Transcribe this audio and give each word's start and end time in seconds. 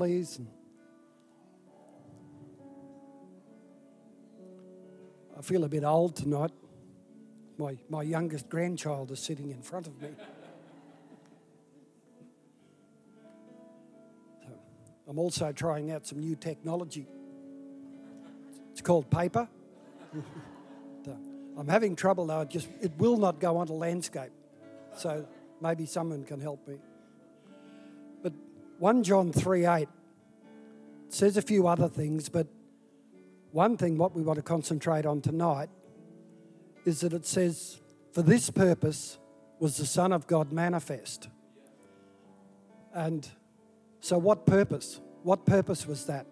please. 0.00 0.40
I 5.38 5.42
feel 5.42 5.62
a 5.64 5.68
bit 5.68 5.84
old 5.84 6.16
tonight. 6.16 6.52
My, 7.58 7.76
my 7.90 8.02
youngest 8.02 8.48
grandchild 8.48 9.10
is 9.10 9.20
sitting 9.20 9.50
in 9.50 9.60
front 9.60 9.86
of 9.86 10.00
me. 10.00 10.08
So 14.42 14.48
I'm 15.06 15.18
also 15.18 15.52
trying 15.52 15.90
out 15.90 16.06
some 16.06 16.20
new 16.20 16.34
technology. 16.34 17.06
It's 18.72 18.80
called 18.80 19.10
paper. 19.10 19.46
I'm 21.58 21.68
having 21.68 21.94
trouble 21.94 22.26
though, 22.26 22.40
it 22.40 22.48
just 22.48 22.68
it 22.80 22.92
will 22.96 23.18
not 23.18 23.38
go 23.38 23.58
onto 23.58 23.74
landscape. 23.74 24.32
So 24.96 25.28
maybe 25.60 25.84
someone 25.84 26.24
can 26.24 26.40
help 26.40 26.66
me. 26.66 26.78
But 28.80 28.94
1 28.94 29.02
John 29.04 29.32
3 29.32 29.66
8 29.66 29.88
says 31.10 31.36
a 31.36 31.42
few 31.42 31.66
other 31.66 31.88
things, 31.88 32.28
but 32.28 32.46
one 33.52 33.76
thing 33.76 33.98
what 33.98 34.14
we 34.14 34.22
want 34.22 34.38
to 34.38 34.42
concentrate 34.42 35.04
on 35.04 35.20
tonight 35.20 35.68
is 36.86 37.00
that 37.00 37.12
it 37.12 37.26
says, 37.26 37.80
For 38.12 38.22
this 38.22 38.48
purpose 38.48 39.18
was 39.58 39.76
the 39.76 39.84
Son 39.84 40.12
of 40.12 40.26
God 40.26 40.50
manifest. 40.50 41.28
And 42.94 43.28
so, 44.00 44.16
what 44.16 44.46
purpose? 44.46 45.00
What 45.24 45.44
purpose 45.44 45.86
was 45.86 46.06
that? 46.06 46.26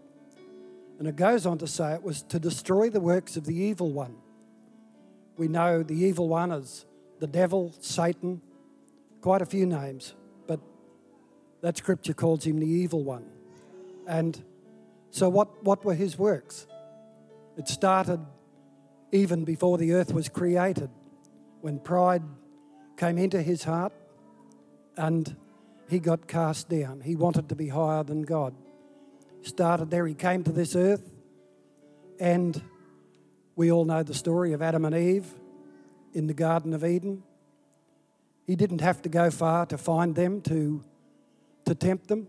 And 0.98 1.06
it 1.06 1.16
goes 1.16 1.44
on 1.44 1.58
to 1.58 1.66
say 1.66 1.92
it 1.92 2.02
was 2.02 2.22
to 2.22 2.38
destroy 2.38 2.88
the 2.88 3.00
works 3.00 3.36
of 3.36 3.44
the 3.44 3.54
evil 3.54 3.92
one. 3.92 4.16
We 5.36 5.48
know 5.48 5.82
the 5.82 5.94
evil 5.94 6.28
one 6.28 6.50
is 6.50 6.86
the 7.20 7.26
devil, 7.26 7.74
Satan, 7.80 8.40
quite 9.20 9.42
a 9.42 9.46
few 9.46 9.66
names, 9.66 10.14
that 11.60 11.76
scripture 11.76 12.14
calls 12.14 12.44
him 12.44 12.58
the 12.58 12.66
evil 12.66 13.02
one. 13.02 13.26
And 14.06 14.42
so, 15.10 15.28
what, 15.28 15.62
what 15.64 15.84
were 15.84 15.94
his 15.94 16.18
works? 16.18 16.66
It 17.56 17.68
started 17.68 18.20
even 19.12 19.44
before 19.44 19.78
the 19.78 19.92
earth 19.92 20.12
was 20.12 20.28
created, 20.28 20.90
when 21.60 21.78
pride 21.78 22.22
came 22.96 23.18
into 23.18 23.40
his 23.42 23.64
heart 23.64 23.92
and 24.96 25.36
he 25.88 25.98
got 25.98 26.26
cast 26.26 26.68
down. 26.68 27.00
He 27.00 27.16
wanted 27.16 27.48
to 27.48 27.54
be 27.54 27.68
higher 27.68 28.02
than 28.02 28.22
God. 28.22 28.54
Started 29.42 29.90
there, 29.90 30.06
he 30.06 30.14
came 30.14 30.44
to 30.44 30.52
this 30.52 30.76
earth, 30.76 31.10
and 32.20 32.60
we 33.56 33.72
all 33.72 33.84
know 33.84 34.02
the 34.02 34.14
story 34.14 34.52
of 34.52 34.60
Adam 34.60 34.84
and 34.84 34.94
Eve 34.94 35.26
in 36.12 36.26
the 36.26 36.34
Garden 36.34 36.74
of 36.74 36.84
Eden. 36.84 37.22
He 38.46 38.56
didn't 38.56 38.80
have 38.80 39.00
to 39.02 39.08
go 39.08 39.30
far 39.30 39.66
to 39.66 39.78
find 39.78 40.14
them 40.14 40.40
to, 40.42 40.82
to 41.68 41.74
tempt 41.74 42.08
them. 42.08 42.26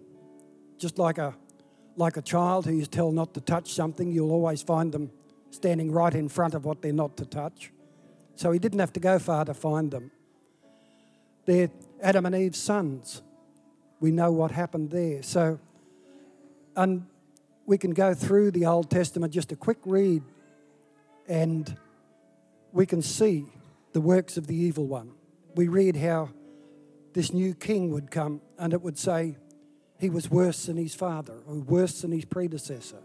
Just 0.77 0.97
like 0.97 1.17
a, 1.17 1.35
like 1.95 2.17
a 2.17 2.21
child 2.21 2.65
who 2.65 2.73
you 2.73 2.85
tell 2.85 3.11
not 3.11 3.33
to 3.33 3.41
touch 3.41 3.73
something, 3.73 4.11
you'll 4.11 4.31
always 4.31 4.61
find 4.61 4.91
them 4.91 5.11
standing 5.51 5.91
right 5.91 6.13
in 6.13 6.29
front 6.29 6.53
of 6.53 6.65
what 6.65 6.81
they're 6.81 6.93
not 6.93 7.17
to 7.17 7.25
touch. 7.25 7.71
So 8.35 8.51
he 8.51 8.59
didn't 8.59 8.79
have 8.79 8.93
to 8.93 8.99
go 8.99 9.19
far 9.19 9.45
to 9.45 9.53
find 9.53 9.91
them. 9.91 10.11
They're 11.45 11.69
Adam 12.01 12.25
and 12.25 12.35
Eve's 12.35 12.59
sons. 12.59 13.21
We 13.99 14.11
know 14.11 14.31
what 14.31 14.51
happened 14.51 14.91
there. 14.91 15.23
So, 15.23 15.59
and 16.75 17.05
we 17.65 17.77
can 17.77 17.91
go 17.91 18.13
through 18.13 18.51
the 18.51 18.65
Old 18.65 18.89
Testament, 18.89 19.33
just 19.33 19.51
a 19.51 19.55
quick 19.55 19.79
read, 19.85 20.23
and 21.27 21.75
we 22.71 22.85
can 22.85 23.01
see 23.01 23.45
the 23.93 24.01
works 24.01 24.37
of 24.37 24.47
the 24.47 24.55
evil 24.55 24.85
one. 24.85 25.11
We 25.55 25.67
read 25.67 25.95
how 25.95 26.29
this 27.13 27.33
new 27.33 27.53
king 27.53 27.91
would 27.91 28.11
come, 28.11 28.41
and 28.57 28.73
it 28.73 28.81
would 28.81 28.97
say 28.97 29.37
he 29.99 30.09
was 30.09 30.29
worse 30.29 30.65
than 30.65 30.77
his 30.77 30.95
father, 30.95 31.39
or 31.45 31.55
worse 31.55 32.01
than 32.01 32.11
his 32.11 32.25
predecessor. 32.25 33.01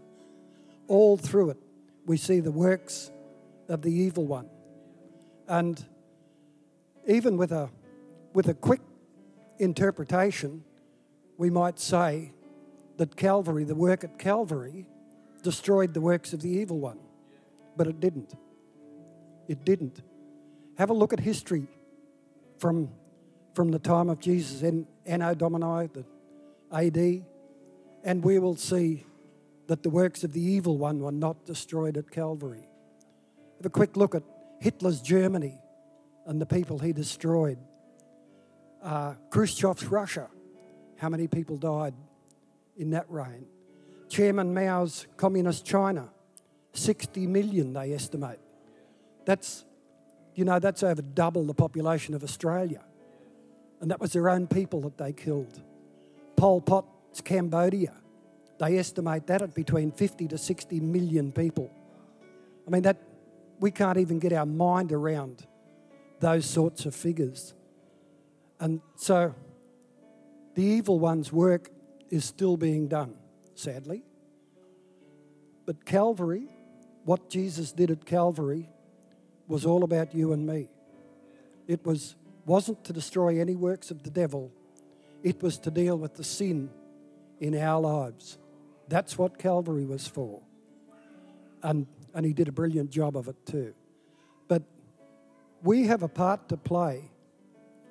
All 0.87 1.17
through 1.17 1.51
it, 1.51 1.57
we 2.05 2.17
see 2.17 2.39
the 2.39 2.51
works 2.51 3.11
of 3.67 3.81
the 3.81 3.91
evil 3.91 4.25
one. 4.25 4.49
And 5.47 5.83
even 7.07 7.37
with 7.37 7.51
a, 7.51 7.69
with 8.33 8.47
a 8.47 8.53
quick 8.53 8.81
interpretation, 9.59 10.63
we 11.37 11.49
might 11.49 11.79
say 11.79 12.31
that 12.97 13.15
Calvary, 13.15 13.63
the 13.63 13.75
work 13.75 14.03
at 14.03 14.17
Calvary, 14.17 14.85
destroyed 15.43 15.93
the 15.93 16.01
works 16.01 16.33
of 16.33 16.41
the 16.41 16.49
evil 16.49 16.79
one. 16.79 16.99
But 17.75 17.87
it 17.87 17.99
didn't. 17.99 18.33
It 19.47 19.65
didn't. 19.65 20.01
Have 20.77 20.89
a 20.89 20.93
look 20.93 21.13
at 21.13 21.19
history 21.19 21.67
from, 22.57 22.89
from 23.55 23.71
the 23.71 23.79
time 23.79 24.09
of 24.09 24.19
Jesus 24.19 24.61
in 24.61 24.85
Anno 25.05 25.33
Domini, 25.33 25.87
the 25.87 26.05
AD, 26.71 27.23
and 28.03 28.23
we 28.23 28.37
will 28.37 28.57
see 28.57 29.05
that 29.67 29.81
the 29.81 29.89
works 29.89 30.23
of 30.25 30.33
the 30.33 30.41
evil 30.41 30.77
one 30.77 30.99
were 30.99 31.11
not 31.11 31.45
destroyed 31.45 31.97
at 31.97 32.11
Calvary. 32.11 32.67
Have 33.57 33.65
a 33.65 33.69
quick 33.69 33.95
look 33.95 34.13
at 34.13 34.23
Hitler's 34.59 35.01
Germany 35.01 35.57
and 36.27 36.39
the 36.39 36.45
people 36.45 36.79
he 36.79 36.91
destroyed. 36.91 37.57
Uh, 38.83 39.13
Khrushchev's 39.29 39.85
Russia, 39.85 40.27
how 40.97 41.09
many 41.09 41.27
people 41.27 41.57
died 41.57 41.93
in 42.77 42.91
that 42.91 43.09
reign? 43.09 43.45
Chairman 44.09 44.53
Mao's 44.53 45.07
Communist 45.15 45.65
China, 45.65 46.09
60 46.73 47.25
million 47.25 47.73
they 47.73 47.93
estimate. 47.93 48.39
That's, 49.25 49.65
you 50.35 50.43
know, 50.43 50.59
that's 50.59 50.83
over 50.83 51.01
double 51.01 51.45
the 51.45 51.53
population 51.53 52.13
of 52.13 52.23
Australia. 52.23 52.83
And 53.85 53.91
that 53.91 54.01
was 54.01 54.13
their 54.13 54.29
own 54.29 54.47
people 54.47 54.81
that 54.81 54.97
they 54.97 55.13
killed. 55.13 55.61
Pol 56.35 56.59
Pot's 56.59 57.21
Cambodia, 57.21 57.93
they 58.57 58.79
estimate 58.79 59.27
that 59.27 59.43
at 59.43 59.53
between 59.53 59.91
50 59.91 60.27
to 60.29 60.39
60 60.39 60.79
million 60.79 61.31
people. 61.31 61.69
I 62.65 62.71
mean, 62.71 62.81
that 62.81 62.97
we 63.59 63.69
can't 63.69 63.99
even 63.99 64.17
get 64.17 64.33
our 64.33 64.47
mind 64.47 64.91
around 64.91 65.45
those 66.19 66.47
sorts 66.47 66.87
of 66.87 66.95
figures. 66.95 67.53
And 68.59 68.81
so 68.95 69.35
the 70.55 70.63
evil 70.63 70.97
one's 70.97 71.31
work 71.31 71.69
is 72.09 72.25
still 72.25 72.57
being 72.57 72.87
done, 72.87 73.13
sadly. 73.53 74.03
But 75.67 75.85
Calvary, 75.85 76.47
what 77.03 77.29
Jesus 77.29 77.71
did 77.71 77.91
at 77.91 78.03
Calvary, 78.03 78.67
was 79.47 79.63
all 79.63 79.83
about 79.83 80.15
you 80.15 80.33
and 80.33 80.47
me. 80.47 80.69
It 81.67 81.85
was, 81.85 82.15
wasn't 82.45 82.83
to 82.85 82.93
destroy 82.93 83.39
any 83.39 83.55
works 83.55 83.91
of 83.91 84.03
the 84.03 84.09
devil, 84.09 84.51
it 85.23 85.41
was 85.41 85.57
to 85.59 85.71
deal 85.71 85.97
with 85.97 86.15
the 86.15 86.23
sin 86.23 86.69
in 87.39 87.57
our 87.57 87.81
lives. 87.81 88.37
That's 88.87 89.17
what 89.17 89.39
Calvary 89.39 89.85
was 89.85 90.07
for. 90.07 90.41
And, 91.63 91.87
and 92.13 92.25
he 92.25 92.33
did 92.33 92.47
a 92.47 92.51
brilliant 92.51 92.91
job 92.91 93.17
of 93.17 93.27
it 93.27 93.45
too. 93.45 93.73
But 94.47 94.61
we 95.63 95.87
have 95.87 96.03
a 96.03 96.07
part 96.07 96.47
to 96.49 96.57
play 96.57 97.09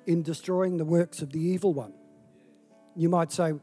in 0.05 0.23
destroying 0.23 0.77
the 0.77 0.85
works 0.85 1.21
of 1.21 1.31
the 1.31 1.39
evil 1.39 1.73
one. 1.73 1.93
You 2.95 3.09
might 3.09 3.31
say, 3.31 3.53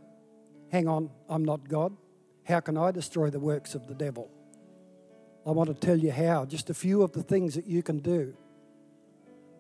hang 0.71 0.89
on, 0.89 1.11
I'm 1.29 1.45
not 1.45 1.69
God. 1.69 1.97
How 2.45 2.61
can 2.61 2.77
I 2.77 2.91
destroy 2.91 3.31
the 3.31 3.41
works 3.41 3.75
of 3.75 3.87
the 3.87 3.95
devil? 3.95 4.31
I 5.47 5.51
want 5.51 5.69
to 5.69 5.87
tell 5.87 5.99
you 5.99 6.13
how, 6.13 6.45
just 6.45 6.71
a 6.71 6.75
few 6.75 7.03
of 7.03 7.13
the 7.13 7.23
things 7.23 7.55
that 7.55 7.67
you 7.67 7.83
can 7.83 7.99
do. 7.99 8.37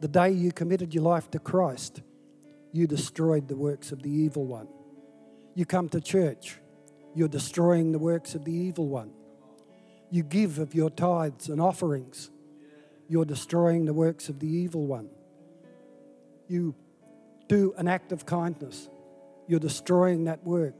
The 0.02 0.08
day 0.08 0.32
you 0.32 0.50
committed 0.50 0.92
your 0.92 1.04
life 1.04 1.30
to 1.30 1.38
Christ, 1.38 2.02
you 2.72 2.88
destroyed 2.88 3.46
the 3.46 3.54
works 3.54 3.92
of 3.92 4.02
the 4.02 4.10
evil 4.10 4.44
one. 4.44 4.66
You 5.54 5.64
come 5.64 5.88
to 5.90 6.00
church, 6.00 6.58
you're 7.14 7.28
destroying 7.28 7.92
the 7.92 8.00
works 8.00 8.34
of 8.34 8.44
the 8.44 8.52
evil 8.52 8.88
one. 8.88 9.12
You 10.10 10.24
give 10.24 10.58
of 10.58 10.74
your 10.74 10.90
tithes 10.90 11.48
and 11.48 11.60
offerings, 11.60 12.32
you're 13.08 13.24
destroying 13.24 13.84
the 13.84 13.94
works 13.94 14.28
of 14.28 14.40
the 14.40 14.48
evil 14.48 14.88
one. 14.88 15.08
You 16.48 16.74
do 17.46 17.72
an 17.78 17.86
act 17.86 18.10
of 18.10 18.26
kindness, 18.26 18.88
you're 19.46 19.60
destroying 19.60 20.24
that 20.24 20.42
work. 20.42 20.74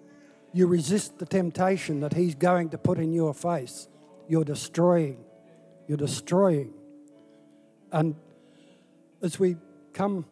You 0.53 0.67
resist 0.67 1.21
the 1.21 1.27
temptation 1.27 2.01
that 2.01 2.13
he's 2.13 2.35
going 2.35 2.71
to 2.71 2.79
put 2.79 2.99
in 2.99 3.13
your 3.13 3.35
face, 3.35 3.87
you're 4.27 4.45
destroying. 4.45 5.25
You're 5.87 5.97
destroying. 5.97 6.75
And 7.93 8.17
as 9.23 9.39
we 9.39 9.57
come 9.93 10.27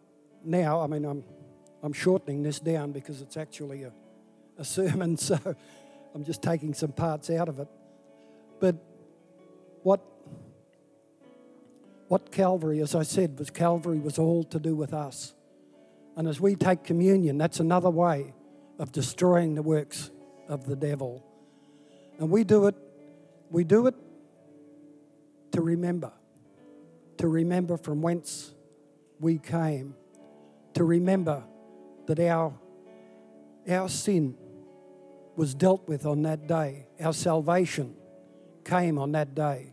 now, 0.44 0.80
I 0.80 0.86
mean, 0.86 1.04
I'm, 1.04 1.24
I'm 1.82 1.92
shortening 1.92 2.42
this 2.42 2.60
down 2.60 2.92
because 2.92 3.20
it's 3.20 3.36
actually 3.36 3.84
a, 3.84 3.92
a 4.58 4.64
sermon, 4.76 5.16
so 5.16 5.38
I'm 6.14 6.24
just 6.24 6.42
taking 6.42 6.74
some 6.74 6.92
parts 6.92 7.30
out 7.30 7.48
of 7.48 7.60
it. 7.60 7.68
But 8.58 8.76
what 9.82 10.00
what 12.08 12.32
Calvary, 12.32 12.80
as 12.80 12.96
I 12.96 13.04
said, 13.04 13.38
was 13.38 13.50
Calvary 13.50 14.00
was 14.00 14.18
all 14.18 14.42
to 14.42 14.58
do 14.58 14.74
with 14.74 14.92
us. 14.92 15.32
And 16.16 16.26
as 16.26 16.40
we 16.40 16.56
take 16.56 16.82
communion, 16.82 17.38
that's 17.38 17.60
another 17.60 17.88
way 17.88 18.34
of 18.80 18.90
destroying 18.90 19.54
the 19.54 19.62
works 19.62 20.10
of 20.48 20.66
the 20.66 20.74
devil. 20.74 21.24
And 22.18 22.28
we 22.28 22.42
do 22.42 22.66
it, 22.66 22.74
we 23.48 23.62
do 23.62 23.86
it 23.86 23.94
to 25.52 25.60
remember, 25.60 26.10
to 27.18 27.28
remember 27.28 27.76
from 27.76 28.02
whence 28.02 28.54
we 29.20 29.38
came, 29.38 29.94
to 30.74 30.84
remember 30.84 31.44
that 32.06 32.18
our, 32.18 32.52
our 33.68 33.88
sin 33.88 34.34
was 35.36 35.54
dealt 35.54 35.86
with 35.86 36.06
on 36.06 36.22
that 36.22 36.46
day. 36.46 36.86
Our 37.00 37.12
salvation 37.12 37.94
came 38.64 38.98
on 38.98 39.12
that 39.12 39.34
day. 39.34 39.72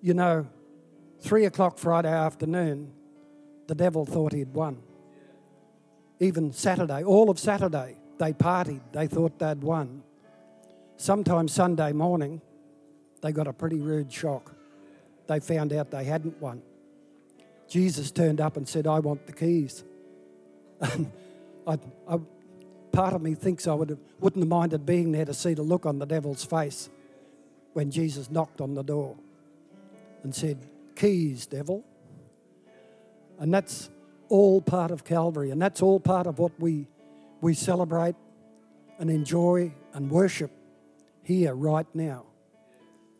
You 0.00 0.14
know, 0.14 0.46
three 1.20 1.44
o'clock 1.44 1.78
Friday 1.78 2.12
afternoon, 2.12 2.92
the 3.66 3.74
devil 3.74 4.06
thought 4.06 4.32
he'd 4.32 4.54
won. 4.54 4.82
Even 6.20 6.52
Saturday, 6.52 7.02
all 7.02 7.30
of 7.30 7.38
Saturday, 7.38 7.96
they 8.18 8.32
partied. 8.32 8.80
They 8.92 9.08
thought 9.08 9.38
they'd 9.38 9.62
won. 9.62 10.02
Sometime 10.96 11.48
Sunday 11.48 11.92
morning, 11.92 12.40
they 13.22 13.32
got 13.32 13.48
a 13.48 13.52
pretty 13.52 13.80
rude 13.80 14.12
shock. 14.12 14.54
They 15.26 15.40
found 15.40 15.72
out 15.72 15.90
they 15.90 16.04
hadn't 16.04 16.40
won. 16.40 16.62
Jesus 17.72 18.10
turned 18.10 18.38
up 18.38 18.58
and 18.58 18.68
said, 18.68 18.86
I 18.86 18.98
want 18.98 19.26
the 19.26 19.32
keys. 19.32 19.82
I, 20.82 20.98
I, 21.66 22.18
part 22.92 23.14
of 23.14 23.22
me 23.22 23.34
thinks 23.34 23.66
I 23.66 23.72
would 23.72 23.88
have, 23.88 23.98
wouldn't 24.20 24.42
have 24.42 24.48
minded 24.50 24.84
being 24.84 25.10
there 25.10 25.24
to 25.24 25.32
see 25.32 25.54
the 25.54 25.62
look 25.62 25.86
on 25.86 25.98
the 25.98 26.04
devil's 26.04 26.44
face 26.44 26.90
when 27.72 27.90
Jesus 27.90 28.30
knocked 28.30 28.60
on 28.60 28.74
the 28.74 28.82
door 28.82 29.16
and 30.22 30.34
said, 30.34 30.58
Keys, 30.96 31.46
devil. 31.46 31.82
And 33.38 33.54
that's 33.54 33.88
all 34.28 34.60
part 34.60 34.90
of 34.90 35.02
Calvary, 35.02 35.50
and 35.50 35.60
that's 35.60 35.80
all 35.80 35.98
part 35.98 36.26
of 36.26 36.38
what 36.38 36.52
we, 36.60 36.86
we 37.40 37.54
celebrate 37.54 38.16
and 38.98 39.08
enjoy 39.08 39.72
and 39.94 40.10
worship 40.10 40.50
here 41.22 41.54
right 41.54 41.86
now 41.94 42.26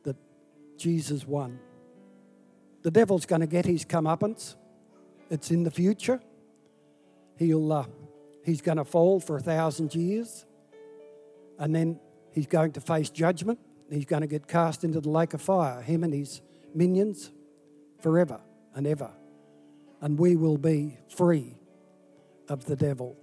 that 0.03 0.17
Jesus 0.77 1.27
won. 1.27 1.59
The 2.83 2.91
devil's 2.91 3.27
going 3.27 3.41
to 3.41 3.47
get 3.47 3.65
his 3.65 3.85
comeuppance. 3.85 4.57
It's 5.31 5.51
in 5.51 5.63
the 5.63 5.71
future. 5.71 6.21
He'll, 7.37 7.73
uh, 7.73 7.87
he's 8.45 8.61
going 8.61 8.79
to 8.79 8.85
fall 8.85 9.21
for 9.21 9.37
a 9.37 9.41
thousand 9.41 9.95
years, 9.95 10.45
and 11.59 11.75
then 11.75 12.01
he's 12.33 12.47
going 12.47 12.73
to 12.73 12.81
face 12.81 13.11
judgment. 13.11 13.59
He's 13.91 14.05
going 14.05 14.23
to 14.23 14.27
get 14.27 14.49
cast 14.49 14.85
into 14.85 15.01
the 15.01 15.11
lake 15.11 15.35
of 15.35 15.43
fire, 15.43 15.81
him 15.83 16.03
and 16.03 16.13
his 16.13 16.41
minions, 16.75 17.31
forever 18.01 18.41
and 18.75 18.87
ever. 18.87 19.11
And 20.01 20.19
we 20.19 20.35
will 20.35 20.59
be 20.59 20.99
free 21.09 21.57
of 22.49 22.65
the 22.65 22.75
devil. 22.75 23.17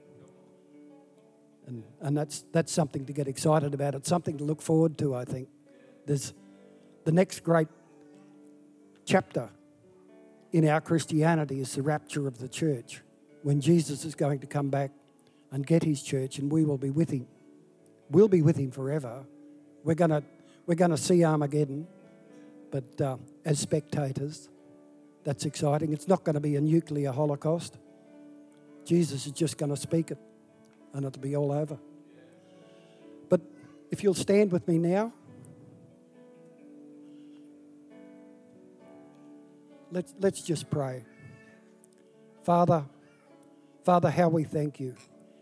And, 1.67 1.83
and 2.01 2.17
that's, 2.17 2.45
that's 2.51 2.71
something 2.71 3.05
to 3.05 3.13
get 3.13 3.27
excited 3.27 3.73
about. 3.73 3.95
It's 3.95 4.09
something 4.09 4.38
to 4.38 4.44
look 4.44 4.62
forward 4.62 4.97
to, 5.00 5.15
I 5.15 5.25
think. 5.25 5.50
There's 6.05 6.33
the 7.03 7.12
next 7.12 7.44
great 7.44 7.67
chapter 9.09 9.50
in 10.51 10.67
our 10.67 10.79
Christianity 10.79 11.59
is 11.61 11.73
the 11.73 11.81
rapture 11.81 12.27
of 12.27 12.38
the 12.38 12.47
church, 12.47 13.01
when 13.41 13.59
Jesus 13.59 14.06
is 14.06 14.13
going 14.13 14.38
to 14.39 14.45
come 14.45 14.69
back 14.69 14.91
and 15.51 15.65
get 15.65 15.81
his 15.81 16.03
church, 16.03 16.38
and 16.38 16.51
we 16.51 16.63
will 16.63 16.77
be 16.77 16.91
with 16.91 17.09
him. 17.09 17.25
We'll 18.11 18.27
be 18.27 18.44
with 18.44 18.56
him 18.56 18.69
forever. 18.69 19.25
We're 19.83 19.95
going 19.95 20.23
we're 20.67 20.75
to 20.75 20.97
see 20.97 21.23
Armageddon, 21.25 21.88
but 22.69 23.01
uh, 23.01 23.17
as 23.45 23.57
spectators, 23.57 24.47
that's 25.23 25.44
exciting. 25.45 25.91
It's 25.91 26.07
not 26.07 26.23
going 26.23 26.35
to 26.35 26.39
be 26.39 26.55
a 26.55 26.62
nuclear 26.62 27.12
holocaust. 27.12 27.79
Jesus 28.85 29.25
is 29.25 29.31
just 29.31 29.57
going 29.57 29.71
to 29.71 29.77
speak 29.77 30.12
it, 30.12 30.19
and 30.94 31.03
it'll 31.03 31.19
be 31.19 31.35
all 31.35 31.51
over. 31.51 31.79
But 33.27 33.41
if 33.89 34.03
you'll 34.03 34.13
stand 34.13 34.51
with 34.51 34.67
me 34.67 34.77
now. 34.77 35.13
Let's, 39.91 40.13
let's 40.19 40.41
just 40.41 40.69
pray. 40.69 41.03
Father, 42.44 42.86
Father, 43.83 44.09
how 44.09 44.30
we 44.30 44.44
thank 44.44 44.80
you. 44.80 44.95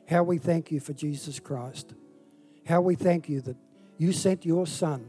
How 0.09 0.23
we 0.23 0.37
thank 0.37 0.71
you 0.71 0.79
for 0.79 0.93
Jesus 0.93 1.39
Christ. 1.39 1.93
How 2.65 2.81
we 2.81 2.95
thank 2.95 3.27
you 3.27 3.41
that 3.41 3.57
you 3.97 4.13
sent 4.13 4.45
your 4.45 4.65
Son 4.65 5.05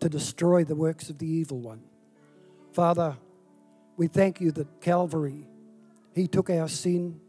to 0.00 0.08
destroy 0.08 0.64
the 0.64 0.74
works 0.74 1.10
of 1.10 1.18
the 1.18 1.26
evil 1.28 1.58
one. 1.60 1.82
Father, 2.72 3.16
we 3.96 4.06
thank 4.06 4.40
you 4.40 4.50
that 4.52 4.80
Calvary, 4.80 5.46
He 6.14 6.26
took 6.26 6.50
our 6.50 6.68
sin, 6.68 7.20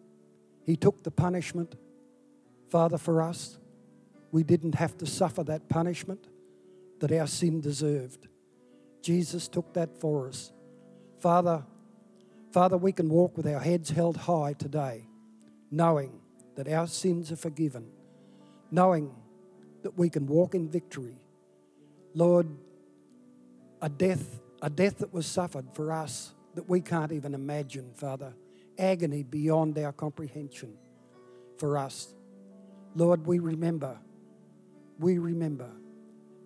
He 0.65 0.75
took 0.75 1.03
the 1.03 1.11
punishment. 1.11 1.75
Father, 2.69 2.97
for 2.97 3.21
us, 3.21 3.59
we 4.31 4.43
didn't 4.43 4.75
have 4.75 4.97
to 4.99 5.05
suffer 5.05 5.43
that 5.43 5.67
punishment 5.67 6.27
that 6.99 7.11
our 7.11 7.27
sin 7.27 7.59
deserved. 7.59 8.27
Jesus 9.01 9.47
took 9.47 9.73
that 9.73 9.99
for 9.99 10.29
us. 10.29 10.53
Father, 11.21 11.63
Father, 12.51 12.77
we 12.77 12.91
can 12.91 13.09
walk 13.09 13.37
with 13.37 13.45
our 13.45 13.59
heads 13.59 13.91
held 13.91 14.17
high 14.17 14.53
today, 14.53 15.05
knowing 15.69 16.19
that 16.55 16.67
our 16.67 16.87
sins 16.87 17.31
are 17.31 17.35
forgiven, 17.35 17.87
knowing 18.71 19.13
that 19.83 19.97
we 19.97 20.09
can 20.09 20.25
walk 20.25 20.55
in 20.55 20.67
victory. 20.67 21.17
Lord, 22.15 22.47
a 23.81 23.87
death, 23.87 24.41
a 24.61 24.69
death 24.69 24.97
that 24.97 25.13
was 25.13 25.27
suffered 25.27 25.67
for 25.73 25.91
us 25.91 26.33
that 26.55 26.67
we 26.67 26.81
can't 26.81 27.11
even 27.11 27.33
imagine, 27.35 27.93
Father, 27.93 28.33
agony 28.77 29.23
beyond 29.23 29.77
our 29.77 29.93
comprehension 29.93 30.73
for 31.57 31.77
us. 31.77 32.13
Lord, 32.95 33.25
we 33.27 33.39
remember, 33.39 33.97
we 34.99 35.19
remember. 35.19 35.69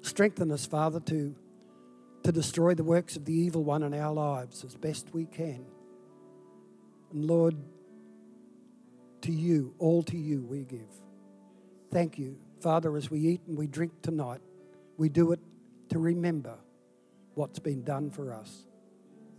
Strengthen 0.01 0.51
us, 0.51 0.65
Father, 0.65 0.99
to 0.99 1.35
to 2.25 2.31
destroy 2.31 2.73
the 2.73 2.83
works 2.83 3.15
of 3.15 3.25
the 3.25 3.33
evil 3.33 3.63
one 3.63 3.83
in 3.83 3.93
our 3.93 4.11
lives 4.11 4.63
as 4.63 4.75
best 4.75 5.13
we 5.13 5.25
can. 5.25 5.63
And 7.11 7.23
Lord, 7.23 7.55
to 9.21 9.31
you, 9.31 9.75
all 9.77 10.01
to 10.01 10.17
you 10.17 10.41
we 10.41 10.63
give. 10.63 10.89
Thank 11.91 12.17
you, 12.17 12.39
Father, 12.61 12.97
as 12.97 13.11
we 13.11 13.19
eat 13.19 13.41
and 13.47 13.55
we 13.55 13.67
drink 13.67 14.01
tonight, 14.01 14.41
we 14.97 15.07
do 15.07 15.33
it 15.33 15.39
to 15.89 15.99
remember 15.99 16.55
what's 17.35 17.59
been 17.59 17.83
done 17.83 18.09
for 18.09 18.33
us. 18.33 18.65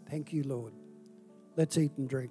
Thank 0.08 0.32
you, 0.32 0.44
Lord. 0.44 0.72
Let's 1.56 1.76
eat 1.76 1.90
and 1.96 2.08
drink. 2.08 2.30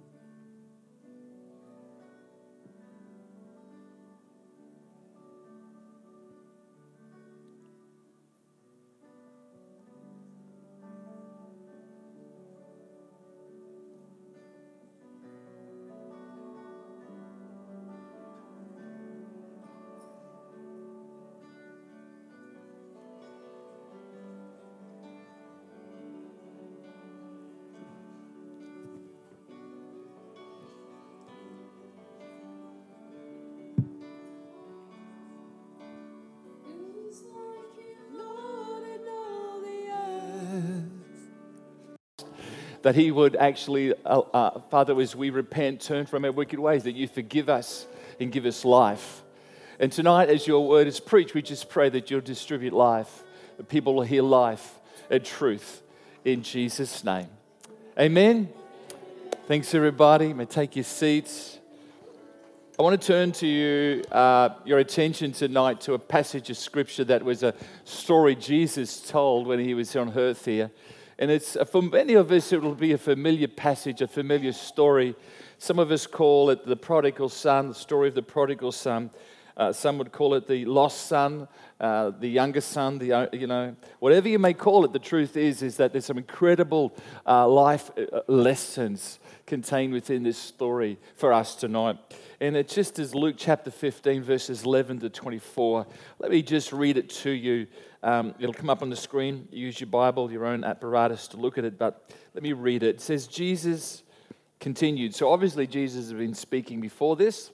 That 42.86 42.94
He 42.94 43.10
would 43.10 43.36
actually, 43.36 43.96
uh, 44.06 44.20
uh, 44.20 44.60
Father, 44.70 45.02
as 45.02 45.16
we 45.16 45.32
repent, 45.32 45.82
turn 45.82 46.06
from 46.06 46.24
our 46.24 46.32
wicked 46.32 46.60
ways, 46.60 46.84
that 46.84 46.92
you 46.92 47.08
forgive 47.08 47.50
us 47.50 47.88
and 48.20 48.32
give 48.32 48.46
us 48.46 48.64
life. 48.64 49.24
And 49.80 49.92
tonight, 49.92 50.30
as 50.30 50.46
your 50.46 50.68
word 50.68 50.86
is 50.86 51.00
preached, 51.00 51.34
we 51.34 51.42
just 51.42 51.68
pray 51.68 51.90
that 51.90 52.12
you'll 52.12 52.22
distribute 52.22 52.74
life, 52.74 53.24
that 53.58 53.70
people 53.70 53.96
will 53.96 54.04
hear 54.04 54.22
life 54.22 54.80
and 55.10 55.26
truth 55.26 55.82
in 56.24 56.44
Jesus' 56.44 57.04
name. 57.04 57.26
Amen. 58.00 58.50
Thanks, 59.48 59.74
everybody. 59.74 60.32
May 60.32 60.46
take 60.46 60.76
your 60.76 60.84
seats. 60.84 61.58
I 62.78 62.84
want 62.84 63.02
to 63.02 63.08
turn 63.08 63.32
to 63.32 63.48
you, 63.48 64.04
uh, 64.12 64.50
your 64.64 64.78
attention 64.78 65.32
tonight 65.32 65.82
to 65.82 65.94
a 65.96 66.00
passage 66.00 66.52
of 66.52 66.58
scripture 66.58 67.06
that 67.06 67.26
was 67.26 67.42
a 67.42 67.56
story 67.84 68.36
Jesus 68.36 69.02
told 69.02 69.48
when 69.48 69.58
he 69.58 69.74
was 69.74 69.96
on 69.96 70.14
earth 70.16 70.46
here. 70.46 70.70
And 71.18 71.32
it's, 71.32 71.56
for 71.72 71.82
many 71.82 72.14
of 72.16 72.32
us, 72.32 72.52
it 72.52 72.62
will 72.62 72.76
be 72.76 72.92
a 72.92 72.98
familiar 72.98 73.48
passage, 73.48 74.02
a 74.02 74.08
familiar 74.08 74.52
story. 74.52 75.16
Some 75.58 75.80
of 75.80 75.92
us 75.92 76.06
call 76.06 76.50
it 76.50 76.66
the 76.66 76.76
prodigal 76.76 77.30
son, 77.30 77.70
the 77.70 77.76
story 77.76 78.10
of 78.10 78.16
the 78.16 78.22
prodigal 78.22 78.74
son. 78.74 79.10
Uh, 79.58 79.72
some 79.72 79.98
would 79.98 80.12
call 80.12 80.34
it 80.34 80.48
the 80.48 80.66
lost 80.66 81.08
son, 81.08 81.48
uh, 81.80 82.12
the 82.20 82.28
younger 82.28 82.60
son, 82.60 82.98
the, 82.98 83.14
uh, 83.14 83.28
you 83.32 83.48
know, 83.48 83.74
whatever 84.00 84.28
you 84.28 84.38
may 84.38 84.54
call 84.54 84.84
it. 84.84 84.92
The 84.92 85.00
truth 85.00 85.38
is, 85.38 85.62
is 85.62 85.78
that 85.78 85.94
there's 85.94 86.04
some 86.04 86.18
incredible 86.18 86.94
uh, 87.26 87.48
life 87.48 87.90
uh, 87.98 88.20
lessons 88.28 89.20
contained 89.46 89.94
within 89.94 90.24
this 90.24 90.38
story 90.38 90.98
for 91.16 91.32
us 91.32 91.56
tonight. 91.56 91.98
And 92.46 92.56
it's 92.56 92.76
just 92.76 93.00
as 93.00 93.16
Luke 93.16 93.38
chapter 93.40 93.72
15, 93.72 94.22
verses 94.22 94.66
11 94.66 95.00
to 95.00 95.10
24. 95.10 95.88
Let 96.20 96.30
me 96.30 96.44
just 96.44 96.72
read 96.72 96.96
it 96.96 97.10
to 97.10 97.32
you. 97.32 97.66
Um, 98.04 98.36
it'll 98.38 98.54
come 98.54 98.70
up 98.70 98.84
on 98.84 98.92
the 98.92 98.96
screen. 98.96 99.48
Use 99.50 99.80
your 99.80 99.88
Bible, 99.88 100.32
your 100.32 100.46
own 100.46 100.64
apparatus 100.64 101.28
to 101.30 101.38
look 101.38 101.58
at 101.58 101.66
it, 101.66 101.80
but 101.80 102.12
let 102.36 102.44
me 102.44 102.54
read 102.54 102.84
it. 102.84 102.98
It 102.98 103.02
says, 103.02 103.26
Jesus 103.26 104.04
continued. 104.60 105.16
So 105.16 105.32
obviously, 105.32 105.66
Jesus 105.66 106.04
has 106.04 106.14
been 106.14 106.36
speaking 106.36 106.80
before 106.82 107.16
this. 107.16 107.50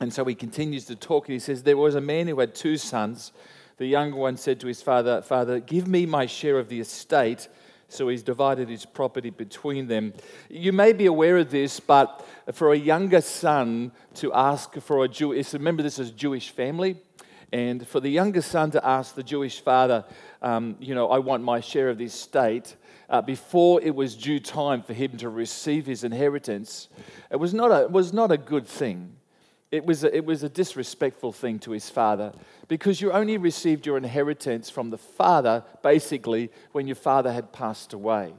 And 0.00 0.10
so 0.10 0.24
he 0.24 0.34
continues 0.34 0.86
to 0.86 0.96
talk 0.96 1.28
and 1.28 1.34
he 1.34 1.38
says, 1.38 1.62
There 1.62 1.76
was 1.76 1.94
a 1.94 2.00
man 2.00 2.26
who 2.26 2.40
had 2.40 2.54
two 2.54 2.78
sons. 2.78 3.32
The 3.76 3.84
younger 3.84 4.16
one 4.16 4.38
said 4.38 4.60
to 4.60 4.66
his 4.66 4.80
father, 4.80 5.20
Father, 5.20 5.60
give 5.60 5.86
me 5.86 6.06
my 6.06 6.24
share 6.24 6.58
of 6.58 6.70
the 6.70 6.80
estate. 6.80 7.48
So 7.90 8.08
he's 8.08 8.22
divided 8.22 8.68
his 8.68 8.86
property 8.86 9.30
between 9.30 9.88
them. 9.88 10.14
You 10.48 10.72
may 10.72 10.92
be 10.92 11.06
aware 11.06 11.38
of 11.38 11.50
this, 11.50 11.80
but 11.80 12.24
for 12.52 12.72
a 12.72 12.78
younger 12.78 13.20
son 13.20 13.92
to 14.14 14.32
ask 14.32 14.74
for 14.80 15.04
a 15.04 15.08
Jewish, 15.08 15.52
remember 15.52 15.82
this 15.82 15.98
is 15.98 16.10
a 16.10 16.12
Jewish 16.12 16.50
family, 16.50 16.96
and 17.52 17.86
for 17.86 17.98
the 17.98 18.08
younger 18.08 18.42
son 18.42 18.70
to 18.70 18.86
ask 18.86 19.16
the 19.16 19.24
Jewish 19.24 19.60
father, 19.60 20.04
um, 20.40 20.76
you 20.78 20.94
know, 20.94 21.10
I 21.10 21.18
want 21.18 21.42
my 21.42 21.58
share 21.60 21.88
of 21.88 21.98
the 21.98 22.04
estate, 22.04 22.76
uh, 23.08 23.20
before 23.20 23.82
it 23.82 23.94
was 23.94 24.14
due 24.14 24.38
time 24.38 24.82
for 24.82 24.94
him 24.94 25.16
to 25.16 25.28
receive 25.28 25.84
his 25.84 26.04
inheritance, 26.04 26.88
it 27.30 27.36
was 27.36 27.52
not 27.52 27.72
a, 27.72 27.88
was 27.88 28.12
not 28.12 28.30
a 28.30 28.38
good 28.38 28.68
thing. 28.68 29.16
It 29.70 29.86
was, 29.86 30.02
a, 30.02 30.14
it 30.14 30.24
was 30.24 30.42
a 30.42 30.48
disrespectful 30.48 31.32
thing 31.32 31.60
to 31.60 31.70
his 31.70 31.88
father 31.88 32.32
because 32.66 33.00
you 33.00 33.12
only 33.12 33.38
received 33.38 33.86
your 33.86 33.96
inheritance 33.96 34.68
from 34.68 34.90
the 34.90 34.98
father, 34.98 35.62
basically, 35.82 36.50
when 36.72 36.88
your 36.88 36.96
father 36.96 37.32
had 37.32 37.52
passed 37.52 37.92
away. 37.92 38.34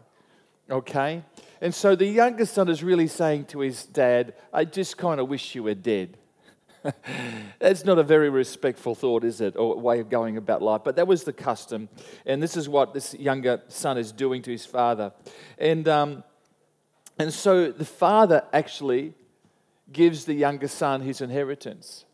Okay? 0.70 1.24
And 1.62 1.74
so 1.74 1.96
the 1.96 2.06
younger 2.06 2.46
son 2.46 2.68
is 2.68 2.84
really 2.84 3.08
saying 3.08 3.46
to 3.46 3.60
his 3.60 3.86
dad, 3.86 4.34
I 4.52 4.66
just 4.66 4.98
kind 4.98 5.22
of 5.22 5.30
wish 5.30 5.56
you 5.56 5.64
were 5.64 5.74
dead. 5.74 6.18
That's 7.60 7.86
not 7.86 7.98
a 7.98 8.04
very 8.04 8.30
respectful 8.30 8.96
thought, 8.96 9.24
is 9.24 9.40
it, 9.40 9.56
or 9.56 9.80
way 9.80 10.00
of 10.00 10.10
going 10.10 10.36
about 10.36 10.62
life? 10.62 10.82
But 10.84 10.98
that 10.98 11.08
was 11.08 11.24
the 11.24 11.34
custom. 11.34 11.88
And 12.26 12.44
this 12.44 12.58
is 12.58 12.68
what 12.68 12.94
this 12.94 13.14
younger 13.14 13.62
son 13.70 13.98
is 13.98 14.12
doing 14.12 14.42
to 14.42 14.52
his 14.52 14.66
father. 14.66 15.14
And, 15.58 15.88
um, 15.88 16.24
and 17.18 17.32
so 17.32 17.72
the 17.72 17.86
father 17.86 18.44
actually 18.52 19.14
gives 19.94 20.26
the 20.26 20.34
younger 20.34 20.68
son 20.68 21.02
his 21.02 21.22
inheritance. 21.22 22.06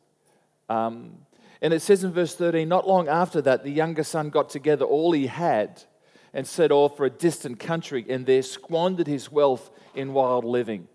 Um, 0.69 1.19
and 1.61 1.73
it 1.73 1.81
says 1.81 2.03
in 2.03 2.11
verse 2.11 2.35
13, 2.35 2.67
not 2.67 2.87
long 2.87 3.07
after 3.07 3.41
that, 3.41 3.63
the 3.63 3.71
younger 3.71 4.03
son 4.03 4.29
got 4.29 4.49
together 4.49 4.85
all 4.85 5.11
he 5.11 5.27
had 5.27 5.81
and 6.33 6.45
set 6.45 6.71
off 6.71 6.97
for 6.97 7.05
a 7.05 7.09
distant 7.09 7.59
country 7.59 8.05
and 8.09 8.25
there 8.25 8.43
squandered 8.43 9.07
his 9.07 9.31
wealth 9.31 9.71
in 9.95 10.13
wild 10.13 10.45
living. 10.45 10.87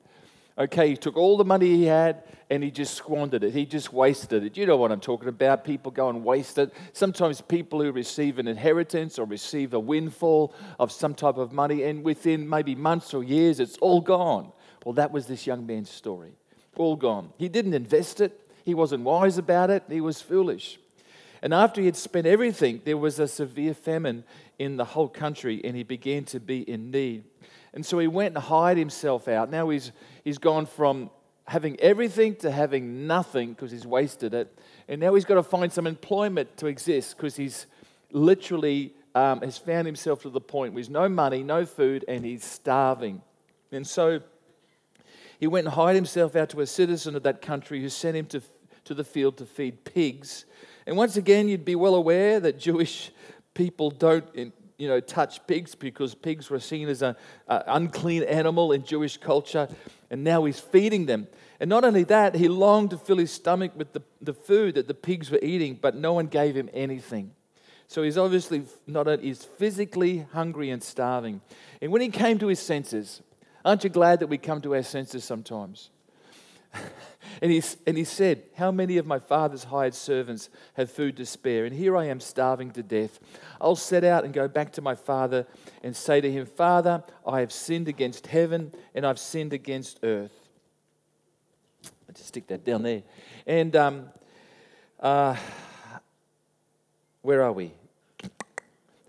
Okay, 0.58 0.90
he 0.90 0.96
took 0.96 1.16
all 1.16 1.36
the 1.36 1.44
money 1.44 1.66
he 1.66 1.84
had 1.84 2.22
and 2.50 2.62
he 2.62 2.70
just 2.70 2.94
squandered 2.94 3.42
it. 3.42 3.54
He 3.54 3.64
just 3.64 3.92
wasted 3.94 4.44
it. 4.44 4.58
You 4.58 4.66
know 4.66 4.76
what 4.76 4.92
I'm 4.92 5.00
talking 5.00 5.28
about. 5.28 5.64
People 5.64 5.90
go 5.90 6.10
and 6.10 6.22
waste 6.22 6.58
it. 6.58 6.70
Sometimes 6.92 7.40
people 7.40 7.80
who 7.80 7.90
receive 7.90 8.38
an 8.38 8.46
inheritance 8.46 9.18
or 9.18 9.24
receive 9.24 9.72
a 9.72 9.80
windfall 9.80 10.54
of 10.78 10.92
some 10.92 11.14
type 11.14 11.38
of 11.38 11.50
money, 11.52 11.84
and 11.84 12.04
within 12.04 12.46
maybe 12.46 12.74
months 12.74 13.14
or 13.14 13.24
years, 13.24 13.58
it's 13.58 13.78
all 13.78 14.02
gone. 14.02 14.52
Well, 14.84 14.92
that 14.94 15.12
was 15.12 15.26
this 15.26 15.46
young 15.46 15.64
man's 15.64 15.88
story. 15.88 16.34
All 16.76 16.96
gone. 16.96 17.32
He 17.38 17.48
didn't 17.48 17.74
invest 17.74 18.20
it, 18.20 18.38
he 18.64 18.74
wasn't 18.74 19.04
wise 19.04 19.38
about 19.38 19.70
it, 19.70 19.84
he 19.88 20.00
was 20.00 20.20
foolish. 20.20 20.78
And 21.42 21.52
after 21.52 21.80
he 21.80 21.86
had 21.86 21.96
spent 21.96 22.26
everything, 22.26 22.82
there 22.84 22.96
was 22.96 23.18
a 23.18 23.26
severe 23.26 23.74
famine 23.74 24.24
in 24.58 24.76
the 24.76 24.84
whole 24.84 25.08
country, 25.08 25.60
and 25.64 25.76
he 25.76 25.82
began 25.82 26.24
to 26.26 26.38
be 26.38 26.60
in 26.68 26.90
need. 26.92 27.24
And 27.74 27.84
so 27.84 27.98
he 27.98 28.06
went 28.06 28.36
and 28.36 28.44
hired 28.44 28.78
himself 28.78 29.26
out. 29.26 29.50
Now 29.50 29.70
he's, 29.70 29.92
he's 30.24 30.38
gone 30.38 30.66
from 30.66 31.10
having 31.46 31.78
everything 31.80 32.36
to 32.36 32.50
having 32.50 33.06
nothing 33.06 33.50
because 33.50 33.70
he's 33.70 33.86
wasted 33.86 34.34
it. 34.34 34.56
And 34.88 35.00
now 35.00 35.14
he's 35.14 35.24
got 35.24 35.34
to 35.34 35.42
find 35.42 35.72
some 35.72 35.86
employment 35.86 36.56
to 36.58 36.66
exist 36.66 37.16
because 37.16 37.34
he's 37.34 37.66
literally 38.12 38.94
um, 39.14 39.40
has 39.40 39.58
found 39.58 39.86
himself 39.86 40.22
to 40.22 40.30
the 40.30 40.40
point 40.40 40.74
where 40.74 40.80
he's 40.80 40.90
no 40.90 41.08
money, 41.08 41.42
no 41.42 41.66
food, 41.66 42.04
and 42.08 42.24
he's 42.24 42.44
starving. 42.44 43.20
And 43.70 43.86
so 43.86 44.20
he 45.42 45.48
went 45.48 45.66
and 45.66 45.74
hired 45.74 45.96
himself 45.96 46.36
out 46.36 46.50
to 46.50 46.60
a 46.60 46.66
citizen 46.68 47.16
of 47.16 47.24
that 47.24 47.42
country 47.42 47.80
who 47.80 47.88
sent 47.88 48.16
him 48.16 48.26
to, 48.26 48.40
to 48.84 48.94
the 48.94 49.02
field 49.02 49.36
to 49.38 49.44
feed 49.44 49.82
pigs. 49.82 50.44
And 50.86 50.96
once 50.96 51.16
again, 51.16 51.48
you'd 51.48 51.64
be 51.64 51.74
well 51.74 51.96
aware 51.96 52.38
that 52.38 52.60
Jewish 52.60 53.10
people 53.52 53.90
don't 53.90 54.24
you 54.78 54.86
know, 54.86 55.00
touch 55.00 55.44
pigs 55.48 55.74
because 55.74 56.14
pigs 56.14 56.48
were 56.48 56.60
seen 56.60 56.88
as 56.88 57.02
an 57.02 57.16
unclean 57.48 58.22
animal 58.22 58.70
in 58.70 58.84
Jewish 58.84 59.16
culture, 59.16 59.66
and 60.12 60.22
now 60.22 60.44
he's 60.44 60.60
feeding 60.60 61.06
them. 61.06 61.26
And 61.58 61.68
not 61.68 61.82
only 61.82 62.04
that, 62.04 62.36
he 62.36 62.46
longed 62.46 62.90
to 62.90 62.96
fill 62.96 63.18
his 63.18 63.32
stomach 63.32 63.72
with 63.74 63.92
the, 63.94 64.02
the 64.20 64.34
food 64.34 64.76
that 64.76 64.86
the 64.86 64.94
pigs 64.94 65.28
were 65.28 65.40
eating, 65.42 65.76
but 65.82 65.96
no 65.96 66.12
one 66.12 66.28
gave 66.28 66.54
him 66.54 66.70
anything. 66.72 67.32
So 67.88 68.04
he's 68.04 68.16
obviously 68.16 68.62
not 68.86 69.08
he's 69.18 69.42
physically 69.42 70.24
hungry 70.34 70.70
and 70.70 70.80
starving. 70.80 71.40
And 71.80 71.90
when 71.90 72.00
he 72.00 72.10
came 72.10 72.38
to 72.38 72.46
his 72.46 72.60
senses, 72.60 73.22
aren't 73.64 73.84
you 73.84 73.90
glad 73.90 74.20
that 74.20 74.26
we 74.26 74.38
come 74.38 74.60
to 74.62 74.74
our 74.74 74.82
senses 74.82 75.24
sometimes? 75.24 75.90
And 77.40 77.50
he, 77.50 77.62
and 77.86 77.96
he 77.96 78.04
said, 78.04 78.42
How 78.56 78.70
many 78.70 78.98
of 78.98 79.06
my 79.06 79.18
father's 79.18 79.64
hired 79.64 79.94
servants 79.94 80.50
have 80.74 80.90
food 80.90 81.16
to 81.16 81.26
spare? 81.26 81.64
And 81.64 81.74
here 81.74 81.96
I 81.96 82.06
am 82.06 82.20
starving 82.20 82.70
to 82.72 82.82
death. 82.82 83.18
I'll 83.60 83.76
set 83.76 84.04
out 84.04 84.24
and 84.24 84.32
go 84.32 84.48
back 84.48 84.72
to 84.72 84.82
my 84.82 84.94
father 84.94 85.46
and 85.82 85.96
say 85.96 86.20
to 86.20 86.30
him, 86.30 86.46
Father, 86.46 87.02
I 87.26 87.40
have 87.40 87.52
sinned 87.52 87.88
against 87.88 88.26
heaven 88.26 88.72
and 88.94 89.06
I've 89.06 89.18
sinned 89.18 89.52
against 89.52 90.00
earth. 90.02 90.32
I 91.84 92.12
just 92.12 92.28
stick 92.28 92.46
that 92.48 92.64
down 92.64 92.82
there. 92.82 93.02
And 93.46 93.74
um, 93.74 94.08
uh, 95.00 95.36
where 97.22 97.42
are 97.42 97.52
we? 97.52 97.72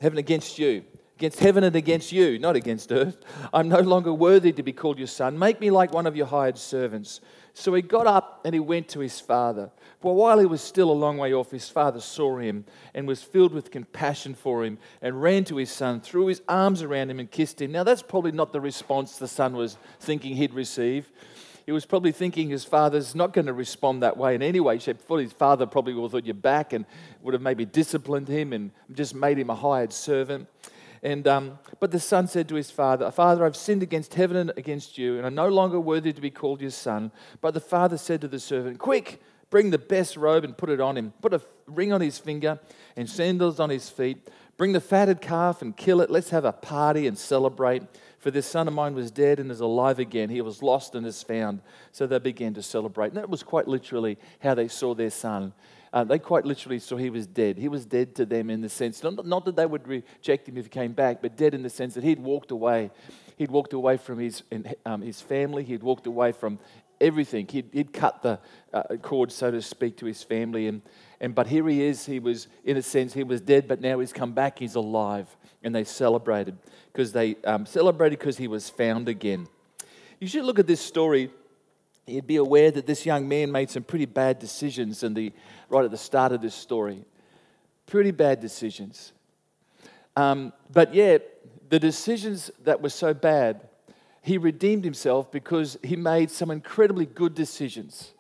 Heaven 0.02 0.18
against 0.18 0.58
you 0.58 0.86
against 1.24 1.40
heaven 1.40 1.64
and 1.64 1.74
against 1.78 2.12
you, 2.12 2.38
not 2.38 2.58
against 2.58 2.92
earth. 2.92 3.24
I'm 3.54 3.70
no 3.70 3.80
longer 3.80 4.12
worthy 4.12 4.52
to 4.52 4.62
be 4.62 4.74
called 4.74 4.98
your 4.98 5.08
son. 5.08 5.40
Make 5.40 5.62
me 5.62 5.72
like 5.72 5.94
one 5.94 6.06
of 6.06 6.18
your 6.18 6.26
hired 6.26 6.58
servants. 6.58 7.22
So 7.54 7.74
he 7.74 7.82
got 7.82 8.08
up 8.08 8.42
and 8.44 8.54
he 8.54 8.60
went 8.60 8.90
to 8.90 9.00
his 9.00 9.22
father. 9.22 9.72
But 10.02 10.16
while 10.16 10.38
he 10.38 10.46
was 10.46 10.60
still 10.60 10.92
a 10.92 10.92
long 10.92 11.18
way 11.18 11.34
off, 11.34 11.52
his 11.52 11.70
father 11.70 12.02
saw 12.02 12.40
him 12.40 12.66
and 12.94 13.08
was 13.08 13.24
filled 13.24 13.54
with 13.54 13.72
compassion 13.72 14.36
for 14.36 14.66
him 14.66 14.78
and 15.02 15.22
ran 15.22 15.46
to 15.46 15.56
his 15.56 15.72
son, 15.72 16.02
threw 16.02 16.26
his 16.26 16.42
arms 16.50 16.82
around 16.82 17.10
him, 17.10 17.22
and 17.22 17.32
kissed 17.32 17.62
him. 17.62 17.72
Now, 17.72 17.86
that's 17.86 18.02
probably 18.02 18.34
not 18.34 18.52
the 18.52 18.60
response 18.60 19.18
the 19.18 19.30
son 19.30 19.56
was 19.56 19.78
thinking 20.02 20.36
he'd 20.36 20.54
receive. 20.54 21.10
He 21.66 21.72
was 21.72 21.86
probably 21.86 22.12
thinking 22.12 22.50
his 22.50 22.66
father's 22.66 23.16
not 23.16 23.32
going 23.32 23.46
to 23.46 23.54
respond 23.54 24.04
that 24.04 24.18
way 24.18 24.36
in 24.36 24.42
any 24.42 24.60
way, 24.60 24.78
shape, 24.78 24.98
His 25.08 25.32
father 25.32 25.66
probably 25.68 25.94
would 25.94 26.02
have 26.02 26.12
thought 26.12 26.26
you're 26.26 26.34
back 26.34 26.74
and 26.74 26.84
would 27.22 27.34
have 27.34 27.42
maybe 27.42 27.64
disciplined 27.64 28.28
him 28.28 28.52
and 28.52 28.72
just 28.92 29.16
made 29.16 29.40
him 29.40 29.50
a 29.50 29.56
hired 29.56 29.94
servant. 29.94 30.50
And, 31.04 31.28
um, 31.28 31.60
but 31.82 31.92
the 31.92 32.00
son 32.00 32.28
said 32.28 32.48
to 32.48 32.56
his 32.56 32.72
father, 32.72 33.12
Father, 33.12 33.46
I've 33.46 33.58
sinned 33.58 33.84
against 33.84 34.14
heaven 34.14 34.38
and 34.38 34.54
against 34.56 34.98
you, 34.98 35.18
and 35.18 35.26
I'm 35.26 35.36
no 35.36 35.50
longer 35.50 35.78
worthy 35.78 36.14
to 36.14 36.22
be 36.22 36.32
called 36.32 36.62
your 36.62 36.72
son. 36.72 37.12
But 37.42 37.54
the 37.54 37.60
father 37.60 37.98
said 37.98 38.22
to 38.22 38.30
the 38.30 38.40
servant, 38.40 38.80
Quick, 38.80 39.22
bring 39.50 39.70
the 39.70 39.78
best 39.78 40.16
robe 40.16 40.46
and 40.46 40.58
put 40.58 40.70
it 40.70 40.80
on 40.80 40.98
him. 40.98 41.12
Put 41.22 41.34
a 41.34 41.42
ring 41.68 41.92
on 41.92 42.00
his 42.00 42.18
finger 42.18 42.58
and 42.96 43.10
sandals 43.10 43.60
on 43.60 43.70
his 43.70 43.90
feet. 43.90 44.30
Bring 44.56 44.72
the 44.72 44.80
fatted 44.80 45.20
calf 45.20 45.62
and 45.62 45.76
kill 45.76 46.00
it. 46.00 46.10
Let's 46.10 46.30
have 46.30 46.46
a 46.46 46.54
party 46.54 47.06
and 47.06 47.18
celebrate. 47.18 47.84
For 48.20 48.32
this 48.32 48.46
son 48.46 48.70
of 48.70 48.74
mine 48.74 48.96
was 48.96 49.12
dead 49.12 49.42
and 49.42 49.52
is 49.52 49.60
alive 49.60 50.00
again. 50.00 50.30
He 50.30 50.40
was 50.40 50.64
lost 50.64 50.96
and 50.96 51.06
is 51.06 51.22
found. 51.22 51.62
So 51.92 52.08
they 52.08 52.20
began 52.20 52.54
to 52.54 52.64
celebrate. 52.64 53.08
And 53.08 53.18
that 53.18 53.30
was 53.30 53.44
quite 53.44 53.68
literally 53.68 54.18
how 54.40 54.54
they 54.54 54.70
saw 54.70 54.96
their 54.96 55.10
son. 55.10 55.52
Uh, 55.94 56.04
they 56.04 56.18
quite 56.18 56.44
literally 56.44 56.80
saw 56.80 56.98
he 56.98 57.12
was 57.12 57.28
dead. 57.28 57.56
He 57.56 57.70
was 57.70 57.86
dead 57.86 58.16
to 58.16 58.26
them 58.26 58.50
in 58.50 58.62
the 58.62 58.70
sense, 58.70 59.04
not, 59.04 59.26
not 59.28 59.46
that 59.46 59.56
they 59.56 59.68
would 59.68 59.88
reject 59.88 60.50
him 60.50 60.58
if 60.58 60.66
he 60.66 60.70
came 60.70 60.92
back, 60.92 61.22
but 61.22 61.38
dead 61.38 61.54
in 61.54 61.62
the 61.62 61.70
sense 61.70 61.94
that 61.94 62.04
he'd 62.04 62.20
walked 62.20 62.50
away. 62.50 62.90
He'd 63.38 63.52
walked 63.52 63.74
away 63.74 63.98
from 63.98 64.18
his, 64.18 64.42
um, 64.88 65.04
his 65.04 65.22
family, 65.22 65.64
he'd 65.64 65.84
walked 65.84 66.08
away 66.08 66.32
from 66.32 66.58
everything. 67.00 67.48
He'd, 67.48 67.70
he'd 67.72 67.94
cut 67.94 68.24
the 68.24 68.40
uh, 68.74 68.84
cord, 69.04 69.32
so 69.32 69.52
to 69.52 69.62
speak, 69.62 69.98
to 69.98 70.08
his 70.08 70.24
family. 70.24 70.68
And, 70.68 70.82
and, 71.20 71.36
but 71.36 71.46
here 71.46 71.68
he 71.68 71.84
is. 71.84 72.06
He 72.06 72.20
was, 72.20 72.48
in 72.64 72.78
a 72.78 72.82
sense, 72.82 73.14
he 73.14 73.24
was 73.24 73.42
dead, 73.42 73.68
but 73.68 73.80
now 73.80 74.00
he's 74.00 74.14
come 74.14 74.32
back. 74.32 74.58
He's 74.58 74.76
alive. 74.76 75.28
And 75.62 75.76
they 75.76 75.84
celebrated 75.84 76.58
because 76.92 77.12
they 77.12 77.36
um, 77.46 77.66
celebrated 77.66 78.18
because 78.20 78.38
he 78.38 78.48
was 78.48 78.70
found 78.70 79.08
again. 79.08 79.48
You 80.20 80.28
should 80.28 80.46
look 80.46 80.60
at 80.60 80.68
this 80.68 80.82
story 80.82 81.30
you'd 82.06 82.28
be 82.28 82.36
aware 82.36 82.72
that 82.72 82.86
this 82.86 83.06
young 83.06 83.28
man 83.28 83.52
made 83.52 83.70
some 83.70 83.84
pretty 83.84 84.06
bad 84.06 84.40
decisions 84.40 85.04
in 85.04 85.14
the, 85.14 85.32
right 85.70 85.86
at 85.86 85.92
the 85.92 85.98
start 85.98 86.32
of 86.32 86.42
this 86.42 86.56
story. 86.56 87.06
Pretty 87.86 88.12
bad 88.12 88.40
decisions. 88.40 89.14
Um, 90.16 90.54
but 90.72 90.94
yet, 90.94 91.30
the 91.70 91.80
decisions 91.80 92.52
that 92.64 92.82
were 92.82 92.90
so 92.90 93.14
bad, 93.14 93.68
he 94.22 94.38
redeemed 94.38 94.84
himself 94.84 95.32
because 95.32 95.78
he 95.84 95.96
made 95.96 96.30
some 96.30 96.52
incredibly 96.52 97.06
good 97.06 97.34
decisions 97.34 98.14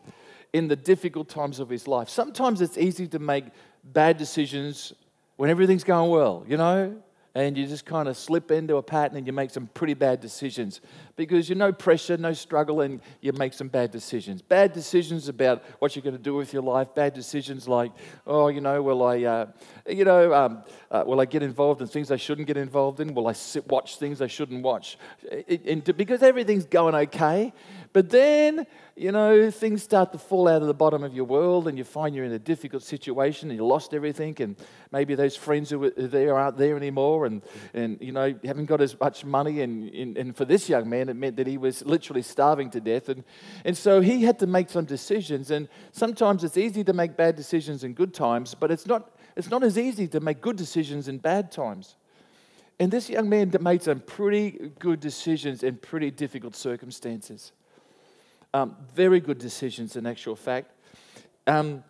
in 0.53 0.67
the 0.67 0.75
difficult 0.75 1.29
times 1.29 1.59
of 1.59 1.69
his 1.69 1.87
life. 1.87 2.09
Sometimes 2.09 2.61
it's 2.61 2.77
easy 2.77 3.07
to 3.07 3.19
make 3.19 3.45
bad 3.83 4.17
decisions 4.17 4.93
when 5.35 5.49
everything's 5.49 5.83
going 5.83 6.09
well, 6.09 6.45
you 6.47 6.57
know? 6.57 6.95
And 7.35 7.57
you 7.57 7.65
just 7.65 7.85
kind 7.85 8.07
of 8.07 8.15
slip 8.15 8.51
into 8.51 8.75
a 8.75 8.83
pattern 8.83 9.17
and 9.17 9.25
you 9.25 9.33
make 9.33 9.49
some 9.49 9.67
pretty 9.73 9.95
bad 9.95 10.19
decisions 10.19 10.81
because 11.15 11.49
you're 11.49 11.57
no 11.57 11.71
pressure, 11.71 12.15
no 12.15 12.33
struggle, 12.33 12.81
and 12.81 13.01
you 13.21 13.31
make 13.33 13.53
some 13.53 13.67
bad 13.67 13.89
decisions. 13.89 14.41
Bad 14.41 14.71
decisions 14.73 15.27
about 15.27 15.63
what 15.79 15.95
you're 15.95 16.03
going 16.03 16.15
to 16.15 16.21
do 16.21 16.35
with 16.35 16.53
your 16.53 16.61
life. 16.61 16.93
Bad 16.93 17.13
decisions 17.13 17.67
like, 17.67 17.91
oh, 18.27 18.49
you 18.49 18.61
know, 18.61 18.81
will 18.83 19.03
I, 19.03 19.23
uh, 19.23 19.45
you 19.87 20.05
know, 20.05 20.33
um, 20.33 20.63
uh, 20.91 21.03
will 21.07 21.19
I 21.19 21.25
get 21.25 21.41
involved 21.41 21.81
in 21.81 21.87
things 21.87 22.11
I 22.11 22.17
shouldn't 22.17 22.45
get 22.45 22.57
involved 22.57 22.99
in? 22.99 23.15
Will 23.15 23.27
I 23.27 23.33
sit, 23.33 23.67
watch 23.67 23.97
things 23.97 24.21
I 24.21 24.27
shouldn't 24.27 24.61
watch? 24.61 24.99
It, 25.23 25.65
and 25.65 25.97
because 25.97 26.21
everything's 26.21 26.65
going 26.65 26.93
okay, 26.93 27.51
But 27.93 28.09
then, 28.09 28.65
you 28.95 29.11
know, 29.11 29.51
things 29.51 29.83
start 29.83 30.11
to 30.13 30.17
fall 30.17 30.47
out 30.47 30.61
of 30.63 30.67
the 30.67 30.73
bottom 30.73 31.03
of 31.03 31.13
your 31.13 31.25
world 31.25 31.67
and 31.67 31.77
you 31.77 31.83
find 31.83 32.15
you're 32.15 32.25
in 32.25 32.31
a 32.31 32.39
difficult 32.39 32.81
situation 32.81 33.51
and 33.51 33.57
you 33.57 33.65
lost 33.65 33.93
everything 33.93 34.35
and 34.39 34.55
maybe 34.91 35.13
those 35.13 35.35
friends 35.35 35.69
who 35.69 35.77
were 35.77 35.91
there 35.91 36.35
aren't 36.35 36.57
there 36.57 36.75
anymore 36.75 37.27
and, 37.27 37.43
and 37.75 37.99
you 38.01 38.11
know, 38.11 38.33
haven't 38.43 38.65
got 38.65 38.81
as 38.81 38.99
much 38.99 39.23
money. 39.23 39.61
And, 39.61 39.93
and, 39.93 40.17
and 40.17 40.35
for 40.35 40.43
this 40.43 40.67
young 40.67 40.89
man, 40.89 41.07
it 41.07 41.15
meant 41.15 41.37
that 41.37 41.45
he 41.45 41.59
was 41.59 41.85
literally 41.85 42.23
starving 42.23 42.71
to 42.71 42.81
death. 42.81 43.09
And, 43.09 43.23
and 43.63 43.77
so 43.77 44.01
he 44.01 44.23
had 44.23 44.39
to 44.39 44.47
make 44.47 44.71
some 44.71 44.85
decisions. 44.85 45.51
And 45.51 45.69
sometimes 45.91 46.43
it's 46.43 46.57
easy 46.57 46.83
to 46.85 46.93
make 46.93 47.15
bad 47.15 47.35
decisions 47.35 47.83
in 47.83 47.93
good 47.93 48.13
times, 48.13 48.55
but 48.55 48.71
it's 48.71 48.87
not, 48.87 49.15
it's 49.37 49.51
not 49.51 49.63
as 49.63 49.77
easy 49.77 50.07
to 50.07 50.19
make 50.19 50.41
good 50.41 50.55
decisions 50.55 51.07
in 51.07 51.19
bad 51.19 51.51
times. 51.51 51.95
And 52.79 52.91
this 52.91 53.07
young 53.07 53.29
man 53.29 53.53
made 53.61 53.83
some 53.83 53.99
pretty 53.99 54.71
good 54.79 54.99
decisions 54.99 55.61
in 55.61 55.77
pretty 55.77 56.09
difficult 56.09 56.55
circumstances. 56.55 57.51
Um, 58.53 58.75
very 58.93 59.19
good 59.19 59.39
decisions, 59.39 59.95
in 59.95 60.05
actual 60.05 60.35
fact. 60.35 60.71
Um, 61.47 61.83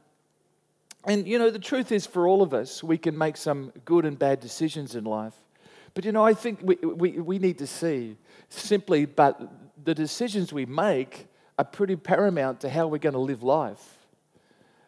and, 1.06 1.28
you 1.28 1.38
know, 1.38 1.50
the 1.50 1.60
truth 1.60 1.92
is, 1.92 2.06
for 2.06 2.26
all 2.26 2.42
of 2.42 2.54
us, 2.54 2.82
we 2.82 2.98
can 2.98 3.18
make 3.18 3.36
some 3.36 3.74
good 3.84 4.06
and 4.06 4.18
bad 4.18 4.40
decisions 4.40 4.96
in 4.96 5.04
life. 5.04 5.34
But, 5.94 6.06
you 6.06 6.14
know, 6.14 6.24
I 6.24 6.34
think 6.34 6.60
we, 6.64 6.76
we, 6.76 7.20
we 7.20 7.38
need 7.38 7.58
to 7.58 7.68
see 7.68 8.16
simply, 8.48 9.06
but 9.06 9.42
the 9.84 9.94
decisions 9.94 10.54
we 10.54 10.66
make 10.66 11.28
are 11.60 11.66
pretty 11.66 11.98
paramount 11.98 12.62
to 12.62 12.70
how 12.70 12.88
we're 12.88 12.98
going 12.98 13.14
to 13.14 13.20
live 13.20 13.44
life. 13.44 14.00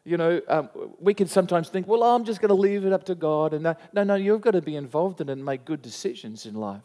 You 0.06 0.18
know, 0.18 0.42
um, 0.48 0.70
we 1.00 1.14
can 1.14 1.28
sometimes 1.28 1.68
think, 1.68 1.88
well, 1.88 2.04
I'm 2.04 2.24
just 2.24 2.40
going 2.40 2.50
to 2.50 2.56
leave 2.56 2.86
it 2.86 2.94
up 2.94 3.04
to 3.06 3.16
God. 3.16 3.54
And 3.54 3.64
no, 3.64 3.76
no, 3.92 4.04
no, 4.04 4.16
you've 4.16 4.42
got 4.42 4.52
to 4.52 4.62
be 4.62 4.78
involved 4.78 5.20
in 5.20 5.28
it 5.28 5.34
and 5.34 5.44
make 5.44 5.66
good 5.66 5.82
decisions 5.82 6.46
in 6.46 6.56
life. 6.56 6.84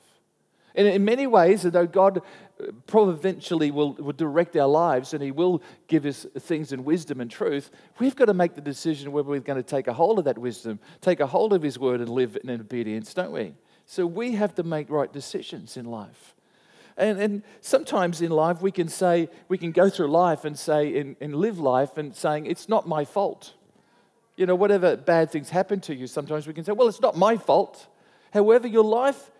And 0.74 0.86
in 0.86 1.04
many 1.04 1.26
ways, 1.26 1.62
though 1.62 1.86
God 1.86 2.18
uh, 2.18 2.66
providentially 2.86 3.70
will, 3.70 3.94
will 3.94 4.12
direct 4.12 4.56
our 4.56 4.68
lives 4.68 5.14
and 5.14 5.22
He 5.22 5.30
will 5.30 5.62
give 5.88 6.06
us 6.06 6.26
things 6.38 6.72
in 6.72 6.84
wisdom 6.84 7.20
and 7.20 7.30
truth, 7.30 7.70
we've 7.98 8.16
got 8.16 8.26
to 8.26 8.34
make 8.34 8.54
the 8.54 8.60
decision 8.60 9.12
whether 9.12 9.28
we're 9.28 9.40
going 9.40 9.56
to 9.56 9.62
take 9.62 9.88
a 9.88 9.92
hold 9.92 10.18
of 10.18 10.24
that 10.26 10.38
wisdom, 10.38 10.78
take 11.00 11.20
a 11.20 11.26
hold 11.26 11.52
of 11.52 11.62
His 11.62 11.78
word, 11.78 12.00
and 12.00 12.08
live 12.08 12.38
in 12.42 12.50
obedience, 12.50 13.12
don't 13.14 13.32
we? 13.32 13.54
So 13.86 14.06
we 14.06 14.32
have 14.32 14.54
to 14.54 14.62
make 14.62 14.88
right 14.90 15.12
decisions 15.12 15.76
in 15.76 15.86
life. 15.86 16.34
And, 16.96 17.18
and 17.18 17.42
sometimes 17.60 18.20
in 18.20 18.30
life, 18.30 18.60
we 18.60 18.70
can 18.70 18.88
say, 18.88 19.28
we 19.48 19.58
can 19.58 19.72
go 19.72 19.88
through 19.88 20.08
life 20.08 20.44
and 20.44 20.58
say, 20.58 20.98
and, 20.98 21.16
and 21.20 21.34
live 21.34 21.58
life 21.58 21.96
and 21.96 22.14
saying, 22.14 22.46
it's 22.46 22.68
not 22.68 22.86
my 22.86 23.04
fault. 23.04 23.54
You 24.36 24.46
know, 24.46 24.54
whatever 24.54 24.96
bad 24.96 25.30
things 25.30 25.50
happen 25.50 25.80
to 25.80 25.94
you, 25.94 26.06
sometimes 26.06 26.46
we 26.46 26.52
can 26.52 26.64
say, 26.64 26.72
well, 26.72 26.88
it's 26.88 27.00
not 27.00 27.16
my 27.16 27.36
fault. 27.36 27.88
However, 28.32 28.68
your 28.68 28.84
life 28.84 29.30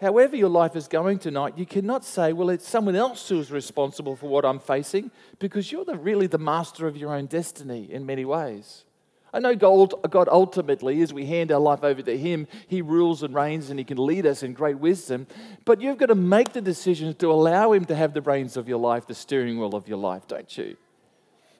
however 0.00 0.36
your 0.36 0.48
life 0.48 0.76
is 0.76 0.88
going 0.88 1.18
tonight, 1.18 1.56
you 1.56 1.66
cannot 1.66 2.04
say, 2.04 2.32
well, 2.32 2.50
it's 2.50 2.68
someone 2.68 2.96
else 2.96 3.28
who's 3.28 3.50
responsible 3.50 4.16
for 4.16 4.28
what 4.28 4.44
I'm 4.44 4.58
facing, 4.58 5.10
because 5.38 5.70
you're 5.70 5.84
the, 5.84 5.96
really 5.96 6.26
the 6.26 6.38
master 6.38 6.86
of 6.86 6.96
your 6.96 7.14
own 7.14 7.26
destiny 7.26 7.88
in 7.90 8.06
many 8.06 8.24
ways. 8.24 8.84
I 9.32 9.38
know 9.38 9.54
God, 9.54 9.94
ultimately, 10.28 11.02
as 11.02 11.12
we 11.12 11.24
hand 11.24 11.52
our 11.52 11.60
life 11.60 11.84
over 11.84 12.02
to 12.02 12.18
Him, 12.18 12.48
He 12.66 12.82
rules 12.82 13.22
and 13.22 13.32
reigns 13.32 13.70
and 13.70 13.78
He 13.78 13.84
can 13.84 14.04
lead 14.04 14.26
us 14.26 14.42
in 14.42 14.54
great 14.54 14.78
wisdom. 14.78 15.28
But 15.64 15.80
you've 15.80 15.98
got 15.98 16.06
to 16.06 16.16
make 16.16 16.52
the 16.52 16.60
decisions 16.60 17.14
to 17.16 17.30
allow 17.30 17.72
Him 17.72 17.84
to 17.84 17.94
have 17.94 18.12
the 18.12 18.22
reins 18.22 18.56
of 18.56 18.68
your 18.68 18.80
life, 18.80 19.06
the 19.06 19.14
steering 19.14 19.58
wheel 19.58 19.76
of 19.76 19.86
your 19.86 19.98
life, 19.98 20.26
don't 20.26 20.58
you? 20.58 20.76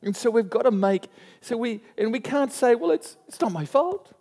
And 0.02 0.16
so 0.16 0.30
we've 0.30 0.50
got 0.50 0.62
to 0.62 0.70
make, 0.70 1.06
so 1.42 1.56
we, 1.56 1.80
and 1.96 2.10
we 2.10 2.20
can't 2.20 2.52
say, 2.52 2.74
well, 2.74 2.90
it's, 2.90 3.16
it's 3.28 3.40
not 3.40 3.52
my 3.52 3.66
fault. 3.66 4.12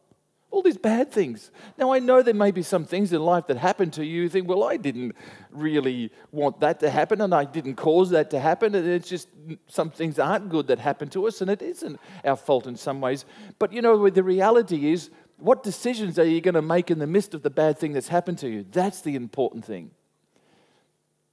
All 0.51 0.63
these 0.63 0.77
bad 0.77 1.11
things. 1.11 1.51
Now, 1.77 1.93
I 1.93 1.99
know 1.99 2.23
there 2.23 2.33
may 2.33 2.49
be 2.49 2.63
some 2.63 2.83
things 2.83 3.13
in 3.13 3.21
life 3.21 3.45
that 3.47 3.57
happen 3.57 3.91
to 3.91 4.03
you. 4.03 4.23
You 4.23 4.29
think, 4.29 4.47
well, 4.47 4.63
I 4.63 4.77
didn't 4.77 5.15
really 5.51 6.11
want 6.31 6.59
that 6.61 6.79
to 6.79 6.89
happen 6.89 7.21
and 7.21 7.35
I 7.35 7.45
didn't 7.45 7.75
cause 7.75 8.09
that 8.09 8.31
to 8.31 8.39
happen. 8.39 8.73
And 8.73 8.87
it's 8.87 9.07
just 9.07 9.27
some 9.67 9.91
things 9.91 10.17
aren't 10.17 10.49
good 10.49 10.67
that 10.67 10.79
happen 10.79 11.07
to 11.09 11.27
us 11.27 11.41
and 11.41 11.51
it 11.51 11.61
isn't 11.61 11.99
our 12.25 12.35
fault 12.35 12.65
in 12.65 12.75
some 12.75 12.99
ways. 12.99 13.25
But 13.59 13.71
you 13.71 13.83
know, 13.83 14.09
the 14.09 14.23
reality 14.23 14.91
is, 14.91 15.11
what 15.37 15.63
decisions 15.63 16.19
are 16.19 16.25
you 16.25 16.41
going 16.41 16.55
to 16.55 16.61
make 16.61 16.91
in 16.91 16.99
the 16.99 17.07
midst 17.07 17.33
of 17.33 17.43
the 17.43 17.49
bad 17.49 17.77
thing 17.77 17.93
that's 17.93 18.09
happened 18.09 18.39
to 18.39 18.49
you? 18.49 18.65
That's 18.71 19.01
the 19.01 19.15
important 19.15 19.63
thing. 19.63 19.91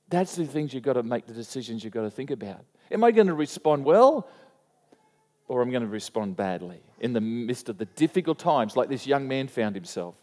That's 0.08 0.36
the 0.36 0.46
things 0.46 0.72
you've 0.72 0.84
got 0.84 0.92
to 0.92 1.02
make, 1.02 1.26
the 1.26 1.32
decisions 1.32 1.82
you've 1.82 1.92
got 1.92 2.02
to 2.02 2.10
think 2.10 2.30
about. 2.30 2.64
Am 2.90 3.02
I 3.02 3.10
going 3.10 3.26
to 3.26 3.34
respond 3.34 3.84
well 3.84 4.28
or 5.48 5.62
I'm 5.62 5.70
going 5.70 5.82
to 5.82 5.88
respond 5.88 6.36
badly 6.36 6.80
in 7.00 7.12
the 7.12 7.20
midst 7.20 7.68
of 7.68 7.78
the 7.78 7.84
difficult 7.84 8.38
times, 8.38 8.76
like 8.76 8.88
this 8.88 9.06
young 9.06 9.28
man 9.28 9.48
found 9.48 9.74
himself? 9.74 10.14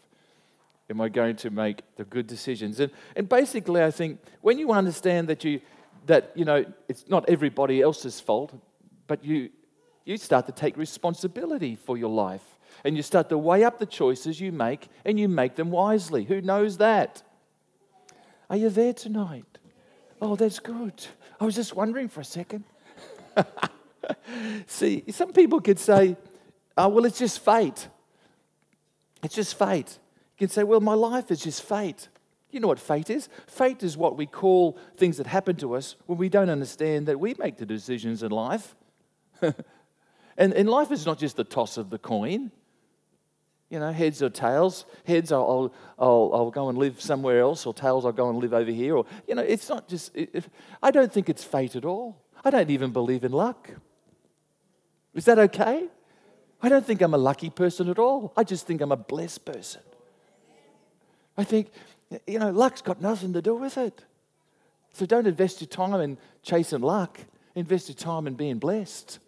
Am 0.90 1.00
I 1.00 1.08
going 1.08 1.36
to 1.36 1.50
make 1.50 1.82
the 1.96 2.04
good 2.04 2.26
decisions? 2.26 2.78
And, 2.78 2.92
and 3.16 3.28
basically, 3.28 3.82
I 3.82 3.90
think 3.90 4.20
when 4.42 4.58
you 4.58 4.72
understand 4.72 5.28
that 5.28 5.42
you, 5.42 5.60
that, 6.06 6.32
you 6.34 6.44
know, 6.44 6.64
it's 6.88 7.08
not 7.08 7.24
everybody 7.28 7.80
else's 7.80 8.20
fault, 8.20 8.52
but 9.06 9.24
you, 9.24 9.48
you 10.04 10.18
start 10.18 10.46
to 10.46 10.52
take 10.52 10.76
responsibility 10.76 11.76
for 11.76 11.96
your 11.96 12.10
life. 12.10 12.42
And 12.84 12.96
you 12.96 13.02
start 13.02 13.28
to 13.30 13.38
weigh 13.38 13.64
up 13.64 13.78
the 13.78 13.86
choices 13.86 14.40
you 14.40 14.52
make 14.52 14.88
and 15.04 15.18
you 15.18 15.28
make 15.28 15.54
them 15.54 15.70
wisely. 15.70 16.24
Who 16.24 16.42
knows 16.42 16.76
that? 16.78 17.22
Are 18.50 18.56
you 18.56 18.68
there 18.68 18.92
tonight? 18.92 19.58
Oh, 20.20 20.36
that's 20.36 20.58
good. 20.58 21.06
I 21.40 21.44
was 21.44 21.54
just 21.54 21.74
wondering 21.74 22.08
for 22.08 22.20
a 22.20 22.24
second. 22.24 22.64
See, 24.66 25.04
some 25.10 25.32
people 25.32 25.60
could 25.60 25.78
say, 25.78 26.16
oh, 26.76 26.88
well, 26.88 27.04
it's 27.04 27.18
just 27.18 27.44
fate. 27.44 27.88
It's 29.22 29.34
just 29.34 29.58
fate. 29.58 29.98
You 30.36 30.46
can 30.46 30.48
say, 30.48 30.64
well, 30.64 30.80
my 30.80 30.94
life 30.94 31.30
is 31.30 31.40
just 31.40 31.62
fate. 31.62 32.08
You 32.50 32.60
know 32.60 32.68
what 32.68 32.78
fate 32.78 33.10
is? 33.10 33.28
Fate 33.46 33.82
is 33.82 33.96
what 33.96 34.16
we 34.16 34.26
call 34.26 34.78
things 34.96 35.16
that 35.16 35.26
happen 35.26 35.56
to 35.56 35.74
us 35.74 35.96
when 36.06 36.18
we 36.18 36.28
don't 36.28 36.50
understand 36.50 37.06
that 37.06 37.18
we 37.18 37.34
make 37.38 37.56
the 37.56 37.66
decisions 37.66 38.22
in 38.22 38.30
life. 38.30 38.76
and, 39.42 40.52
and 40.52 40.68
life 40.68 40.92
is 40.92 41.04
not 41.04 41.18
just 41.18 41.36
the 41.36 41.44
toss 41.44 41.76
of 41.76 41.90
the 41.90 41.98
coin. 41.98 42.52
You 43.70 43.80
know, 43.80 43.90
heads 43.90 44.22
or 44.22 44.30
tails. 44.30 44.84
Heads, 45.04 45.32
I'll, 45.32 45.74
I'll, 45.98 46.30
I'll 46.32 46.50
go 46.50 46.68
and 46.68 46.78
live 46.78 47.00
somewhere 47.00 47.40
else, 47.40 47.66
or 47.66 47.74
tails, 47.74 48.04
I'll 48.04 48.12
go 48.12 48.28
and 48.28 48.38
live 48.38 48.54
over 48.54 48.70
here. 48.70 48.96
Or, 48.96 49.06
you 49.26 49.34
know, 49.34 49.42
it's 49.42 49.68
not 49.68 49.88
just, 49.88 50.14
it, 50.14 50.44
I 50.80 50.92
don't 50.92 51.12
think 51.12 51.28
it's 51.28 51.42
fate 51.42 51.74
at 51.74 51.84
all. 51.84 52.22
I 52.44 52.50
don't 52.50 52.70
even 52.70 52.92
believe 52.92 53.24
in 53.24 53.32
luck. 53.32 53.70
Is 55.14 55.24
that 55.26 55.38
okay? 55.38 55.86
I 56.62 56.68
don't 56.68 56.84
think 56.84 57.02
I'm 57.02 57.14
a 57.14 57.18
lucky 57.18 57.50
person 57.50 57.88
at 57.88 57.98
all. 57.98 58.32
I 58.36 58.44
just 58.44 58.66
think 58.66 58.80
I'm 58.80 58.92
a 58.92 58.96
blessed 58.96 59.44
person. 59.44 59.82
I 61.36 61.44
think, 61.44 61.70
you 62.26 62.38
know, 62.38 62.50
luck's 62.50 62.80
got 62.80 63.00
nothing 63.00 63.32
to 63.32 63.42
do 63.42 63.54
with 63.54 63.76
it. 63.76 64.04
So 64.92 65.06
don't 65.06 65.26
invest 65.26 65.60
your 65.60 65.68
time 65.68 66.00
in 66.00 66.16
chasing 66.42 66.80
luck, 66.80 67.20
invest 67.54 67.88
your 67.88 67.96
time 67.96 68.26
in 68.26 68.34
being 68.34 68.58
blessed. 68.58 69.18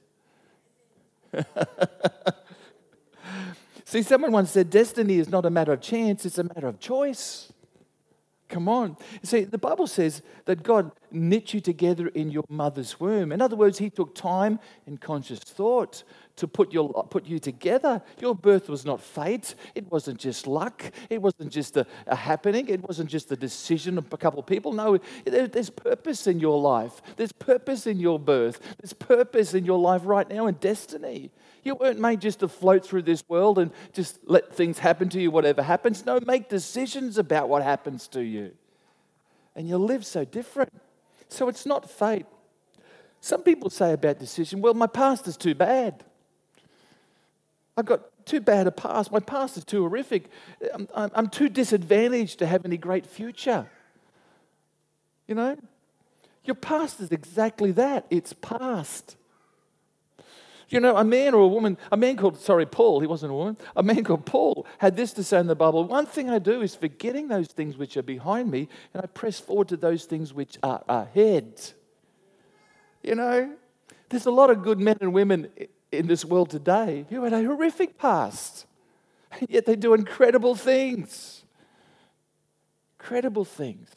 See, 3.85 4.03
someone 4.03 4.33
once 4.33 4.53
said 4.53 4.71
destiny 4.71 5.19
is 5.19 5.29
not 5.29 5.45
a 5.45 5.51
matter 5.51 5.73
of 5.73 5.81
chance, 5.81 6.25
it's 6.25 6.39
a 6.39 6.45
matter 6.45 6.69
of 6.69 6.81
choice. 6.81 7.53
Come 8.49 8.69
on. 8.69 8.97
See, 9.25 9.43
the 9.43 9.59
Bible 9.59 9.89
says 9.89 10.23
that 10.45 10.63
God 10.63 10.93
knit 11.11 11.53
you 11.53 11.61
together 11.61 12.07
in 12.09 12.31
your 12.31 12.45
mother's 12.49 13.01
womb. 13.01 13.33
In 13.33 13.41
other 13.41 13.57
words, 13.57 13.79
He 13.79 13.91
took 13.91 14.15
time 14.15 14.61
and 14.87 15.01
conscious 15.01 15.41
thought 15.41 16.05
to 16.37 16.47
put, 16.47 16.73
your, 16.73 16.93
put 17.11 17.27
you 17.27 17.41
together. 17.41 18.01
Your 18.21 18.37
birth 18.37 18.69
was 18.69 18.85
not 18.85 19.01
fate. 19.01 19.57
It 19.75 19.91
wasn't 19.91 20.21
just 20.21 20.47
luck. 20.47 20.85
It 21.11 21.21
wasn't 21.21 21.51
just 21.51 21.77
a, 21.77 21.87
a 22.07 22.15
happening. 22.15 22.69
It 22.69 22.83
wasn't 22.83 23.11
just 23.11 23.29
the 23.29 23.37
decision 23.37 23.99
of 23.99 24.13
a 24.13 24.17
couple 24.17 24.39
of 24.39 24.47
people. 24.47 24.73
No, 24.73 24.99
there, 25.25 25.49
there's 25.49 25.71
purpose 25.71 26.29
in 26.29 26.39
your 26.39 26.61
life. 26.61 27.03
There's 27.17 27.33
purpose 27.33 27.87
in 27.87 27.99
your 27.99 28.21
birth. 28.21 28.61
There's 28.81 28.93
purpose 28.93 29.55
in 29.55 29.65
your 29.65 29.79
life 29.79 30.03
right 30.05 30.29
now 30.29 30.47
and 30.47 30.61
destiny. 30.61 31.31
You 31.67 31.75
weren't 31.75 31.99
made 31.99 32.21
just 32.21 32.39
to 32.41 32.49
float 32.49 32.87
through 32.87 33.03
this 33.03 33.25
world 33.29 33.59
and 33.59 33.73
just 33.93 34.21
let 34.25 34.55
things 34.55 34.79
happen 34.79 35.09
to 35.09 35.21
you, 35.21 35.33
whatever 35.33 35.65
happens. 35.65 36.07
No, 36.07 36.21
make 36.25 36.49
decisions 36.49 37.19
about 37.19 37.49
what 37.49 37.65
happens 37.65 38.07
to 38.09 38.23
you. 38.23 38.53
And 39.57 39.69
you 39.69 39.77
live 39.77 40.07
so 40.07 40.25
different. 40.25 40.73
So 41.29 41.49
it's 41.49 41.67
not 41.67 41.91
fate. 41.91 42.27
Some 43.21 43.43
people 43.43 43.69
say 43.69 43.93
about 43.95 44.21
decision, 44.21 44.61
well, 44.61 44.75
my 44.75 44.87
past 44.87 45.27
is 45.27 45.37
too 45.37 45.57
bad. 45.57 46.05
I've 47.77 47.87
got 47.87 48.03
too 48.27 48.41
bad 48.41 48.69
a 48.69 48.71
past. 48.71 49.11
My 49.11 49.19
past 49.19 49.57
is 49.57 49.65
too 49.65 49.81
horrific. 49.81 50.31
I'm, 50.73 50.89
I'm, 50.95 51.29
too 51.29 51.49
disadvantaged 51.49 52.39
to 52.39 52.47
have 52.47 52.65
any 52.65 52.77
great 52.77 53.05
future. 53.05 53.69
You 55.27 55.35
know? 55.35 55.57
Your 56.45 56.55
past 56.55 57.01
is 57.01 57.11
exactly 57.11 57.73
that 57.73 58.07
it's 58.09 58.33
past. 58.35 59.17
You 60.69 60.81
know, 60.81 60.97
a 60.97 61.05
man 61.05 61.35
or 61.35 61.43
a 61.43 61.47
woman, 61.47 61.79
a 61.93 61.97
man 61.97 62.17
called, 62.17 62.39
sorry, 62.39 62.67
Paul, 62.67 63.01
he 63.01 63.07
wasn't 63.07 63.31
a 63.31 63.35
woman, 63.35 63.57
a 63.77 63.83
man 63.85 64.03
called 64.03 64.27
Paul 64.27 64.67
had 64.79 64.97
this 64.97 65.13
to 65.13 65.23
say 65.23 65.39
in 65.39 65.47
the 65.47 65.55
Bible 65.55 65.85
One 65.85 66.07
thing 66.07 66.29
I 66.29 66.41
do 66.41 66.61
is 66.61 66.75
forgetting 66.75 67.29
those 67.29 67.47
things 67.49 67.77
which 67.77 67.97
are 67.97 68.03
behind 68.03 68.51
me, 68.51 68.69
and 68.93 69.03
I 69.03 69.07
press 69.07 69.39
forward 69.39 69.69
to 69.69 69.77
those 69.77 70.07
things 70.07 70.35
which 70.35 70.59
are 70.63 70.83
ahead. 70.89 71.73
You 73.03 73.15
know, 73.15 73.55
there's 74.09 74.27
a 74.27 74.33
lot 74.33 74.51
of 74.51 74.63
good 74.63 74.81
men 74.81 74.97
and 75.01 75.13
women 75.13 75.51
in 75.93 76.09
this 76.09 76.25
world 76.25 76.51
today 76.51 77.07
who 77.11 77.23
had 77.23 77.33
a 77.33 77.45
horrific 77.45 77.97
past, 77.97 78.67
yet 79.49 79.67
they 79.67 79.77
do 79.77 79.95
incredible 79.95 80.57
things. 80.57 81.45
Incredible 82.99 83.45
things. 83.45 83.89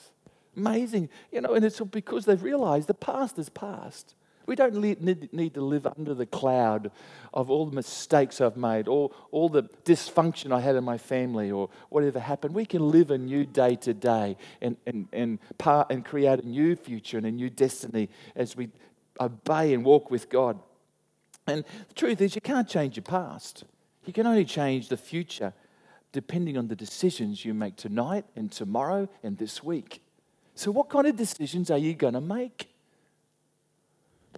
Amazing. 0.55 1.09
You 1.31 1.41
know, 1.41 1.55
and 1.55 1.65
it's 1.65 1.79
because 1.79 2.25
they've 2.25 2.43
realized 2.43 2.87
the 2.87 2.93
past 2.93 3.39
is 3.39 3.49
past. 3.49 4.13
We 4.49 4.55
don't 4.55 4.73
need 4.73 5.53
to 5.53 5.61
live 5.61 5.85
under 5.85 6.15
the 6.15 6.25
cloud 6.25 6.89
of 7.35 7.51
all 7.51 7.67
the 7.67 7.75
mistakes 7.75 8.41
I've 8.41 8.57
made, 8.57 8.87
or 8.87 9.11
all 9.29 9.47
the 9.47 9.61
dysfunction 9.85 10.51
I 10.51 10.59
had 10.59 10.75
in 10.75 10.83
my 10.83 10.97
family, 10.97 11.51
or 11.51 11.69
whatever 11.89 12.19
happened. 12.19 12.55
We 12.55 12.65
can 12.65 12.89
live 12.89 13.11
a 13.11 13.17
new 13.19 13.45
day 13.45 13.75
to 13.75 13.93
day 13.93 14.37
and, 14.59 14.75
and, 14.87 15.07
and, 15.13 15.37
part, 15.59 15.91
and 15.91 16.03
create 16.03 16.43
a 16.43 16.47
new 16.47 16.75
future 16.75 17.19
and 17.19 17.27
a 17.27 17.31
new 17.31 17.51
destiny 17.51 18.09
as 18.35 18.57
we 18.57 18.69
obey 19.21 19.71
and 19.71 19.85
walk 19.85 20.09
with 20.09 20.31
God. 20.31 20.57
And 21.45 21.63
the 21.87 21.93
truth 21.93 22.19
is, 22.19 22.33
you 22.33 22.41
can't 22.41 22.67
change 22.67 22.97
your 22.97 23.03
past. 23.03 23.65
You 24.05 24.13
can 24.13 24.25
only 24.25 24.45
change 24.45 24.89
the 24.89 24.97
future 24.97 25.53
depending 26.11 26.57
on 26.57 26.69
the 26.69 26.75
decisions 26.75 27.45
you 27.45 27.53
make 27.53 27.75
tonight 27.75 28.25
and 28.35 28.51
tomorrow 28.51 29.09
and 29.21 29.37
this 29.37 29.63
week. 29.63 30.01
So, 30.55 30.71
what 30.71 30.89
kind 30.89 31.05
of 31.05 31.15
decisions 31.15 31.69
are 31.69 31.77
you 31.77 31.93
going 31.93 32.15
to 32.15 32.21
make? 32.21 32.69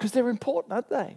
Because 0.01 0.13
they're 0.13 0.29
important, 0.29 0.73
aren't 0.73 0.89
they? 0.89 1.15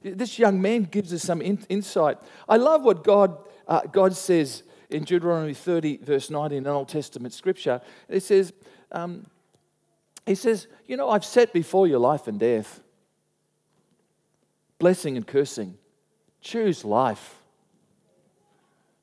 This 0.00 0.38
young 0.38 0.62
man 0.62 0.84
gives 0.84 1.12
us 1.12 1.22
some 1.22 1.42
in- 1.42 1.66
insight. 1.68 2.16
I 2.48 2.56
love 2.56 2.82
what 2.82 3.04
God, 3.04 3.36
uh, 3.66 3.82
God 3.82 4.16
says 4.16 4.62
in 4.88 5.04
Deuteronomy 5.04 5.52
30, 5.52 5.98
verse 5.98 6.30
19, 6.30 6.56
in 6.56 6.66
Old 6.66 6.88
Testament 6.88 7.34
scripture. 7.34 7.82
It 8.08 8.22
says, 8.22 8.54
um, 8.92 9.26
He 10.24 10.34
says, 10.36 10.68
You 10.86 10.96
know, 10.96 11.10
I've 11.10 11.24
set 11.24 11.52
before 11.52 11.86
you 11.86 11.98
life 11.98 12.28
and 12.28 12.40
death, 12.40 12.80
blessing 14.78 15.18
and 15.18 15.26
cursing. 15.26 15.76
Choose 16.40 16.86
life. 16.86 17.34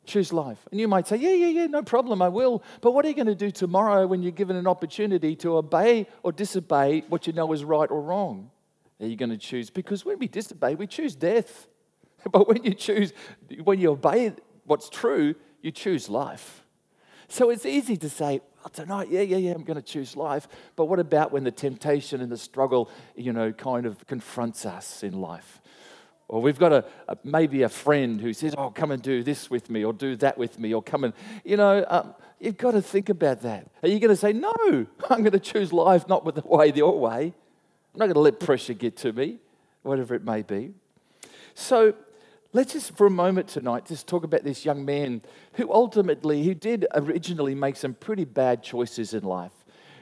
Choose 0.07 0.33
life. 0.33 0.67
And 0.71 0.79
you 0.79 0.87
might 0.87 1.07
say, 1.07 1.17
Yeah, 1.17 1.33
yeah, 1.33 1.49
yeah, 1.49 1.67
no 1.67 1.83
problem, 1.83 2.23
I 2.23 2.29
will. 2.29 2.63
But 2.81 2.93
what 2.93 3.05
are 3.05 3.09
you 3.09 3.13
going 3.15 3.27
to 3.27 3.35
do 3.35 3.51
tomorrow 3.51 4.07
when 4.07 4.23
you're 4.23 4.31
given 4.31 4.55
an 4.55 4.65
opportunity 4.65 5.35
to 5.35 5.57
obey 5.57 6.07
or 6.23 6.31
disobey 6.31 7.01
what 7.07 7.27
you 7.27 7.33
know 7.33 7.53
is 7.53 7.63
right 7.63 7.91
or 7.91 8.01
wrong? 8.01 8.49
Are 8.99 9.05
you 9.05 9.15
going 9.15 9.29
to 9.29 9.38
choose? 9.38 9.69
Because 9.69 10.05
when 10.05 10.19
we 10.19 10.27
disobey, 10.27 10.75
we 10.75 10.88
choose 10.88 11.15
death. 11.15 11.67
But 12.31 12.47
when 12.47 12.63
you 12.63 12.73
choose, 12.73 13.13
when 13.63 13.79
you 13.79 13.91
obey 13.91 14.34
what's 14.63 14.89
true, 14.89 15.36
you 15.62 15.69
choose 15.69 16.10
life. 16.10 16.63
So 17.27 17.51
it's 17.51 17.67
easy 17.67 17.97
to 17.97 18.10
say, 18.10 18.41
well, 18.58 18.69
tonight, 18.73 19.10
yeah, 19.10 19.21
yeah, 19.21 19.38
yeah, 19.38 19.51
I'm 19.51 19.63
going 19.63 19.75
to 19.75 19.81
choose 19.84 20.15
life. 20.15 20.47
But 20.75 20.86
what 20.86 20.99
about 20.99 21.31
when 21.31 21.43
the 21.43 21.51
temptation 21.51 22.21
and 22.21 22.31
the 22.31 22.38
struggle, 22.38 22.89
you 23.15 23.31
know, 23.31 23.51
kind 23.51 23.86
of 23.86 24.08
confronts 24.08 24.65
us 24.65 25.03
in 25.03 25.21
life? 25.21 25.62
Or 26.27 26.41
we've 26.41 26.58
got 26.58 26.73
a, 26.73 26.86
a, 27.08 27.17
maybe 27.23 27.62
a 27.62 27.69
friend 27.69 28.19
who 28.19 28.34
says, 28.34 28.55
Oh, 28.58 28.71
come 28.71 28.91
and 28.91 29.01
do 29.01 29.21
this 29.21 29.49
with 29.49 29.69
me, 29.69 29.84
or 29.84 29.93
do 29.93 30.15
that 30.17 30.38
with 30.38 30.60
me, 30.60 30.73
or 30.73 30.81
come 30.81 31.03
and, 31.03 31.13
you 31.43 31.58
know, 31.58 31.86
um, 31.88 32.15
you've 32.39 32.58
got 32.58 32.71
to 32.71 32.81
think 32.81 33.10
about 33.10 33.41
that. 33.41 33.67
Are 33.84 33.89
you 33.89 33.99
going 33.99 34.10
to 34.10 34.15
say, 34.15 34.34
No, 34.34 34.51
I'm 35.10 35.19
going 35.19 35.31
to 35.31 35.39
choose 35.39 35.71
life 35.71 36.08
not 36.08 36.25
with 36.25 36.36
the 36.36 36.41
way, 36.41 36.71
your 36.73 36.99
way? 36.99 37.34
I'm 37.95 37.99
not 37.99 38.08
going 38.08 38.15
to 38.15 38.19
let 38.19 38.41
pressure 38.41 38.73
get 38.73 38.97
to 38.97 39.13
me, 39.13 39.38
whatever 39.81 40.15
it 40.15 40.25
may 40.25 40.41
be. 40.41 40.73
So 41.53 41.93
let's 42.51 42.73
just, 42.73 42.97
for 42.97 43.08
a 43.08 43.10
moment 43.10 43.47
tonight, 43.47 43.86
just 43.86 44.05
talk 44.05 44.25
about 44.25 44.43
this 44.43 44.65
young 44.65 44.84
man 44.84 45.21
who 45.53 45.71
ultimately, 45.71 46.43
who 46.43 46.53
did 46.53 46.86
originally 46.93 47.55
make 47.55 47.77
some 47.77 47.93
pretty 47.93 48.25
bad 48.25 48.62
choices 48.62 49.13
in 49.13 49.23
life. 49.23 49.53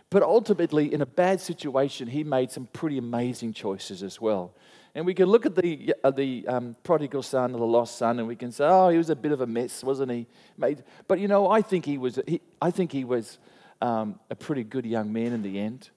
But 0.10 0.24
ultimately, 0.24 0.92
in 0.92 1.04
a 1.04 1.06
bad 1.06 1.40
situation, 1.40 2.08
he 2.08 2.24
made 2.24 2.50
some 2.50 2.66
pretty 2.74 2.98
amazing 2.98 3.54
choices 3.54 4.02
as 4.02 4.20
well. 4.20 4.56
And 4.96 5.06
we 5.06 5.14
can 5.14 5.28
look 5.28 5.46
at 5.46 5.54
the, 5.54 5.94
uh, 6.04 6.10
the 6.10 6.48
um, 6.48 6.76
prodigal 6.84 7.22
son 7.22 7.54
or 7.54 7.60
the 7.60 7.66
lost 7.66 8.00
son 8.00 8.18
and 8.18 8.28
we 8.28 8.36
can 8.36 8.52
say, 8.52 8.66
oh, 8.66 8.90
he 8.90 8.98
was 8.98 9.12
a 9.12 9.16
bit 9.16 9.32
of 9.32 9.42
a 9.42 9.48
mess, 9.48 9.84
wasn't 9.84 10.12
he? 10.12 10.26
Made, 10.58 10.84
but 11.08 11.20
you 11.20 11.28
know, 11.28 11.48
I 11.48 11.62
think 11.62 11.86
he 11.86 12.00
was, 12.00 12.20
he, 12.28 12.42
I 12.60 12.72
think 12.72 12.92
he 12.92 13.04
was 13.04 13.38
um, 13.84 14.20
a 14.32 14.36
pretty 14.36 14.64
good 14.64 14.88
young 14.88 15.14
man 15.14 15.32
in 15.32 15.44
the 15.44 15.60
end. 15.60 15.92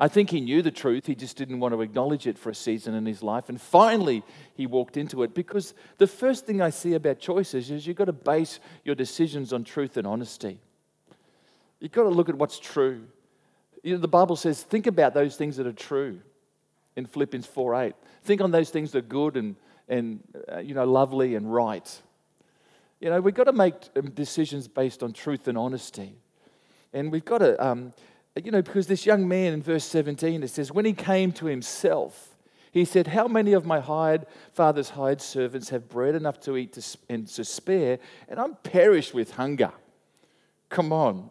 I 0.00 0.06
think 0.06 0.30
he 0.30 0.40
knew 0.40 0.62
the 0.62 0.70
truth, 0.70 1.06
he 1.06 1.16
just 1.16 1.36
didn't 1.36 1.58
want 1.58 1.74
to 1.74 1.80
acknowledge 1.80 2.28
it 2.28 2.38
for 2.38 2.50
a 2.50 2.54
season 2.54 2.94
in 2.94 3.04
his 3.04 3.22
life. 3.22 3.48
And 3.48 3.60
finally, 3.60 4.22
he 4.54 4.66
walked 4.66 4.96
into 4.96 5.24
it 5.24 5.34
because 5.34 5.74
the 5.98 6.06
first 6.06 6.46
thing 6.46 6.62
I 6.62 6.70
see 6.70 6.94
about 6.94 7.18
choices 7.18 7.70
is 7.70 7.86
you've 7.86 7.96
got 7.96 8.04
to 8.04 8.12
base 8.12 8.60
your 8.84 8.94
decisions 8.94 9.52
on 9.52 9.64
truth 9.64 9.96
and 9.96 10.06
honesty. 10.06 10.60
You've 11.80 11.92
got 11.92 12.04
to 12.04 12.10
look 12.10 12.28
at 12.28 12.36
what's 12.36 12.60
true. 12.60 13.06
You 13.82 13.94
know, 13.94 14.00
the 14.00 14.08
Bible 14.08 14.36
says, 14.36 14.62
think 14.62 14.86
about 14.86 15.14
those 15.14 15.36
things 15.36 15.56
that 15.56 15.66
are 15.66 15.72
true 15.72 16.20
in 16.94 17.06
Philippians 17.06 17.46
4 17.46 17.82
8. 17.82 17.94
Think 18.22 18.40
on 18.40 18.52
those 18.52 18.70
things 18.70 18.92
that 18.92 18.98
are 18.98 19.08
good 19.08 19.36
and, 19.36 19.56
and 19.88 20.20
uh, 20.52 20.58
you 20.58 20.74
know, 20.74 20.84
lovely 20.84 21.34
and 21.34 21.52
right. 21.52 22.02
You 23.00 23.10
know, 23.10 23.20
we've 23.20 23.34
got 23.34 23.44
to 23.44 23.52
make 23.52 23.74
um, 23.96 24.10
decisions 24.10 24.68
based 24.68 25.02
on 25.02 25.12
truth 25.12 25.48
and 25.48 25.58
honesty. 25.58 26.14
And 26.92 27.12
we've 27.12 27.24
got 27.24 27.38
to, 27.38 27.64
um, 27.64 27.92
you 28.44 28.50
know, 28.50 28.62
because 28.62 28.86
this 28.86 29.06
young 29.06 29.26
man 29.26 29.52
in 29.54 29.62
verse 29.62 29.84
17, 29.84 30.42
it 30.42 30.50
says, 30.50 30.72
when 30.72 30.84
he 30.84 30.92
came 30.92 31.32
to 31.32 31.46
himself, 31.46 32.36
he 32.70 32.84
said, 32.84 33.08
How 33.08 33.26
many 33.28 33.54
of 33.54 33.64
my 33.64 33.80
hired 33.80 34.26
father's 34.52 34.90
hired 34.90 35.20
servants 35.20 35.70
have 35.70 35.88
bread 35.88 36.14
enough 36.14 36.38
to 36.40 36.56
eat 36.56 36.96
and 37.08 37.26
to 37.26 37.44
spare, 37.44 37.98
and 38.28 38.38
I'm 38.38 38.56
perished 38.56 39.14
with 39.14 39.32
hunger? 39.32 39.72
Come 40.68 40.92
on. 40.92 41.30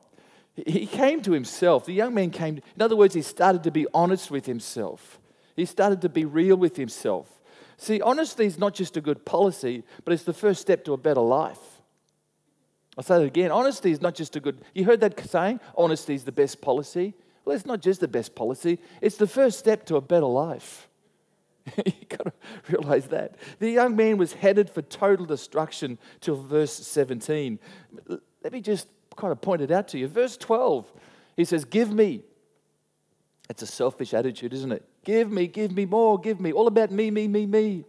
He 0.56 0.88
came 0.88 1.22
to 1.22 1.32
himself. 1.32 1.86
The 1.86 1.94
young 1.94 2.16
man 2.16 2.32
came, 2.32 2.60
in 2.76 2.82
other 2.82 2.96
words, 2.96 3.14
he 3.14 3.22
started 3.22 3.64
to 3.64 3.72
be 3.72 3.86
honest 3.94 4.32
with 4.32 4.48
himself. 4.48 5.20
He 5.56 5.66
started 5.66 6.02
to 6.02 6.10
be 6.10 6.26
real 6.26 6.56
with 6.56 6.76
himself. 6.76 7.30
See, 7.78 8.02
honesty 8.02 8.46
is 8.46 8.58
not 8.58 8.74
just 8.74 8.98
a 8.98 9.02
good 9.02 9.24
policy, 9.24 9.84
but 10.04 10.14
it's 10.14 10.24
the 10.24 10.34
first 10.34 10.62
step 10.62 10.84
to 10.86 10.94
a 10.94 10.98
better 10.98 11.22
life. 11.22 11.77
I'll 12.98 13.04
say 13.04 13.20
that 13.20 13.26
again. 13.26 13.52
Honesty 13.52 13.92
is 13.92 14.02
not 14.02 14.16
just 14.16 14.36
a 14.36 14.40
good, 14.40 14.62
you 14.74 14.86
heard 14.86 15.02
that 15.02 15.20
saying? 15.30 15.60
Honesty 15.78 16.16
is 16.16 16.24
the 16.24 16.32
best 16.32 16.62
policy. 16.62 17.14
Well, 17.46 17.56
it's 17.56 17.66
not 17.66 17.82
just 17.82 18.02
the 18.02 18.08
best 18.08 18.36
policy, 18.36 18.80
it's 19.02 19.18
the 19.18 19.28
first 19.28 19.60
step 19.60 19.86
to 19.86 19.96
a 19.96 20.02
better 20.02 20.26
life. 20.26 20.90
You've 21.86 22.10
got 22.10 22.26
to 22.26 22.34
realize 22.70 23.08
that. 23.08 23.36
The 23.60 23.70
young 23.70 23.96
man 23.96 24.18
was 24.18 24.34
headed 24.34 24.70
for 24.70 24.82
total 24.82 25.26
destruction 25.26 25.98
till 26.22 26.36
verse 26.36 26.74
17. 26.74 27.60
Let 28.44 28.54
me 28.54 28.62
just 28.62 28.88
kind 29.16 29.32
of 29.32 29.42
point 29.42 29.62
it 29.62 29.72
out 29.72 29.88
to 29.90 29.98
you. 29.98 30.08
Verse 30.08 30.38
12, 30.38 30.92
he 31.36 31.46
says, 31.46 31.66
Give 31.66 31.92
me. 31.92 32.24
It's 33.50 33.62
a 33.62 33.68
selfish 33.68 34.14
attitude, 34.14 34.54
isn't 34.54 34.72
it? 34.72 34.84
Give 35.06 35.32
me, 35.32 35.48
give 35.48 35.72
me 35.72 35.86
more, 35.86 36.20
give 36.20 36.40
me. 36.42 36.52
All 36.52 36.68
about 36.68 36.92
me, 36.92 37.12
me, 37.12 37.28
me, 37.28 37.46
me. 37.46 37.86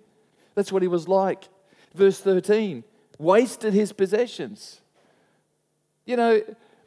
That's 0.54 0.70
what 0.70 0.82
he 0.82 0.88
was 0.88 1.08
like. 1.08 1.48
Verse 1.94 2.20
13 2.20 2.84
wasted 3.18 3.74
his 3.74 3.92
possessions. 3.92 4.80
You 6.08 6.16
know, 6.16 6.42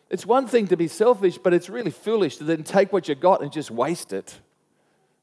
it's 0.10 0.26
one 0.26 0.48
thing 0.48 0.68
to 0.70 0.76
be 0.76 0.88
selfish, 0.88 1.38
but 1.38 1.54
it's 1.54 1.70
really 1.70 1.92
foolish 1.92 2.38
to 2.38 2.44
then 2.44 2.64
take 2.64 2.92
what 2.92 3.08
you 3.08 3.14
got 3.14 3.44
and 3.44 3.52
just 3.52 3.70
waste 3.70 4.14
it. 4.14 4.40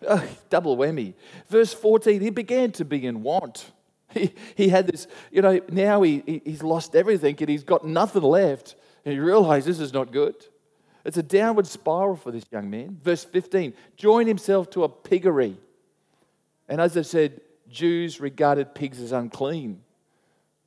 Oh, 0.06 0.24
double 0.50 0.76
whammy. 0.76 1.14
Verse 1.48 1.74
14, 1.74 2.20
he 2.20 2.30
began 2.30 2.70
to 2.72 2.84
be 2.84 3.04
in 3.04 3.22
want. 3.22 3.72
He, 4.14 4.32
he 4.54 4.68
had 4.70 4.86
this, 4.86 5.06
you 5.30 5.42
know, 5.42 5.60
now 5.68 6.00
he, 6.00 6.40
he's 6.42 6.62
lost 6.62 6.96
everything 6.96 7.36
and 7.40 7.48
he's 7.50 7.62
got 7.62 7.86
nothing 7.86 8.22
left. 8.22 8.74
And 9.04 9.12
he 9.12 9.20
realized 9.20 9.66
this 9.66 9.80
is 9.80 9.92
not 9.92 10.12
good. 10.12 10.34
It's 11.04 11.18
a 11.18 11.22
downward 11.22 11.66
spiral 11.66 12.16
for 12.16 12.30
this 12.30 12.44
young 12.50 12.70
man. 12.70 12.98
Verse 13.04 13.22
15 13.22 13.74
joined 13.98 14.26
himself 14.26 14.70
to 14.70 14.84
a 14.84 14.88
piggery. 14.88 15.58
And 16.70 16.80
as 16.80 16.96
I 16.96 17.02
said, 17.02 17.42
Jews 17.68 18.18
regarded 18.18 18.74
pigs 18.74 18.98
as 18.98 19.12
unclean. 19.12 19.82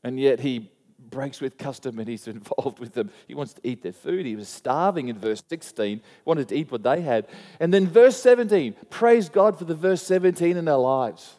And 0.04 0.20
yet 0.20 0.42
he 0.42 0.70
breaks 1.12 1.42
with 1.42 1.58
custom 1.58 2.00
and 2.00 2.08
he's 2.08 2.28
involved 2.28 2.80
with 2.80 2.94
them. 2.94 3.12
He 3.28 3.36
wants 3.36 3.54
to 3.54 3.62
eat 3.64 3.84
their 3.84 3.94
food. 3.94 4.26
He 4.26 4.36
was 4.36 4.50
starving 4.50 5.10
in 5.10 5.18
verse 5.18 5.44
16, 5.48 6.02
wanted 6.26 6.48
to 6.50 6.56
eat 6.56 6.72
what 6.72 6.84
they 6.84 7.02
had. 7.02 7.28
And 7.60 7.74
then 7.74 7.88
verse 7.88 8.20
17, 8.22 8.76
praise 8.90 9.30
God 9.30 9.60
for 9.60 9.66
the 9.66 9.76
verse 9.76 10.02
17 10.02 10.58
in 10.58 10.68
our 10.68 10.80
lives. 10.80 11.36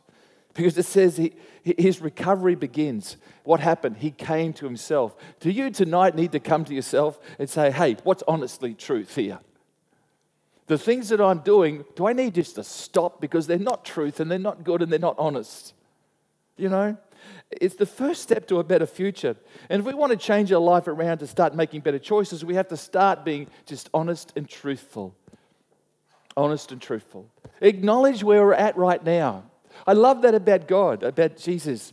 Because 0.55 0.77
it 0.77 0.85
says 0.85 1.17
he, 1.17 1.33
his 1.65 2.01
recovery 2.01 2.55
begins. 2.55 3.17
What 3.45 3.61
happened? 3.61 3.97
He 3.97 4.11
came 4.11 4.53
to 4.55 4.67
himself. 4.67 5.17
Do 5.41 5.51
you 5.51 5.71
tonight 5.71 6.15
need 6.15 6.33
to 6.33 6.41
come 6.41 6.65
to 6.67 6.75
yourself 6.75 7.19
and 7.39 7.49
say, 7.49 7.71
hey, 7.71 7.97
what's 8.05 8.23
honestly 8.29 8.75
truth 8.75 9.15
here? 9.15 9.39
The 10.67 10.79
things 10.79 11.09
that 11.09 11.21
I'm 11.21 11.39
doing, 11.39 11.85
do 11.97 12.07
I 12.07 12.13
need 12.13 12.35
just 12.35 12.55
to 12.57 12.65
stop 12.65 13.21
because 13.21 13.47
they're 13.47 13.59
not 13.59 13.85
truth 13.85 14.21
and 14.21 14.31
they're 14.31 14.39
not 14.39 14.63
good 14.63 14.83
and 14.83 14.93
they're 14.93 14.99
not 14.99 15.17
honest? 15.19 15.75
You 16.57 16.69
know? 16.69 16.97
It's 17.61 17.77
the 17.77 17.87
first 17.87 18.23
step 18.23 18.47
to 18.49 18.59
a 18.59 18.65
better 18.65 18.87
future. 18.87 19.37
And 19.69 19.81
if 19.81 19.87
we 19.87 19.95
want 19.95 20.13
to 20.13 20.19
change 20.19 20.53
our 20.53 20.61
life 20.61 20.89
around 20.89 21.19
to 21.19 21.27
start 21.27 21.55
making 21.55 21.81
better 21.81 21.99
choices, 21.99 22.45
we 22.45 22.55
have 22.55 22.69
to 22.69 22.77
start 22.77 23.25
being 23.25 23.49
just 23.67 23.91
honest 23.93 24.33
and 24.37 24.49
truthful. 24.49 25.15
Honest 26.37 26.73
and 26.73 26.81
truthful. 26.81 27.29
Acknowledge 27.61 28.25
where 28.25 28.45
we're 28.45 28.55
at 28.55 28.77
right 28.77 29.03
now. 29.05 29.45
I 29.87 29.95
love 29.95 30.23
that 30.23 30.35
about 30.35 30.69
God, 30.69 31.03
about 31.03 31.37
Jesus. 31.37 31.93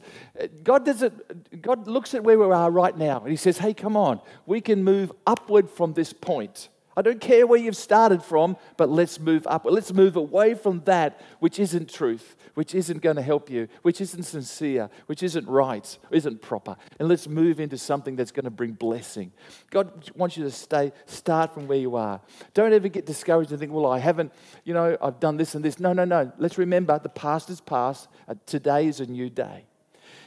God 0.63 0.85
doesn't, 0.85 1.61
God 1.61 1.87
looks 1.87 2.13
at 2.13 2.23
where 2.23 2.37
we 2.37 2.45
are 2.45 2.71
right 2.71 2.97
now 2.97 3.21
and 3.21 3.29
He 3.29 3.37
says, 3.37 3.57
hey, 3.57 3.73
come 3.73 3.95
on, 3.95 4.19
we 4.45 4.61
can 4.61 4.83
move 4.83 5.11
upward 5.25 5.69
from 5.69 5.93
this 5.93 6.13
point. 6.13 6.69
I 6.99 7.01
don't 7.01 7.21
care 7.21 7.47
where 7.47 7.57
you've 7.57 7.77
started 7.77 8.21
from, 8.21 8.57
but 8.75 8.89
let's 8.89 9.21
move 9.21 9.47
up. 9.47 9.63
Let's 9.63 9.93
move 9.93 10.17
away 10.17 10.53
from 10.53 10.81
that 10.83 11.21
which 11.39 11.57
isn't 11.57 11.89
truth, 11.89 12.35
which 12.55 12.75
isn't 12.75 13.01
going 13.01 13.15
to 13.15 13.21
help 13.21 13.49
you, 13.49 13.69
which 13.83 14.01
isn't 14.01 14.23
sincere, 14.23 14.89
which 15.05 15.23
isn't 15.23 15.47
right, 15.47 15.97
isn't 16.12 16.41
proper. 16.41 16.75
And 16.99 17.07
let's 17.07 17.25
move 17.25 17.62
into 17.62 17.77
something 17.77 18.17
that's 18.17 18.33
going 18.33 18.43
to 18.43 18.49
bring 18.49 18.73
blessing. 18.73 19.31
God 19.69 20.12
wants 20.13 20.35
you 20.35 20.43
to 20.43 20.51
stay, 20.51 20.91
start 21.05 21.53
from 21.53 21.67
where 21.67 21.77
you 21.77 21.95
are. 21.95 22.19
Don't 22.53 22.73
ever 22.73 22.89
get 22.89 23.05
discouraged 23.05 23.51
and 23.51 23.62
think, 23.62 23.71
well, 23.71 23.85
I 23.85 23.99
haven't, 23.99 24.33
you 24.65 24.73
know, 24.73 24.97
I've 25.01 25.21
done 25.21 25.38
this 25.38 25.55
and 25.55 25.63
this. 25.63 25.79
No, 25.79 25.93
no, 25.93 26.03
no. 26.03 26.33
Let's 26.38 26.57
remember 26.57 26.99
the 26.99 27.07
past 27.07 27.49
is 27.49 27.62
past. 27.62 28.09
Uh, 28.27 28.35
today 28.45 28.88
is 28.88 28.99
a 28.99 29.05
new 29.05 29.29
day. 29.29 29.67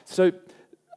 So 0.07 0.33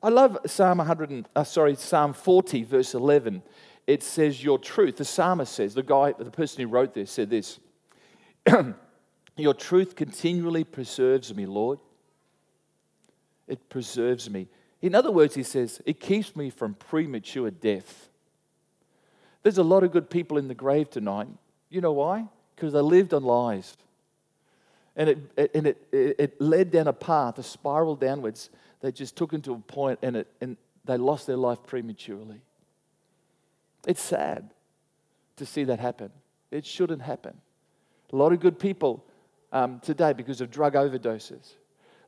I 0.06 0.10
love 0.10 0.38
Psalm 0.46 0.78
100, 0.78 1.10
and, 1.10 1.28
uh, 1.36 1.44
sorry, 1.44 1.74
Psalm 1.74 2.14
40, 2.14 2.64
verse 2.64 2.94
11. 2.94 3.42
It 3.88 4.04
says, 4.04 4.44
Your 4.44 4.58
truth, 4.58 4.98
the 4.98 5.06
psalmist 5.06 5.54
says, 5.54 5.74
the 5.74 5.84
guy, 5.84 6.14
the 6.14 6.26
person 6.32 6.62
who 6.62 6.68
wrote 6.68 6.94
this 6.94 7.12
said 7.12 7.30
this 7.30 7.60
Your 9.38 9.54
truth 9.54 9.96
continually 9.96 10.64
preserves 10.64 11.34
me, 11.36 11.46
Lord. 11.46 11.80
It 13.48 13.70
preserves 13.70 14.30
me. 14.30 14.48
In 14.82 14.96
other 14.96 15.12
words, 15.12 15.36
he 15.36 15.44
says, 15.44 15.82
it 15.86 16.00
keeps 16.00 16.36
me 16.36 16.50
from 16.50 16.74
premature 16.76 17.52
death. 17.52 18.10
There's 19.44 19.58
a 19.58 19.64
lot 19.64 19.84
of 19.84 19.92
good 19.92 20.10
people 20.10 20.38
in 20.38 20.48
the 20.48 20.56
grave 20.56 20.90
tonight. 20.90 21.28
You 21.70 21.82
know 21.82 21.92
why? 21.92 22.26
Because 22.56 22.74
they 22.74 22.82
lived 22.82 23.14
on 23.14 23.24
lies. 23.24 23.78
And 24.96 25.10
it, 25.10 25.52
and 25.54 25.68
it, 25.68 25.88
it 25.92 26.42
led 26.42 26.72
down 26.72 26.88
a 26.88 26.94
path, 26.94 27.38
a 27.38 27.44
spiral 27.44 27.96
downwards 27.96 28.50
they 28.86 28.92
just 28.92 29.16
took 29.16 29.34
into 29.34 29.54
a 29.54 29.58
point 29.58 29.98
and, 30.04 30.16
it, 30.16 30.28
and 30.42 30.58
they 30.86 30.98
lost 30.98 31.26
their 31.26 31.38
life 31.38 31.58
prematurely. 31.66 32.42
It's 33.88 34.02
sad 34.02 34.50
to 35.38 35.46
see 35.46 35.64
that 35.66 35.80
happen. 35.80 36.12
It 36.52 36.66
shouldn't 36.66 37.02
happen. 37.02 37.34
A 38.14 38.16
lot 38.16 38.34
of 38.34 38.40
good 38.40 38.60
people 38.60 39.04
um, 39.52 39.80
today, 39.80 40.14
because 40.14 40.42
of 40.42 40.52
drug 40.52 40.74
overdoses, 40.74 41.54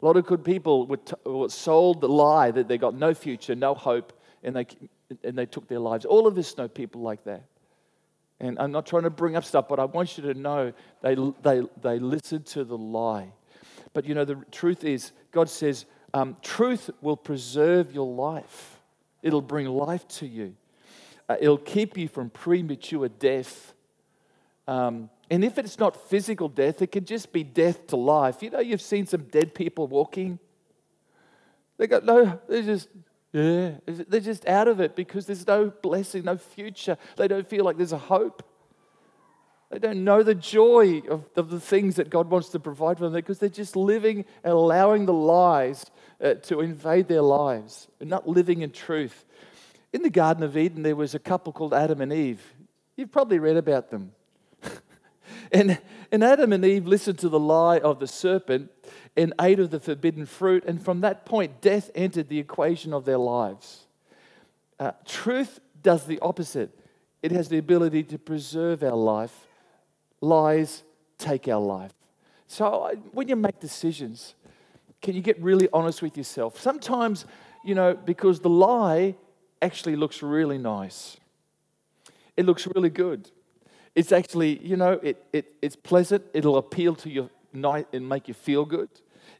a 0.01 0.05
lot 0.05 0.17
of 0.17 0.25
good 0.25 0.43
people 0.43 0.85
were, 0.85 0.97
t- 0.97 1.15
were 1.25 1.49
sold 1.49 2.01
the 2.01 2.09
lie 2.09 2.51
that 2.51 2.67
they 2.67 2.77
got 2.77 2.93
no 2.93 3.13
future, 3.13 3.55
no 3.55 3.73
hope, 3.73 4.13
and 4.43 4.55
they, 4.55 4.67
and 5.23 5.37
they 5.37 5.45
took 5.45 5.67
their 5.67 5.79
lives. 5.79 6.05
All 6.05 6.27
of 6.27 6.37
us 6.37 6.57
know 6.57 6.67
people 6.67 7.01
like 7.01 7.23
that. 7.23 7.43
And 8.39 8.59
I'm 8.59 8.71
not 8.71 8.85
trying 8.85 9.03
to 9.03 9.09
bring 9.09 9.35
up 9.35 9.43
stuff, 9.43 9.67
but 9.67 9.79
I 9.79 9.85
want 9.85 10.17
you 10.17 10.31
to 10.31 10.39
know 10.39 10.71
they, 11.01 11.15
they, 11.41 11.61
they 11.81 11.99
listened 11.99 12.45
to 12.47 12.63
the 12.63 12.77
lie. 12.77 13.33
But 13.93 14.05
you 14.05 14.13
know, 14.13 14.25
the 14.25 14.35
truth 14.51 14.83
is, 14.83 15.11
God 15.31 15.49
says, 15.49 15.85
um, 16.13 16.37
truth 16.41 16.89
will 17.01 17.17
preserve 17.17 17.93
your 17.93 18.07
life, 18.07 18.79
it'll 19.23 19.41
bring 19.41 19.65
life 19.67 20.07
to 20.09 20.27
you, 20.27 20.55
uh, 21.29 21.35
it'll 21.39 21.57
keep 21.57 21.97
you 21.97 22.07
from 22.07 22.29
premature 22.29 23.09
death. 23.09 23.73
Um, 24.67 25.09
and 25.29 25.43
if 25.43 25.57
it's 25.57 25.77
not 25.77 26.09
physical 26.09 26.47
death, 26.47 26.81
it 26.81 26.91
can 26.91 27.05
just 27.05 27.31
be 27.31 27.43
death 27.43 27.87
to 27.87 27.97
life. 27.97 28.41
You 28.41 28.49
know, 28.49 28.59
you've 28.59 28.81
seen 28.81 29.05
some 29.05 29.23
dead 29.23 29.53
people 29.53 29.87
walking. 29.87 30.39
They 31.77 31.87
got 31.87 32.05
no, 32.05 32.39
they're 32.47 32.63
just, 32.63 32.89
yeah, 33.33 33.71
they're 33.85 34.19
just 34.19 34.47
out 34.47 34.67
of 34.67 34.79
it 34.79 34.95
because 34.95 35.25
there's 35.25 35.45
no 35.45 35.69
blessing, 35.69 36.23
no 36.23 36.37
future. 36.37 36.97
They 37.17 37.27
don't 37.27 37.47
feel 37.47 37.65
like 37.65 37.77
there's 37.77 37.91
a 37.91 37.97
hope. 37.97 38.43
They 39.69 39.79
don't 39.79 40.05
know 40.05 40.23
the 40.23 40.33
joy 40.33 41.01
of, 41.09 41.25
of 41.35 41.49
the 41.49 41.59
things 41.59 41.97
that 41.97 42.09
God 42.09 42.29
wants 42.29 42.49
to 42.49 42.59
provide 42.59 42.97
for 42.97 43.03
them 43.03 43.13
because 43.13 43.39
they're 43.39 43.49
just 43.49 43.75
living 43.75 44.23
and 44.43 44.53
allowing 44.53 45.05
the 45.05 45.13
lies 45.13 45.85
uh, 46.23 46.35
to 46.35 46.61
invade 46.61 47.09
their 47.09 47.21
lives 47.21 47.89
and 47.99 48.09
not 48.09 48.27
living 48.27 48.61
in 48.61 48.71
truth. 48.71 49.25
In 49.97 50.03
the 50.03 50.11
Garden 50.11 50.43
of 50.43 50.55
Eden, 50.55 50.83
there 50.83 50.95
was 50.95 51.15
a 51.15 51.19
couple 51.19 51.51
called 51.51 51.73
Adam 51.73 52.01
and 52.01 52.13
Eve. 52.13 52.53
You've 52.95 53.11
probably 53.11 53.39
read 53.39 53.57
about 53.57 53.89
them. 53.89 54.11
and, 55.51 55.79
and 56.11 56.23
Adam 56.23 56.53
and 56.53 56.63
Eve 56.63 56.85
listened 56.85 57.17
to 57.17 57.29
the 57.29 57.39
lie 57.39 57.79
of 57.79 57.99
the 57.99 58.05
serpent 58.05 58.69
and 59.15 59.33
ate 59.41 59.59
of 59.59 59.71
the 59.71 59.79
forbidden 59.79 60.27
fruit. 60.27 60.63
And 60.65 60.79
from 60.79 61.01
that 61.01 61.25
point, 61.25 61.61
death 61.61 61.89
entered 61.95 62.29
the 62.29 62.37
equation 62.37 62.93
of 62.93 63.05
their 63.05 63.17
lives. 63.17 63.87
Uh, 64.79 64.91
truth 65.03 65.59
does 65.81 66.05
the 66.05 66.19
opposite, 66.19 66.77
it 67.23 67.31
has 67.31 67.49
the 67.49 67.57
ability 67.57 68.03
to 68.03 68.19
preserve 68.19 68.83
our 68.83 68.95
life 68.95 69.47
lies 70.21 70.83
take 71.17 71.47
our 71.47 71.59
life. 71.59 71.93
So 72.45 72.95
when 73.13 73.27
you 73.29 73.35
make 73.35 73.59
decisions, 73.59 74.35
can 75.01 75.15
you 75.15 75.23
get 75.23 75.41
really 75.41 75.67
honest 75.73 76.03
with 76.03 76.15
yourself? 76.15 76.61
Sometimes, 76.61 77.25
you 77.65 77.73
know, 77.73 77.95
because 77.95 78.41
the 78.41 78.49
lie 78.49 79.15
actually 79.61 79.95
looks 79.95 80.21
really 80.21 80.57
nice. 80.57 81.17
It 82.35 82.45
looks 82.45 82.67
really 82.75 82.89
good. 82.89 83.29
It's 83.95 84.11
actually, 84.11 84.59
you 84.59 84.77
know, 84.77 84.99
it, 85.01 85.23
it, 85.33 85.53
it's 85.61 85.75
pleasant. 85.75 86.23
It'll 86.33 86.57
appeal 86.57 86.95
to 86.95 87.09
your 87.09 87.29
night 87.51 87.87
and 87.93 88.07
make 88.07 88.27
you 88.27 88.33
feel 88.33 88.63
good. 88.63 88.89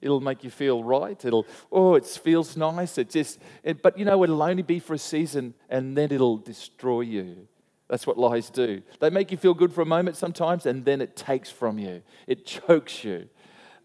It'll 0.02 0.20
make 0.20 0.44
you 0.44 0.50
feel 0.50 0.84
right. 0.84 1.24
It'll, 1.24 1.46
oh, 1.72 1.96
it 1.96 2.06
feels 2.06 2.58
nice. 2.58 2.98
It 2.98 3.10
just, 3.10 3.40
it, 3.64 3.82
but 3.82 3.98
you 3.98 4.06
know, 4.06 4.24
it'll 4.24 4.42
only 4.42 4.64
be 4.64 4.80
for 4.80 4.94
a 4.94 4.98
season 4.98 5.54
and 5.70 5.96
then 5.98 6.12
it'll 6.12 6.38
destroy 6.38 7.02
you. 7.02 7.48
That's 7.88 8.06
what 8.06 8.18
lies 8.18 8.50
do. 8.50 8.82
They 9.00 9.10
make 9.10 9.32
you 9.32 9.38
feel 9.38 9.54
good 9.54 9.72
for 9.72 9.82
a 9.82 9.86
moment 9.86 10.18
sometimes, 10.18 10.66
and 10.66 10.84
then 10.84 11.00
it 11.00 11.16
takes 11.16 11.50
from 11.50 11.80
you. 11.80 12.02
It 12.28 12.46
chokes 12.46 13.04
you. 13.04 13.30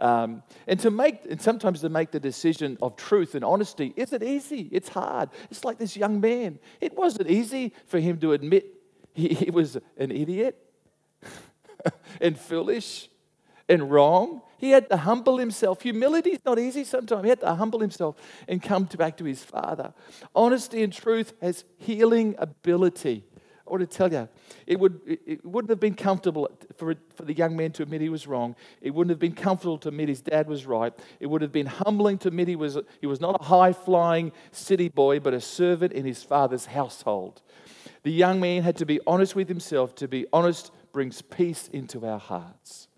Um, 0.02 0.42
and 0.66 0.80
to 0.80 0.90
make, 0.90 1.24
and 1.30 1.40
sometimes 1.40 1.80
to 1.82 1.88
make 1.88 2.10
the 2.10 2.18
decision 2.18 2.76
of 2.82 2.96
truth 2.96 3.36
and 3.36 3.44
honesty 3.44 3.94
isn't 3.96 4.20
easy. 4.20 4.68
It's 4.72 4.88
hard. 4.88 5.30
It's 5.48 5.64
like 5.64 5.78
this 5.78 5.96
young 5.96 6.20
man. 6.20 6.58
It 6.80 6.96
wasn't 6.96 7.30
easy 7.30 7.72
for 7.86 8.00
him 8.00 8.18
to 8.18 8.32
admit 8.32 8.66
he, 9.14 9.28
he 9.28 9.50
was 9.52 9.76
an 9.96 10.10
idiot 10.10 10.58
and 12.20 12.36
foolish 12.36 13.10
and 13.68 13.92
wrong. 13.92 14.42
He 14.58 14.70
had 14.70 14.90
to 14.90 14.96
humble 14.96 15.38
himself. 15.38 15.82
Humility 15.82 16.30
is 16.30 16.44
not 16.44 16.58
easy 16.58 16.82
sometimes. 16.82 17.22
He 17.22 17.28
had 17.28 17.40
to 17.40 17.54
humble 17.54 17.78
himself 17.78 18.16
and 18.48 18.60
come 18.60 18.84
back 18.84 19.16
to 19.18 19.24
his 19.24 19.44
father. 19.44 19.94
Honesty 20.34 20.82
and 20.82 20.92
truth 20.92 21.32
has 21.40 21.64
healing 21.78 22.34
ability. 22.38 23.22
I 23.72 23.76
want 23.76 23.90
to 23.90 23.96
tell 23.96 24.12
you, 24.12 24.28
it, 24.66 24.78
would, 24.78 25.00
it 25.06 25.42
wouldn't 25.46 25.70
have 25.70 25.80
been 25.80 25.94
comfortable 25.94 26.50
for, 26.76 26.94
for 27.14 27.24
the 27.24 27.32
young 27.32 27.56
man 27.56 27.72
to 27.72 27.82
admit 27.82 28.02
he 28.02 28.10
was 28.10 28.26
wrong. 28.26 28.54
It 28.82 28.90
wouldn't 28.90 29.08
have 29.08 29.18
been 29.18 29.34
comfortable 29.34 29.78
to 29.78 29.88
admit 29.88 30.10
his 30.10 30.20
dad 30.20 30.46
was 30.46 30.66
right. 30.66 30.92
It 31.20 31.26
would 31.28 31.40
have 31.40 31.52
been 31.52 31.64
humbling 31.64 32.18
to 32.18 32.28
admit 32.28 32.48
he 32.48 32.56
was, 32.56 32.76
he 33.00 33.06
was 33.06 33.18
not 33.18 33.40
a 33.40 33.44
high 33.44 33.72
flying 33.72 34.32
city 34.50 34.90
boy, 34.90 35.20
but 35.20 35.32
a 35.32 35.40
servant 35.40 35.94
in 35.94 36.04
his 36.04 36.22
father's 36.22 36.66
household. 36.66 37.40
The 38.02 38.12
young 38.12 38.40
man 38.40 38.62
had 38.62 38.76
to 38.76 38.84
be 38.84 39.00
honest 39.06 39.34
with 39.34 39.48
himself. 39.48 39.94
To 39.94 40.06
be 40.06 40.26
honest 40.34 40.70
brings 40.92 41.22
peace 41.22 41.70
into 41.72 42.04
our 42.04 42.18
hearts. 42.18 42.88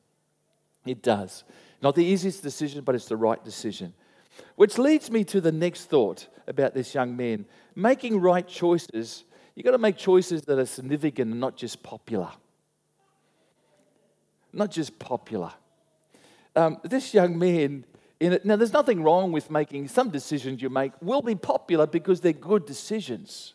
It 0.84 1.04
does. 1.04 1.44
Not 1.82 1.94
the 1.94 2.04
easiest 2.04 2.42
decision, 2.42 2.82
but 2.82 2.96
it's 2.96 3.06
the 3.06 3.16
right 3.16 3.42
decision. 3.44 3.94
Which 4.56 4.76
leads 4.76 5.08
me 5.08 5.22
to 5.22 5.40
the 5.40 5.52
next 5.52 5.84
thought 5.84 6.26
about 6.48 6.74
this 6.74 6.96
young 6.96 7.16
man. 7.16 7.46
Making 7.76 8.20
right 8.20 8.48
choices 8.48 9.22
You've 9.54 9.64
got 9.64 9.72
to 9.72 9.78
make 9.78 9.96
choices 9.96 10.42
that 10.42 10.58
are 10.58 10.66
significant 10.66 11.30
and 11.30 11.40
not 11.40 11.56
just 11.56 11.82
popular. 11.82 12.30
Not 14.52 14.70
just 14.70 14.98
popular. 14.98 15.52
Um, 16.56 16.78
this 16.84 17.14
young 17.14 17.38
man, 17.38 17.84
in 18.20 18.34
it, 18.34 18.44
now 18.44 18.56
there's 18.56 18.72
nothing 18.72 19.02
wrong 19.02 19.32
with 19.32 19.50
making 19.50 19.88
some 19.88 20.10
decisions 20.10 20.62
you 20.62 20.70
make 20.70 20.92
will 21.00 21.22
be 21.22 21.34
popular 21.34 21.86
because 21.86 22.20
they're 22.20 22.32
good 22.32 22.66
decisions. 22.66 23.54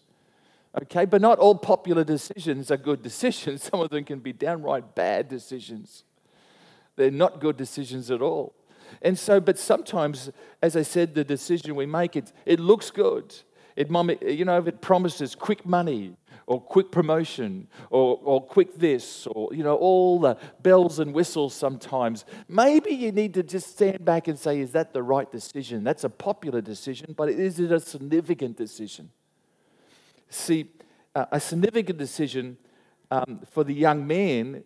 Okay, 0.83 1.05
but 1.05 1.21
not 1.21 1.39
all 1.39 1.55
popular 1.55 2.03
decisions 2.03 2.69
are 2.69 2.77
good 2.77 3.01
decisions. 3.01 3.63
Some 3.71 3.79
of 3.79 3.89
them 3.89 4.03
can 4.03 4.19
be 4.19 4.33
downright 4.33 4.95
bad 4.95 5.27
decisions. 5.27 6.03
They're 6.95 7.11
not 7.11 7.39
good 7.39 7.57
decisions 7.57 8.11
at 8.11 8.21
all. 8.21 8.53
And 9.01 9.17
so, 9.17 9.39
but 9.39 9.57
sometimes, 9.57 10.29
as 10.61 10.75
I 10.75 10.81
said, 10.81 11.15
the 11.15 11.23
decision 11.23 11.75
we 11.75 11.85
make, 11.85 12.15
it, 12.15 12.31
it 12.45 12.59
looks 12.59 12.91
good. 12.91 13.33
It 13.79 13.89
you 14.21 14.43
know, 14.43 14.57
if 14.57 14.67
it 14.67 14.81
promises 14.81 15.35
quick 15.35 15.65
money 15.65 16.13
or 16.47 16.59
quick 16.59 16.91
promotion 16.91 17.69
or, 17.89 18.19
or 18.25 18.45
quick 18.45 18.75
this 18.75 19.25
or, 19.25 19.53
you 19.53 19.63
know, 19.63 19.75
all 19.77 20.19
the 20.19 20.35
bells 20.61 20.99
and 20.99 21.13
whistles 21.13 21.53
sometimes, 21.53 22.25
maybe 22.49 22.91
you 22.91 23.13
need 23.13 23.33
to 23.35 23.41
just 23.41 23.69
stand 23.69 24.03
back 24.03 24.27
and 24.27 24.37
say, 24.37 24.59
is 24.59 24.73
that 24.73 24.91
the 24.91 25.01
right 25.01 25.31
decision? 25.31 25.85
That's 25.85 26.03
a 26.03 26.09
popular 26.09 26.59
decision, 26.59 27.13
but 27.15 27.29
is 27.29 27.57
it 27.57 27.71
a 27.71 27.79
significant 27.79 28.57
decision? 28.57 29.11
See, 30.27 30.69
a 31.15 31.39
significant 31.39 31.97
decision 31.97 32.57
um, 33.09 33.39
for 33.49 33.63
the 33.63 33.73
young 33.73 34.05
man 34.05 34.65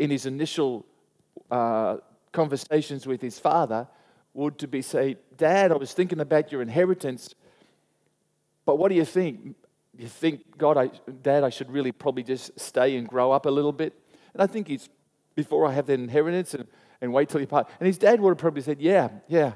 in 0.00 0.10
his 0.10 0.26
initial 0.26 0.84
uh, 1.48 1.98
conversations 2.32 3.06
with 3.06 3.22
his 3.22 3.38
father 3.38 3.86
would 4.34 4.58
to 4.58 4.66
be 4.66 4.82
say, 4.82 5.16
Dad, 5.36 5.70
I 5.70 5.76
was 5.76 5.92
thinking 5.92 6.18
about 6.18 6.50
your 6.50 6.60
inheritance 6.60 7.36
but 8.68 8.76
what 8.76 8.90
do 8.90 8.96
you 8.96 9.06
think? 9.06 9.56
You 9.96 10.08
think, 10.08 10.58
God, 10.58 10.76
I, 10.76 10.90
Dad, 11.22 11.42
I 11.42 11.48
should 11.48 11.70
really 11.70 11.90
probably 11.90 12.22
just 12.22 12.60
stay 12.60 12.98
and 12.98 13.08
grow 13.08 13.32
up 13.32 13.46
a 13.46 13.50
little 13.50 13.72
bit? 13.72 13.98
And 14.34 14.42
I 14.42 14.46
think 14.46 14.68
he's, 14.68 14.90
before 15.34 15.66
I 15.66 15.72
have 15.72 15.86
that 15.86 15.98
inheritance 15.98 16.52
and, 16.52 16.66
and 17.00 17.10
wait 17.10 17.30
till 17.30 17.40
you 17.40 17.46
part. 17.46 17.66
And 17.80 17.86
his 17.86 17.96
dad 17.96 18.20
would 18.20 18.28
have 18.28 18.36
probably 18.36 18.60
said, 18.60 18.78
Yeah, 18.78 19.08
yeah. 19.26 19.52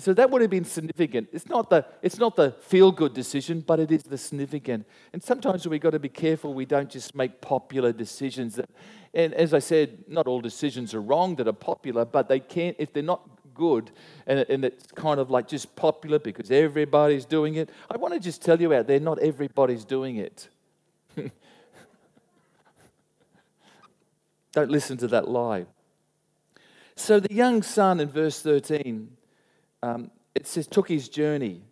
So 0.00 0.12
that 0.14 0.32
would 0.32 0.40
have 0.40 0.50
been 0.50 0.64
significant. 0.64 1.28
It's 1.32 1.48
not 1.48 1.70
the, 1.70 1.86
it's 2.02 2.18
not 2.18 2.34
the 2.34 2.50
feel 2.50 2.90
good 2.90 3.14
decision, 3.14 3.60
but 3.64 3.78
it 3.78 3.92
is 3.92 4.02
the 4.02 4.18
significant. 4.18 4.84
And 5.12 5.22
sometimes 5.22 5.68
we've 5.68 5.80
got 5.80 5.90
to 5.90 6.00
be 6.00 6.08
careful 6.08 6.54
we 6.54 6.66
don't 6.66 6.90
just 6.90 7.14
make 7.14 7.40
popular 7.40 7.92
decisions. 7.92 8.56
That, 8.56 8.68
and 9.14 9.32
as 9.32 9.54
I 9.54 9.60
said, 9.60 10.06
not 10.08 10.26
all 10.26 10.40
decisions 10.40 10.92
are 10.92 11.00
wrong 11.00 11.36
that 11.36 11.46
are 11.46 11.52
popular, 11.52 12.04
but 12.04 12.28
they 12.28 12.40
can't, 12.40 12.74
if 12.80 12.92
they're 12.92 13.04
not 13.04 13.30
good 13.54 13.90
and, 14.26 14.40
and 14.48 14.64
it's 14.64 14.86
kind 14.92 15.20
of 15.20 15.30
like 15.30 15.48
just 15.48 15.74
popular 15.76 16.18
because 16.18 16.50
everybody's 16.50 17.24
doing 17.24 17.54
it, 17.54 17.70
I 17.90 17.96
want 17.96 18.14
to 18.14 18.20
just 18.20 18.42
tell 18.42 18.60
you 18.60 18.74
out 18.74 18.86
there, 18.86 19.00
not 19.00 19.18
everybody's 19.20 19.84
doing 19.84 20.16
it. 20.16 20.48
don't 24.52 24.70
listen 24.70 24.96
to 24.98 25.08
that 25.08 25.28
lie. 25.28 25.66
So 26.96 27.20
the 27.20 27.32
young 27.32 27.62
son 27.62 28.00
in 28.00 28.08
verse 28.08 28.40
13 28.40 29.08
um, 29.82 30.10
it 30.34 30.46
says, 30.46 30.66
took 30.66 30.88
his 30.88 31.08
journey. 31.08 31.62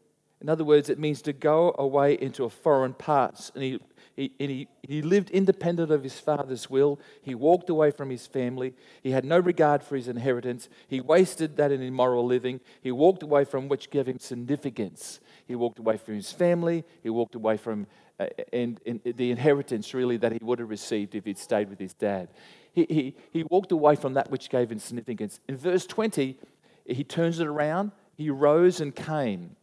In 0.40 0.48
other 0.48 0.64
words, 0.64 0.88
it 0.88 0.98
means 0.98 1.22
to 1.22 1.32
go 1.32 1.74
away 1.78 2.14
into 2.14 2.44
a 2.44 2.50
foreign 2.50 2.92
parts. 2.92 3.50
And 3.54 3.64
he, 3.64 3.80
he, 4.16 4.32
and 4.38 4.50
he, 4.50 4.68
he 4.82 5.02
lived 5.02 5.30
independent 5.30 5.90
of 5.90 6.02
his 6.02 6.18
father's 6.18 6.68
will. 6.68 7.00
He 7.22 7.34
walked 7.34 7.70
away 7.70 7.90
from 7.90 8.10
his 8.10 8.26
family. 8.26 8.74
He 9.02 9.10
had 9.10 9.24
no 9.24 9.38
regard 9.38 9.82
for 9.82 9.96
his 9.96 10.08
inheritance. 10.08 10.68
He 10.88 11.00
wasted 11.00 11.56
that 11.56 11.72
in 11.72 11.82
immoral 11.82 12.26
living. 12.26 12.60
He 12.80 12.92
walked 12.92 13.22
away 13.22 13.44
from 13.44 13.68
which 13.68 13.90
gave 13.90 14.06
him 14.06 14.18
significance. 14.18 15.20
He 15.46 15.54
walked 15.54 15.78
away 15.78 15.96
from 15.96 16.14
his 16.14 16.32
family. 16.32 16.84
He 17.02 17.10
walked 17.10 17.34
away 17.34 17.56
from 17.56 17.86
uh, 18.20 18.26
and, 18.52 18.80
and 18.86 19.00
the 19.04 19.30
inheritance, 19.30 19.94
really, 19.94 20.18
that 20.18 20.32
he 20.32 20.38
would 20.42 20.58
have 20.58 20.68
received 20.68 21.14
if 21.14 21.24
he'd 21.24 21.38
stayed 21.38 21.70
with 21.70 21.78
his 21.78 21.94
dad. 21.94 22.28
He, 22.72 22.86
he, 22.88 23.16
he 23.32 23.44
walked 23.44 23.72
away 23.72 23.96
from 23.96 24.14
that 24.14 24.30
which 24.30 24.50
gave 24.50 24.70
him 24.70 24.78
significance. 24.78 25.40
In 25.48 25.56
verse 25.56 25.86
20, 25.86 26.38
he 26.84 27.04
turns 27.04 27.40
it 27.40 27.46
around 27.46 27.92
he 28.16 28.30
rose 28.30 28.80
and 28.80 28.94
came. 28.94 29.56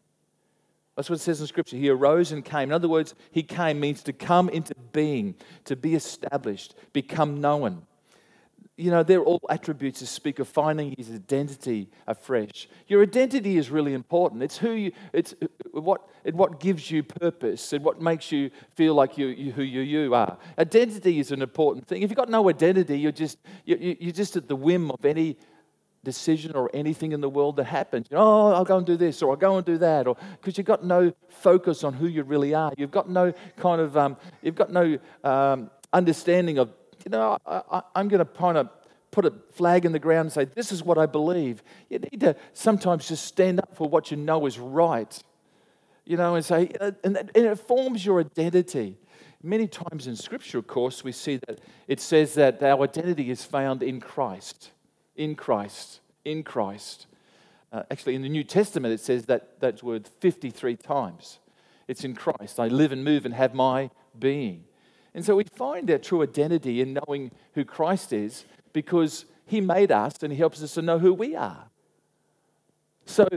That's 1.00 1.10
what 1.10 1.20
it 1.20 1.22
says 1.22 1.40
in 1.40 1.48
Scripture. 1.48 1.78
He 1.78 1.88
arose 1.88 2.34
and 2.34 2.44
came. 2.44 2.64
In 2.64 2.74
other 2.74 2.90
words, 2.90 3.16
he 3.32 3.42
came 3.42 3.80
means 3.80 4.04
to 4.04 4.12
come 4.12 4.50
into 4.50 4.76
being, 4.92 5.36
to 5.64 5.78
be 5.78 5.96
established, 5.96 6.76
become 6.92 7.40
known. 7.40 7.84
You 8.76 8.92
know, 8.92 9.04
they're 9.04 9.24
all 9.24 9.40
attributes 9.50 10.02
that 10.02 10.08
speak 10.08 10.40
of 10.40 10.50
finding 10.50 10.94
his 10.98 11.10
identity 11.10 11.90
afresh. 12.06 12.68
Your 12.90 13.02
identity 13.02 13.56
is 13.56 13.70
really 13.70 13.94
important. 13.94 14.44
It's 14.44 14.58
who 14.58 14.72
you, 14.72 14.92
it's 15.14 15.34
what, 15.72 16.02
it 16.26 16.36
what 16.36 16.60
gives 16.60 16.92
you 16.92 17.02
purpose 17.02 17.72
and 17.72 17.82
what 17.82 18.02
makes 18.02 18.30
you 18.34 18.52
feel 18.76 18.94
like 18.94 19.18
you, 19.18 19.28
you 19.28 19.54
who 19.54 19.64
you, 19.64 19.80
you 19.80 20.14
are. 20.14 20.38
Identity 20.58 21.18
is 21.20 21.32
an 21.32 21.42
important 21.42 21.88
thing. 21.88 22.02
If 22.02 22.10
you've 22.10 22.18
got 22.18 22.28
no 22.28 22.50
identity, 22.50 23.00
you're 23.00 23.14
just, 23.14 23.38
you, 23.64 23.96
you're 24.02 24.12
just 24.12 24.36
at 24.36 24.50
the 24.50 24.56
whim 24.58 24.92
of 24.92 25.06
any 25.06 25.38
decision 26.04 26.56
or 26.56 26.70
anything 26.74 27.12
in 27.12 27.22
the 27.22 27.30
world 27.30 27.58
that 27.58 27.66
happens. 27.66 28.08
You 28.10 28.18
know, 28.18 28.24
oh, 28.24 28.54
I'll 28.54 28.66
go 28.66 28.78
and 28.78 28.86
do 28.86 28.96
this 28.96 29.22
or 29.22 29.32
I'll 29.32 29.38
go 29.38 29.58
and 29.58 29.66
do 29.66 29.78
that, 29.80 30.08
or 30.08 30.16
because 30.40 30.58
you've 30.58 30.68
got 30.68 30.84
no 30.84 31.14
focus 31.28 31.84
on 31.84 31.94
who 31.94 32.08
you 32.08 32.24
really 32.24 32.54
are. 32.54 32.72
You've 32.78 32.92
got 32.92 33.10
no 33.10 33.34
kind 33.58 33.82
of, 33.82 33.98
um, 33.98 34.18
you've 34.42 34.56
got 34.56 34.72
no 34.72 34.98
um, 35.24 35.70
understanding 35.94 36.58
of, 36.58 36.70
you 37.06 37.12
know, 37.12 37.38
I, 37.46 37.82
am 37.96 38.08
going 38.08 38.20
to 38.20 38.26
kind 38.26 38.58
of 38.58 38.70
put 39.12 39.26
a 39.26 39.34
flag 39.52 39.86
in 39.86 39.92
the 39.92 40.00
ground 40.00 40.28
and 40.28 40.32
say, 40.32 40.46
this 40.46 40.72
is 40.72 40.84
what 40.84 40.98
I 40.98 41.06
believe. 41.06 41.64
You 41.90 42.00
need 42.00 42.20
to 42.22 42.36
sometimes 42.54 43.08
just 43.08 43.26
stand 43.26 43.60
up 43.60 43.76
for 43.76 43.90
what 43.90 44.12
you 44.12 44.18
know 44.18 44.46
is 44.46 44.60
right, 44.60 45.22
you 46.06 46.18
know, 46.18 46.36
and 46.36 46.46
say, 46.46 46.72
uh, 46.80 46.92
and, 47.04 47.18
and 47.18 47.30
it 47.34 47.60
forms 47.60 48.06
your 48.06 48.20
identity. 48.20 48.98
Many 49.42 49.68
times 49.68 50.06
in 50.06 50.18
Scripture, 50.18 50.58
of 50.58 50.68
course, 50.68 51.04
we 51.04 51.14
see 51.14 51.38
that 51.48 51.60
it 51.88 52.02
says 52.02 52.34
that 52.34 52.62
our 52.62 52.84
identity 52.84 53.32
is 53.32 53.44
found 53.44 53.82
in 53.82 54.02
Christ 54.02 54.72
in 55.20 55.36
Christ, 55.36 56.00
in 56.24 56.42
Christ. 56.44 57.06
Uh, 57.72 57.84
actually, 57.92 58.16
in 58.16 58.24
the 58.24 58.30
New 58.30 58.44
Testament, 58.44 58.94
it 58.94 59.02
says 59.02 59.26
that, 59.26 59.60
that 59.60 59.84
word 59.84 60.08
53 60.20 60.78
times. 60.78 61.40
It's 61.88 62.04
in 62.04 62.16
Christ. 62.16 62.60
I 62.60 62.70
live 62.70 62.92
and 62.92 63.04
move 63.04 63.26
and 63.26 63.34
have 63.34 63.54
my 63.54 63.92
being. 64.18 64.64
And 65.14 65.26
so 65.26 65.36
we 65.36 65.44
find 65.44 65.92
our 65.92 65.98
true 65.98 66.24
identity 66.24 66.82
in 66.82 66.94
knowing 66.94 67.32
who 67.54 67.66
Christ 67.66 68.14
is 68.14 68.46
because 68.72 69.26
he 69.46 69.60
made 69.60 69.92
us 69.92 70.14
and 70.22 70.32
he 70.32 70.40
helps 70.40 70.64
us 70.64 70.76
to 70.76 70.82
know 70.82 70.98
who 70.98 71.14
we 71.14 71.36
are. 71.36 71.66
So, 73.06 73.28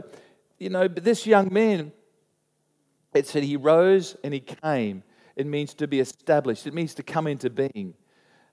you 0.58 0.70
know, 0.70 0.88
but 0.88 1.02
this 1.02 1.26
young 1.26 1.52
man, 1.52 1.92
it 3.12 3.26
said 3.26 3.42
he 3.42 3.56
rose 3.56 4.16
and 4.22 4.32
he 4.32 4.40
came. 4.40 5.02
It 5.34 5.46
means 5.46 5.74
to 5.74 5.88
be 5.88 5.98
established, 5.98 6.66
it 6.66 6.74
means 6.74 6.94
to 6.94 7.02
come 7.02 7.26
into 7.26 7.50
being. 7.50 7.94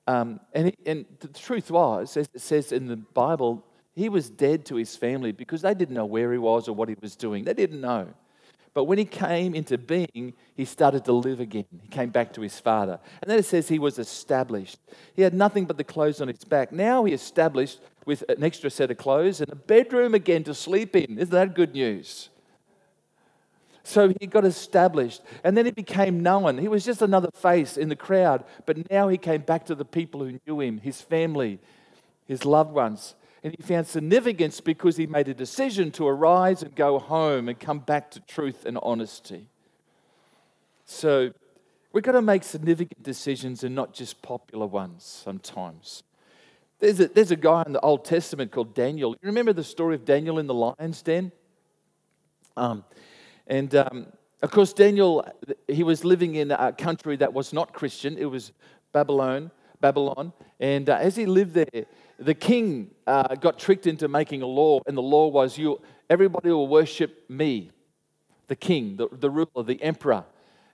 Um, 0.10 0.40
and, 0.54 0.76
and 0.88 1.06
the 1.20 1.28
truth 1.28 1.70
was, 1.70 2.18
as 2.18 2.28
it 2.34 2.42
says 2.42 2.72
in 2.72 2.88
the 2.88 2.96
Bible, 2.96 3.64
he 3.96 4.10
was 4.10 4.28
dead 4.28 4.66
to 4.66 4.76
his 4.76 4.96
family 4.96 5.32
because 5.32 5.62
they 5.62 5.76
didn't 5.76 5.94
know 5.94 6.08
where 6.08 6.32
he 6.32 6.40
was 6.40 6.68
or 6.68 6.74
what 6.74 6.90
he 6.90 6.96
was 7.00 7.16
doing. 7.16 7.44
They 7.44 7.54
didn't 7.54 7.80
know. 7.80 8.08
But 8.74 8.86
when 8.86 8.98
he 8.98 9.06
came 9.06 9.54
into 9.54 9.78
being, 9.78 10.34
he 10.56 10.66
started 10.66 11.06
to 11.06 11.12
live 11.12 11.40
again. 11.40 11.66
He 11.84 11.90
came 11.90 12.10
back 12.10 12.34
to 12.34 12.42
his 12.42 12.60
father. 12.60 13.00
And 13.22 13.30
then 13.30 13.38
it 13.38 13.46
says 13.46 13.68
he 13.68 13.78
was 13.78 14.00
established. 14.00 14.80
He 15.16 15.22
had 15.22 15.36
nothing 15.36 15.66
but 15.66 15.78
the 15.78 15.84
clothes 15.84 16.22
on 16.22 16.28
his 16.28 16.44
back. 16.44 16.72
Now 16.72 17.04
he 17.04 17.14
established 17.14 17.80
with 18.08 18.24
an 18.30 18.44
extra 18.44 18.72
set 18.72 18.90
of 18.90 18.98
clothes 18.98 19.42
and 19.42 19.52
a 19.52 19.56
bedroom 19.56 20.16
again 20.16 20.44
to 20.46 20.56
sleep 20.56 20.96
in. 20.96 21.20
Isn't 21.20 21.30
that 21.30 21.54
good 21.54 21.74
news? 21.74 22.30
So 23.90 24.14
he 24.22 24.28
got 24.28 24.46
established 24.46 25.24
and 25.44 25.58
then 25.58 25.66
he 25.66 25.72
became 25.72 26.22
known. 26.22 26.60
He 26.60 26.68
was 26.68 26.86
just 26.86 27.02
another 27.02 27.32
face 27.34 27.76
in 27.76 27.90
the 27.90 27.96
crowd, 27.96 28.44
but 28.68 28.88
now 28.92 29.08
he 29.08 29.18
came 29.18 29.42
back 29.42 29.66
to 29.66 29.74
the 29.74 29.84
people 29.84 30.24
who 30.24 30.40
knew 30.46 30.60
him, 30.60 30.78
his 30.78 31.02
family, 31.02 31.58
his 32.28 32.46
loved 32.46 32.72
ones. 32.72 33.16
And 33.44 33.56
he 33.58 33.64
found 33.64 33.88
significance 33.88 34.62
because 34.62 34.96
he 34.96 35.08
made 35.08 35.28
a 35.28 35.34
decision 35.34 35.90
to 35.94 36.08
arise 36.08 36.62
and 36.62 36.76
go 36.76 37.00
home 37.00 37.50
and 37.50 37.60
come 37.60 37.80
back 37.80 38.12
to 38.12 38.20
truth 38.20 38.64
and 38.64 38.78
honesty. 38.84 39.48
So 40.86 41.32
we've 41.92 42.04
got 42.04 42.12
to 42.12 42.22
make 42.22 42.44
significant 42.44 43.02
decisions 43.02 43.64
and 43.64 43.74
not 43.74 43.96
just 43.96 44.22
popular 44.22 44.68
ones 44.68 45.04
sometimes. 45.04 46.04
There's 46.78 47.00
a, 47.00 47.08
there's 47.08 47.32
a 47.32 47.36
guy 47.36 47.64
in 47.66 47.74
the 47.74 47.82
Old 47.82 48.06
Testament 48.06 48.52
called 48.52 48.76
Daniel. 48.76 49.14
You 49.14 49.30
remember 49.30 49.52
the 49.52 49.64
story 49.64 49.96
of 49.96 50.06
Daniel 50.06 50.38
in 50.38 50.46
the 50.46 50.54
lion's 50.54 51.02
den? 51.02 51.32
Um, 52.56 52.84
and 53.50 53.76
um, 53.76 54.08
of 54.42 54.52
course, 54.52 54.72
Daniel, 54.72 55.26
he 55.68 55.84
was 55.84 56.06
living 56.06 56.36
in 56.36 56.52
a 56.52 56.72
country 56.72 57.18
that 57.18 57.34
was 57.34 57.52
not 57.52 57.74
Christian. 57.74 58.18
It 58.18 58.26
was 58.26 58.54
Babylon. 58.94 59.52
Babylon. 59.82 60.34
And 60.60 60.90
uh, 60.90 60.96
as 60.96 61.16
he 61.16 61.26
lived 61.26 61.54
there, 61.54 61.86
the 62.18 62.34
king 62.34 62.92
uh, 63.08 63.36
got 63.36 63.60
tricked 63.60 63.88
into 63.88 64.08
making 64.08 64.42
a 64.42 64.46
law, 64.48 64.82
and 64.88 64.96
the 64.96 65.02
law 65.02 65.28
was 65.28 65.58
you, 65.58 65.82
everybody 66.10 66.50
will 66.50 66.68
worship 66.68 67.30
me, 67.30 67.72
the 68.48 68.56
king, 68.56 68.98
the, 68.98 69.08
the 69.12 69.30
ruler, 69.30 69.64
the 69.64 69.82
emperor. 69.82 70.26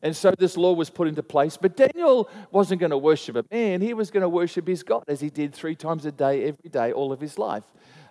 And 0.02 0.16
so 0.16 0.32
this 0.38 0.58
law 0.58 0.74
was 0.74 0.90
put 0.90 1.08
into 1.08 1.24
place. 1.24 1.58
But 1.58 1.76
Daniel 1.76 2.30
wasn't 2.52 2.80
going 2.80 2.92
to 2.92 2.98
worship 2.98 3.36
a 3.36 3.46
man, 3.52 3.82
he 3.82 3.94
was 3.94 4.12
going 4.12 4.22
to 4.22 4.30
worship 4.30 4.68
his 4.68 4.84
God 4.84 5.04
as 5.08 5.22
he 5.22 5.30
did 5.30 5.54
three 5.54 5.76
times 5.76 6.06
a 6.06 6.12
day, 6.12 6.44
every 6.44 6.70
day, 6.70 6.92
all 6.92 7.12
of 7.12 7.20
his 7.20 7.38
life. 7.38 7.64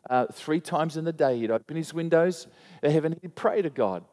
Uh, 0.08 0.26
three 0.32 0.60
times 0.60 0.96
in 0.96 1.04
the 1.04 1.12
day, 1.12 1.38
he'd 1.38 1.50
open 1.50 1.76
his 1.76 1.94
windows 1.94 2.46
to 2.82 2.90
heaven, 2.90 3.16
he'd 3.22 3.34
pray 3.34 3.62
to 3.62 3.70
God. 3.70 4.04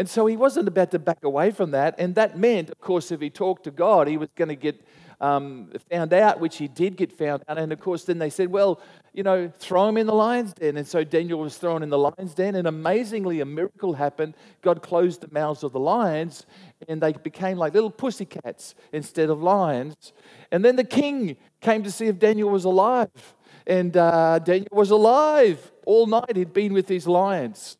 And 0.00 0.08
so 0.08 0.24
he 0.24 0.34
wasn't 0.34 0.66
about 0.66 0.92
to 0.92 0.98
back 0.98 1.24
away 1.24 1.50
from 1.50 1.72
that. 1.72 1.94
And 1.98 2.14
that 2.14 2.38
meant, 2.38 2.70
of 2.70 2.80
course, 2.80 3.12
if 3.12 3.20
he 3.20 3.28
talked 3.28 3.64
to 3.64 3.70
God, 3.70 4.08
he 4.08 4.16
was 4.16 4.30
going 4.34 4.48
to 4.48 4.56
get 4.56 4.82
um, 5.20 5.70
found 5.90 6.14
out, 6.14 6.40
which 6.40 6.56
he 6.56 6.68
did 6.68 6.96
get 6.96 7.12
found 7.12 7.42
out. 7.46 7.58
And 7.58 7.70
of 7.70 7.80
course, 7.80 8.04
then 8.04 8.18
they 8.18 8.30
said, 8.30 8.48
well, 8.48 8.80
you 9.12 9.22
know, 9.22 9.52
throw 9.58 9.86
him 9.90 9.98
in 9.98 10.06
the 10.06 10.14
lion's 10.14 10.54
den. 10.54 10.78
And 10.78 10.86
so 10.86 11.04
Daniel 11.04 11.38
was 11.38 11.58
thrown 11.58 11.82
in 11.82 11.90
the 11.90 11.98
lion's 11.98 12.32
den. 12.32 12.54
And 12.54 12.66
amazingly, 12.66 13.40
a 13.40 13.44
miracle 13.44 13.92
happened. 13.92 14.36
God 14.62 14.80
closed 14.80 15.20
the 15.20 15.28
mouths 15.30 15.62
of 15.64 15.72
the 15.72 15.80
lions, 15.80 16.46
and 16.88 17.02
they 17.02 17.12
became 17.12 17.58
like 17.58 17.74
little 17.74 17.90
pussycats 17.90 18.74
instead 18.94 19.28
of 19.28 19.42
lions. 19.42 20.14
And 20.50 20.64
then 20.64 20.76
the 20.76 20.84
king 20.84 21.36
came 21.60 21.82
to 21.82 21.90
see 21.90 22.06
if 22.06 22.18
Daniel 22.18 22.48
was 22.48 22.64
alive. 22.64 23.34
And 23.66 23.94
uh, 23.98 24.38
Daniel 24.38 24.72
was 24.72 24.90
alive 24.90 25.70
all 25.84 26.06
night. 26.06 26.36
He'd 26.36 26.54
been 26.54 26.72
with 26.72 26.86
these 26.86 27.06
lions. 27.06 27.76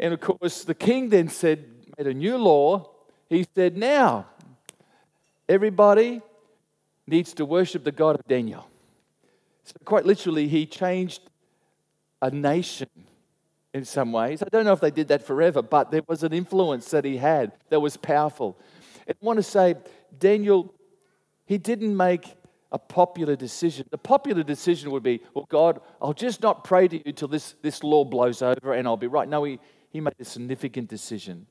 And 0.00 0.14
of 0.14 0.20
course, 0.20 0.64
the 0.64 0.74
king 0.74 1.10
then 1.10 1.28
said, 1.28 1.66
made 1.98 2.06
a 2.06 2.14
new 2.14 2.38
law. 2.38 2.90
He 3.28 3.46
said, 3.54 3.76
now, 3.76 4.26
everybody 5.46 6.22
needs 7.06 7.34
to 7.34 7.44
worship 7.44 7.84
the 7.84 7.92
God 7.92 8.18
of 8.18 8.26
Daniel. 8.26 8.66
So, 9.64 9.74
quite 9.84 10.06
literally, 10.06 10.48
he 10.48 10.64
changed 10.64 11.20
a 12.22 12.30
nation 12.30 12.88
in 13.74 13.84
some 13.84 14.10
ways. 14.10 14.42
I 14.42 14.48
don't 14.50 14.64
know 14.64 14.72
if 14.72 14.80
they 14.80 14.90
did 14.90 15.08
that 15.08 15.26
forever, 15.26 15.60
but 15.60 15.90
there 15.90 16.02
was 16.08 16.22
an 16.22 16.32
influence 16.32 16.90
that 16.90 17.04
he 17.04 17.18
had 17.18 17.52
that 17.68 17.80
was 17.80 17.98
powerful. 17.98 18.58
I 19.06 19.12
want 19.20 19.36
to 19.36 19.42
say, 19.42 19.74
Daniel, 20.18 20.72
he 21.44 21.58
didn't 21.58 21.94
make 21.94 22.24
a 22.72 22.78
popular 22.78 23.36
decision. 23.36 23.86
The 23.90 23.98
popular 23.98 24.42
decision 24.44 24.92
would 24.92 25.02
be, 25.02 25.20
well, 25.34 25.46
God, 25.50 25.80
I'll 26.00 26.14
just 26.14 26.40
not 26.40 26.64
pray 26.64 26.88
to 26.88 27.06
you 27.06 27.12
till 27.12 27.28
this, 27.28 27.54
this 27.60 27.84
law 27.84 28.04
blows 28.04 28.40
over 28.40 28.72
and 28.72 28.88
I'll 28.88 28.96
be 28.96 29.08
right. 29.08 29.28
No, 29.28 29.44
he, 29.44 29.58
he 29.90 30.00
made 30.00 30.14
a 30.18 30.24
significant 30.24 30.88
decision. 30.88 31.46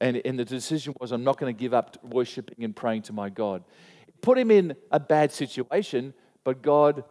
And, 0.00 0.20
and 0.24 0.38
the 0.38 0.44
decision 0.44 0.94
was, 1.00 1.12
I'm 1.12 1.24
not 1.24 1.38
going 1.38 1.54
to 1.54 1.58
give 1.58 1.74
up 1.74 1.96
worshiping 2.04 2.64
and 2.64 2.74
praying 2.74 3.02
to 3.02 3.12
my 3.12 3.28
God. 3.28 3.64
It 4.06 4.20
put 4.20 4.38
him 4.38 4.50
in 4.50 4.76
a 4.90 5.00
bad 5.00 5.32
situation, 5.32 6.14
but 6.44 6.62
God 6.62 7.04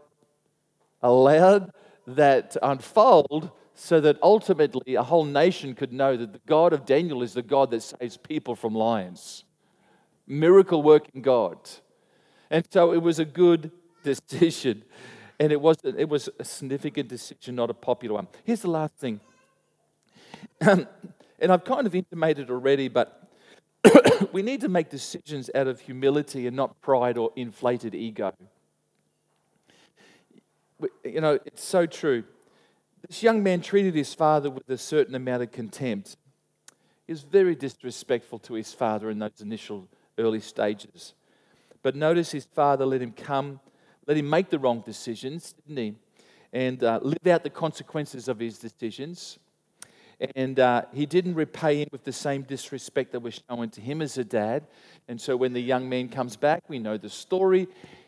allowed 1.01 1.71
that 2.07 2.51
to 2.51 2.69
unfold 2.69 3.51
so 3.73 3.99
that 3.99 4.17
ultimately 4.23 4.95
a 4.95 5.03
whole 5.03 5.25
nation 5.25 5.75
could 5.75 5.93
know 5.93 6.17
that 6.17 6.33
the 6.33 6.41
God 6.47 6.73
of 6.73 6.85
Daniel 6.85 7.21
is 7.21 7.33
the 7.33 7.43
God 7.43 7.69
that 7.71 7.83
saves 7.83 8.17
people 8.17 8.55
from 8.55 8.73
lions. 8.73 9.43
Miracle 10.25 10.81
working 10.81 11.21
God. 11.21 11.57
And 12.49 12.65
so 12.71 12.93
it 12.93 13.01
was 13.01 13.19
a 13.19 13.25
good 13.25 13.71
decision. 14.03 14.83
And 15.39 15.51
it 15.51 15.61
was, 15.61 15.77
it 15.83 16.09
was 16.09 16.29
a 16.39 16.43
significant 16.43 17.09
decision, 17.09 17.55
not 17.55 17.69
a 17.69 17.73
popular 17.73 18.15
one. 18.15 18.27
Here's 18.45 18.61
the 18.61 18.71
last 18.71 18.95
thing. 18.95 19.19
Um, 20.67 20.87
and 21.39 21.51
I've 21.51 21.63
kind 21.63 21.85
of 21.85 21.93
intimated 21.93 22.49
already, 22.49 22.87
but 22.87 23.29
we 24.31 24.41
need 24.41 24.61
to 24.61 24.69
make 24.69 24.89
decisions 24.89 25.49
out 25.53 25.67
of 25.67 25.79
humility 25.79 26.47
and 26.47 26.55
not 26.55 26.79
pride 26.81 27.17
or 27.17 27.31
inflated 27.35 27.93
ego. 27.93 28.33
You 31.03 31.21
know, 31.21 31.39
it's 31.45 31.63
so 31.63 31.85
true. 31.85 32.23
This 33.07 33.23
young 33.23 33.41
man 33.43 33.61
treated 33.61 33.95
his 33.95 34.13
father 34.13 34.49
with 34.49 34.69
a 34.69 34.77
certain 34.77 35.15
amount 35.15 35.43
of 35.43 35.51
contempt. 35.51 36.17
He 37.05 37.13
was 37.13 37.21
very 37.21 37.55
disrespectful 37.55 38.39
to 38.39 38.53
his 38.53 38.73
father 38.73 39.09
in 39.09 39.19
those 39.19 39.39
initial 39.41 39.87
early 40.17 40.41
stages. 40.41 41.13
But 41.81 41.95
notice 41.95 42.31
his 42.31 42.45
father 42.45 42.85
let 42.85 43.01
him 43.01 43.13
come, 43.13 43.59
let 44.07 44.17
him 44.17 44.29
make 44.29 44.49
the 44.49 44.59
wrong 44.59 44.81
decisions, 44.85 45.53
didn't 45.53 45.77
he? 45.77 45.95
And 46.51 46.83
uh, 46.83 46.99
live 47.01 47.27
out 47.27 47.43
the 47.43 47.49
consequences 47.49 48.27
of 48.27 48.39
his 48.39 48.57
decisions. 48.57 49.39
And 50.35 50.59
uh, 50.59 50.83
he 50.93 51.05
didn't 51.05 51.35
repay 51.35 51.81
him 51.81 51.89
with 51.91 52.03
the 52.03 52.11
same 52.11 52.41
disrespect 52.41 53.11
that 53.11 53.19
was 53.19 53.41
shown 53.47 53.69
to 53.69 53.81
him 53.81 54.01
as 54.01 54.17
a 54.17 54.23
dad. 54.23 54.65
And 55.07 55.21
so 55.21 55.37
when 55.37 55.53
the 55.53 55.61
young 55.61 55.87
man 55.87 56.09
comes 56.09 56.35
back, 56.35 56.63
we 56.69 56.79
know 56.79 56.97
the 56.97 57.09
story. 57.09 57.67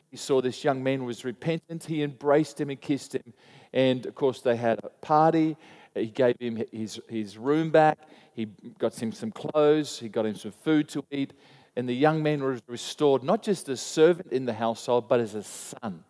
He 0.10 0.18
saw 0.18 0.42
this 0.42 0.64
young 0.64 0.82
man 0.82 1.06
was 1.06 1.24
repentant. 1.24 1.84
He 1.84 2.02
embraced 2.02 2.60
him 2.60 2.72
and 2.72 2.82
kissed 2.82 3.14
him. 3.14 3.34
And 3.74 4.06
of 4.08 4.16
course, 4.16 4.42
they 4.42 4.56
had 4.56 4.80
a 4.84 4.90
party. 5.06 5.56
He 5.94 6.08
gave 6.08 6.36
him 6.40 6.64
his, 6.72 7.00
his 7.08 7.38
room 7.38 7.70
back. 7.70 8.00
He 8.34 8.46
got 8.80 9.00
him 9.00 9.12
some 9.12 9.32
clothes. 9.32 10.00
He 10.00 10.10
got 10.10 10.26
him 10.26 10.36
some 10.36 10.52
food 10.52 10.90
to 10.90 11.04
eat. 11.12 11.34
And 11.76 11.88
the 11.88 11.96
young 11.96 12.24
man 12.24 12.44
was 12.44 12.62
restored, 12.68 13.24
not 13.24 13.44
just 13.44 13.70
as 13.70 13.80
a 13.80 13.84
servant 13.84 14.32
in 14.32 14.46
the 14.46 14.54
household, 14.54 15.08
but 15.08 15.20
as 15.20 15.36
a 15.36 15.44
son. 15.44 16.04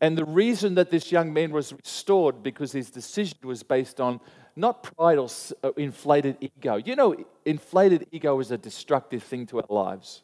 And 0.00 0.16
the 0.16 0.24
reason 0.24 0.74
that 0.74 0.90
this 0.90 1.10
young 1.12 1.32
man 1.32 1.52
was 1.52 1.72
restored 1.72 2.42
because 2.42 2.72
his 2.72 2.90
decision 2.90 3.38
was 3.44 3.62
based 3.62 4.00
on 4.00 4.20
not 4.56 4.82
pride 4.82 5.18
or 5.18 5.28
uh, 5.62 5.72
inflated 5.76 6.38
ego. 6.40 6.76
You 6.76 6.96
know, 6.96 7.14
inflated 7.44 8.06
ego 8.10 8.40
is 8.40 8.50
a 8.50 8.58
destructive 8.58 9.22
thing 9.22 9.46
to 9.46 9.58
our 9.58 9.66
lives. 9.68 10.22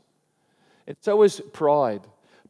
And 0.86 0.96
so 1.00 1.22
is 1.22 1.40
pride. 1.52 2.02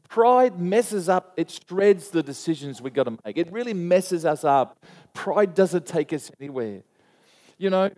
Pride 0.08 0.60
messes 0.60 1.08
up, 1.08 1.32
it 1.36 1.50
shreds 1.50 2.10
the 2.10 2.22
decisions 2.22 2.80
we've 2.80 2.94
got 2.94 3.04
to 3.04 3.18
make. 3.24 3.36
It 3.36 3.50
really 3.50 3.74
messes 3.74 4.24
us 4.24 4.44
up. 4.44 4.84
Pride 5.14 5.54
doesn't 5.54 5.86
take 5.86 6.12
us 6.12 6.30
anywhere. 6.38 6.82
You 7.58 7.70
know, 7.70 7.90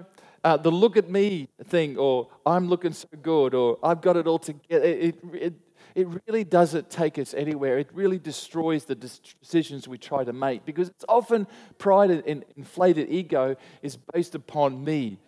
uh, 0.44 0.56
the 0.56 0.70
look 0.70 0.96
at 0.96 1.10
me 1.10 1.48
thing, 1.64 1.96
or 1.96 2.28
I'm 2.46 2.68
looking 2.68 2.92
so 2.92 3.08
good, 3.20 3.54
or 3.54 3.78
I've 3.82 4.00
got 4.00 4.16
it 4.16 4.26
all 4.26 4.38
together, 4.38 4.84
it, 4.84 5.18
it, 5.32 5.54
it 5.94 6.08
really 6.26 6.42
doesn't 6.42 6.90
take 6.90 7.18
us 7.18 7.34
anywhere. 7.34 7.78
It 7.78 7.88
really 7.92 8.18
destroys 8.18 8.84
the 8.84 8.96
decisions 8.96 9.86
we 9.86 9.98
try 9.98 10.24
to 10.24 10.32
make 10.32 10.64
because 10.64 10.88
it's 10.88 11.04
often 11.08 11.46
pride 11.78 12.10
and 12.10 12.44
inflated 12.56 13.08
ego 13.10 13.56
is 13.82 13.96
based 13.96 14.34
upon 14.34 14.82
me 14.82 15.20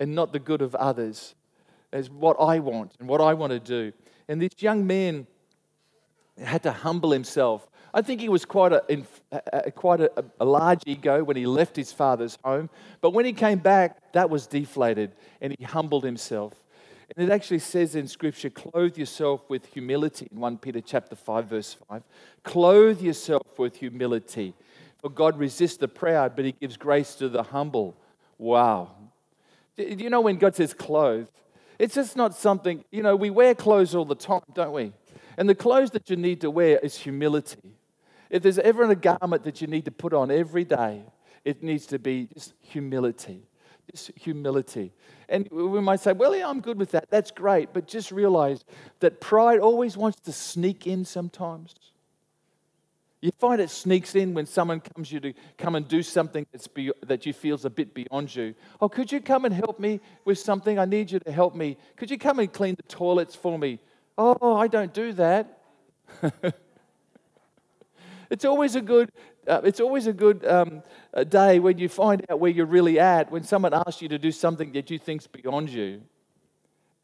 and 0.00 0.14
not 0.14 0.32
the 0.32 0.38
good 0.38 0.62
of 0.62 0.74
others, 0.74 1.34
as 1.92 2.08
what 2.08 2.36
I 2.40 2.60
want 2.60 2.94
and 2.98 3.08
what 3.08 3.20
I 3.20 3.34
want 3.34 3.50
to 3.50 3.60
do. 3.60 3.92
And 4.28 4.40
this 4.40 4.52
young 4.58 4.86
man 4.86 5.26
had 6.42 6.62
to 6.62 6.72
humble 6.72 7.10
himself. 7.10 7.68
I 7.92 8.02
think 8.02 8.20
he 8.20 8.28
was 8.28 8.44
quite 8.44 8.72
a, 8.72 8.82
a 9.52 9.70
quite 9.70 10.00
a, 10.00 10.10
a, 10.38 10.44
large 10.44 10.82
ego 10.86 11.24
when 11.24 11.36
he 11.36 11.46
left 11.46 11.74
his 11.74 11.90
father's 11.90 12.38
home, 12.44 12.70
but 13.00 13.10
when 13.10 13.24
he 13.24 13.32
came 13.32 13.58
back, 13.58 14.12
that 14.12 14.30
was 14.30 14.46
deflated, 14.46 15.12
and 15.40 15.54
he 15.58 15.64
humbled 15.64 16.04
himself. 16.04 16.62
And 17.16 17.28
it 17.28 17.32
actually 17.32 17.60
says 17.60 17.94
in 17.94 18.06
Scripture, 18.06 18.50
clothe 18.50 18.98
yourself 18.98 19.48
with 19.48 19.66
humility 19.66 20.28
in 20.30 20.38
1 20.38 20.58
Peter 20.58 20.80
chapter 20.80 21.16
5, 21.16 21.46
verse 21.46 21.76
5. 21.88 22.02
Clothe 22.42 23.00
yourself 23.00 23.58
with 23.58 23.76
humility. 23.76 24.54
For 25.00 25.08
God 25.08 25.38
resists 25.38 25.78
the 25.78 25.88
proud, 25.88 26.36
but 26.36 26.44
he 26.44 26.52
gives 26.52 26.76
grace 26.76 27.14
to 27.16 27.28
the 27.28 27.42
humble. 27.42 27.96
Wow. 28.36 28.90
Do 29.76 29.84
you 29.84 30.10
know 30.10 30.20
when 30.20 30.36
God 30.36 30.56
says 30.56 30.74
clothe? 30.74 31.28
It's 31.78 31.94
just 31.94 32.16
not 32.16 32.34
something, 32.34 32.84
you 32.90 33.02
know, 33.02 33.14
we 33.14 33.30
wear 33.30 33.54
clothes 33.54 33.94
all 33.94 34.04
the 34.04 34.16
time, 34.16 34.42
don't 34.52 34.72
we? 34.72 34.92
And 35.36 35.48
the 35.48 35.54
clothes 35.54 35.92
that 35.92 36.10
you 36.10 36.16
need 36.16 36.40
to 36.40 36.50
wear 36.50 36.78
is 36.78 36.96
humility. 36.96 37.76
If 38.28 38.42
there's 38.42 38.58
ever 38.58 38.82
a 38.90 38.96
garment 38.96 39.44
that 39.44 39.60
you 39.60 39.68
need 39.68 39.84
to 39.84 39.92
put 39.92 40.12
on 40.12 40.30
every 40.30 40.64
day, 40.64 41.04
it 41.44 41.62
needs 41.62 41.86
to 41.86 41.98
be 41.98 42.28
just 42.34 42.54
humility. 42.60 43.46
Humility. 44.16 44.92
And 45.28 45.48
we 45.50 45.80
might 45.80 46.00
say, 46.00 46.12
well, 46.12 46.34
yeah, 46.34 46.48
I'm 46.48 46.60
good 46.60 46.78
with 46.78 46.92
that. 46.92 47.10
That's 47.10 47.30
great. 47.30 47.72
But 47.72 47.86
just 47.86 48.10
realize 48.10 48.64
that 49.00 49.20
pride 49.20 49.60
always 49.60 49.96
wants 49.96 50.20
to 50.20 50.32
sneak 50.32 50.86
in 50.86 51.04
sometimes. 51.04 51.74
You 53.20 53.32
find 53.38 53.60
it 53.60 53.70
sneaks 53.70 54.14
in 54.14 54.32
when 54.32 54.46
someone 54.46 54.80
comes 54.80 55.10
you 55.10 55.18
to 55.20 55.32
come 55.56 55.74
and 55.74 55.88
do 55.88 56.02
something 56.02 56.46
that's 56.52 56.68
be, 56.68 56.92
that 57.04 57.26
you 57.26 57.32
feels 57.32 57.64
a 57.64 57.70
bit 57.70 57.92
beyond 57.92 58.34
you. 58.34 58.54
Oh, 58.80 58.88
could 58.88 59.10
you 59.10 59.20
come 59.20 59.44
and 59.44 59.52
help 59.52 59.80
me 59.80 60.00
with 60.24 60.38
something? 60.38 60.78
I 60.78 60.84
need 60.84 61.10
you 61.10 61.18
to 61.20 61.32
help 61.32 61.56
me. 61.56 61.76
Could 61.96 62.10
you 62.10 62.18
come 62.18 62.38
and 62.38 62.52
clean 62.52 62.76
the 62.76 62.82
toilets 62.84 63.34
for 63.34 63.58
me? 63.58 63.80
Oh, 64.16 64.56
I 64.56 64.68
don't 64.68 64.94
do 64.94 65.12
that. 65.14 65.62
it's 68.30 68.44
always 68.44 68.74
a 68.76 68.80
good 68.80 69.10
uh, 69.46 69.62
it's 69.64 69.80
always 69.80 70.06
a 70.06 70.12
good 70.12 70.44
um, 70.46 70.82
a 71.14 71.24
day 71.24 71.58
when 71.58 71.78
you 71.78 71.88
find 71.88 72.24
out 72.30 72.38
where 72.38 72.50
you're 72.50 72.66
really 72.66 73.00
at, 73.00 73.30
when 73.30 73.42
someone 73.42 73.72
asks 73.72 74.02
you 74.02 74.08
to 74.08 74.18
do 74.18 74.30
something 74.30 74.72
that 74.72 74.90
you 74.90 74.98
think's 74.98 75.26
beyond 75.26 75.70
you. 75.70 76.02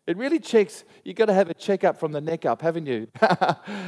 It 0.07 0.19
really 0.19 0.39
checks, 0.39 0.85
you've 1.03 1.17
got 1.17 1.27
to 1.27 1.33
have 1.33 1.49
a 1.49 1.55
checkup 1.55 1.99
from 1.99 2.13
the 2.13 2.21
neck 2.21 2.45
up, 2.45 2.61
haven't 2.61 2.85
you? 2.85 3.09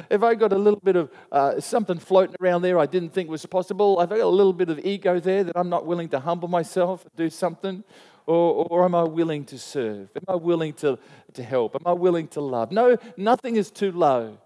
if 0.09 0.23
I 0.23 0.35
got 0.35 0.51
a 0.55 0.57
little 0.57 0.81
bit 0.81 0.97
of 0.97 1.11
uh, 1.31 1.61
something 1.61 1.99
floating 1.99 2.35
around 2.41 2.63
there 2.63 2.79
I 2.79 2.87
didn't 2.87 3.11
think 3.11 3.29
was 3.29 3.45
possible, 3.45 3.99
I've 3.99 4.09
got 4.09 4.21
a 4.21 4.27
little 4.27 4.55
bit 4.55 4.71
of 4.71 4.79
ego 4.79 5.21
there 5.21 5.45
that 5.45 5.59
I'm 5.59 5.69
not 5.69 5.85
willing 5.85 6.09
to 6.11 6.21
humble 6.21 6.49
myself 6.49 7.05
and 7.05 7.13
do 7.17 7.29
something, 7.29 7.85
or, 8.25 8.67
or 8.71 8.85
am 8.87 8.95
I 8.95 9.03
willing 9.03 9.45
to 9.47 9.59
serve? 9.59 10.09
Am 10.17 10.23
I 10.27 10.37
willing 10.37 10.73
to, 10.75 10.99
to 11.35 11.43
help? 11.43 11.75
Am 11.75 11.83
I 11.85 11.93
willing 11.93 12.29
to 12.29 12.41
love? 12.41 12.73
No, 12.73 12.97
nothing 13.19 13.57
is 13.57 13.71
too 13.71 13.93
low. 13.93 14.39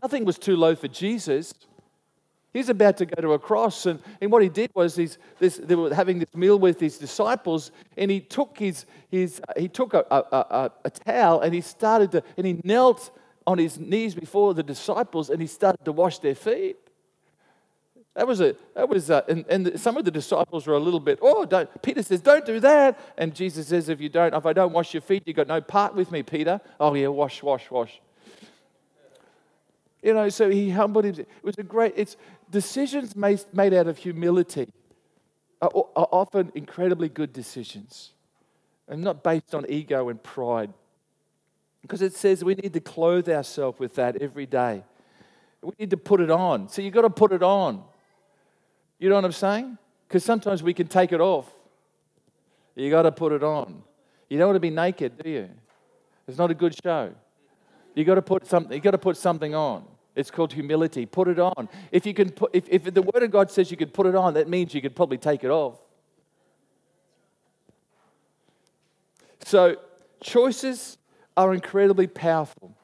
Nothing 0.00 0.24
was 0.24 0.38
too 0.38 0.56
low 0.56 0.76
for 0.76 0.86
Jesus. 0.86 1.52
He's 2.52 2.70
about 2.70 2.96
to 2.96 3.06
go 3.06 3.20
to 3.20 3.32
a 3.34 3.38
cross, 3.38 3.84
and, 3.84 4.00
and 4.20 4.32
what 4.32 4.42
he 4.42 4.48
did 4.48 4.70
was 4.74 4.96
he's, 4.96 5.18
this, 5.38 5.58
they 5.62 5.74
were 5.74 5.94
having 5.94 6.18
this 6.18 6.34
meal 6.34 6.58
with 6.58 6.80
his 6.80 6.96
disciples, 6.96 7.70
and 7.96 8.10
he 8.10 8.20
took 8.20 8.58
his, 8.58 8.86
his 9.10 9.40
he 9.56 9.68
took 9.68 9.92
a, 9.92 10.04
a, 10.10 10.16
a, 10.16 10.72
a 10.86 10.90
towel 10.90 11.40
and 11.40 11.54
he 11.54 11.60
started 11.60 12.12
to 12.12 12.22
and 12.36 12.46
he 12.46 12.60
knelt 12.64 13.10
on 13.46 13.58
his 13.58 13.78
knees 13.78 14.14
before 14.14 14.54
the 14.54 14.62
disciples 14.62 15.30
and 15.30 15.40
he 15.40 15.46
started 15.46 15.84
to 15.84 15.92
wash 15.92 16.18
their 16.18 16.34
feet. 16.34 16.76
That 18.14 18.26
was 18.26 18.40
a 18.40 18.56
that 18.74 18.88
was 18.88 19.10
a, 19.10 19.24
and, 19.28 19.44
and 19.48 19.80
some 19.80 19.96
of 19.96 20.04
the 20.04 20.10
disciples 20.10 20.66
were 20.66 20.74
a 20.74 20.80
little 20.80 21.00
bit 21.00 21.20
oh 21.22 21.44
don't 21.44 21.70
Peter 21.82 22.02
says 22.02 22.20
don't 22.20 22.44
do 22.44 22.58
that 22.60 22.98
and 23.16 23.34
Jesus 23.34 23.68
says 23.68 23.88
if 23.88 24.00
you 24.00 24.08
don't 24.08 24.34
if 24.34 24.44
I 24.44 24.52
don't 24.52 24.72
wash 24.72 24.92
your 24.92 25.02
feet 25.02 25.22
you 25.24 25.32
got 25.32 25.46
no 25.46 25.60
part 25.60 25.94
with 25.94 26.10
me 26.10 26.22
Peter 26.24 26.60
oh 26.80 26.94
yeah 26.94 27.06
wash 27.06 27.42
wash 27.42 27.70
wash 27.70 28.00
you 30.02 30.14
know, 30.14 30.28
so 30.28 30.48
he 30.48 30.70
humbled 30.70 31.04
himself. 31.04 31.26
It 31.28 31.44
was 31.44 31.58
a 31.58 31.62
great, 31.62 31.94
it's 31.96 32.16
decisions 32.50 33.14
made, 33.16 33.44
made 33.52 33.74
out 33.74 33.86
of 33.86 33.98
humility 33.98 34.68
are, 35.60 35.70
often 35.72 36.52
incredibly 36.54 37.08
good 37.08 37.32
decisions 37.32 38.12
and 38.88 39.02
not 39.02 39.22
based 39.22 39.54
on 39.54 39.66
ego 39.68 40.08
and 40.08 40.22
pride. 40.22 40.72
Because 41.82 42.02
it 42.02 42.14
says 42.14 42.44
we 42.44 42.54
need 42.54 42.72
to 42.72 42.80
clothe 42.80 43.28
ourselves 43.28 43.78
with 43.78 43.94
that 43.96 44.16
every 44.22 44.46
day. 44.46 44.84
We 45.62 45.72
need 45.78 45.90
to 45.90 45.96
put 45.96 46.20
it 46.20 46.30
on. 46.30 46.68
So 46.68 46.82
you've 46.82 46.94
got 46.94 47.02
to 47.02 47.10
put 47.10 47.32
it 47.32 47.42
on. 47.42 47.82
You 48.98 49.08
know 49.08 49.16
what 49.16 49.24
I'm 49.24 49.32
saying? 49.32 49.78
Because 50.06 50.24
sometimes 50.24 50.62
we 50.62 50.74
can 50.74 50.86
take 50.86 51.12
it 51.12 51.20
off. 51.20 51.50
You 52.74 52.90
got 52.90 53.02
to 53.02 53.12
put 53.12 53.32
it 53.32 53.42
on. 53.42 53.82
You 54.28 54.38
don't 54.38 54.48
want 54.48 54.56
to 54.56 54.60
be 54.60 54.70
naked, 54.70 55.18
do 55.22 55.28
you? 55.28 55.48
It's 56.26 56.38
not 56.38 56.50
a 56.50 56.54
good 56.54 56.76
show. 56.82 57.12
You 57.94 58.04
got 58.04 58.16
to 58.16 58.22
put 58.22 58.46
something. 58.46 58.72
You 58.72 58.80
got 58.80 58.92
to 58.92 58.98
put 58.98 59.16
something 59.16 59.54
on. 59.54 59.84
It's 60.18 60.32
called 60.32 60.52
humility. 60.52 61.06
Put 61.06 61.28
it 61.28 61.38
on. 61.38 61.68
If 61.92 62.04
you 62.04 62.12
can 62.12 62.30
put, 62.30 62.50
if, 62.52 62.68
if 62.68 62.92
the 62.92 63.02
Word 63.02 63.22
of 63.22 63.30
God 63.30 63.52
says 63.52 63.70
you 63.70 63.76
could 63.76 63.94
put 63.94 64.04
it 64.04 64.16
on, 64.16 64.34
that 64.34 64.48
means 64.48 64.74
you 64.74 64.82
could 64.82 64.96
probably 64.96 65.16
take 65.16 65.44
it 65.44 65.50
off. 65.50 65.78
So 69.44 69.76
choices 70.20 70.98
are 71.36 71.54
incredibly 71.54 72.08
powerful. 72.08 72.74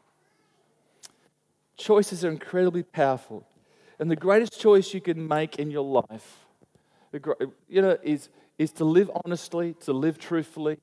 Choices 1.76 2.24
are 2.24 2.30
incredibly 2.30 2.84
powerful. 2.84 3.44
And 3.98 4.08
the 4.08 4.16
greatest 4.16 4.60
choice 4.60 4.94
you 4.94 5.00
can 5.00 5.26
make 5.26 5.58
in 5.58 5.72
your 5.72 6.04
life, 6.08 6.38
you 7.68 7.82
know, 7.82 7.98
is, 8.04 8.28
is 8.58 8.70
to 8.74 8.84
live 8.84 9.10
honestly, 9.24 9.74
to 9.80 9.92
live 9.92 10.18
truthfully. 10.18 10.78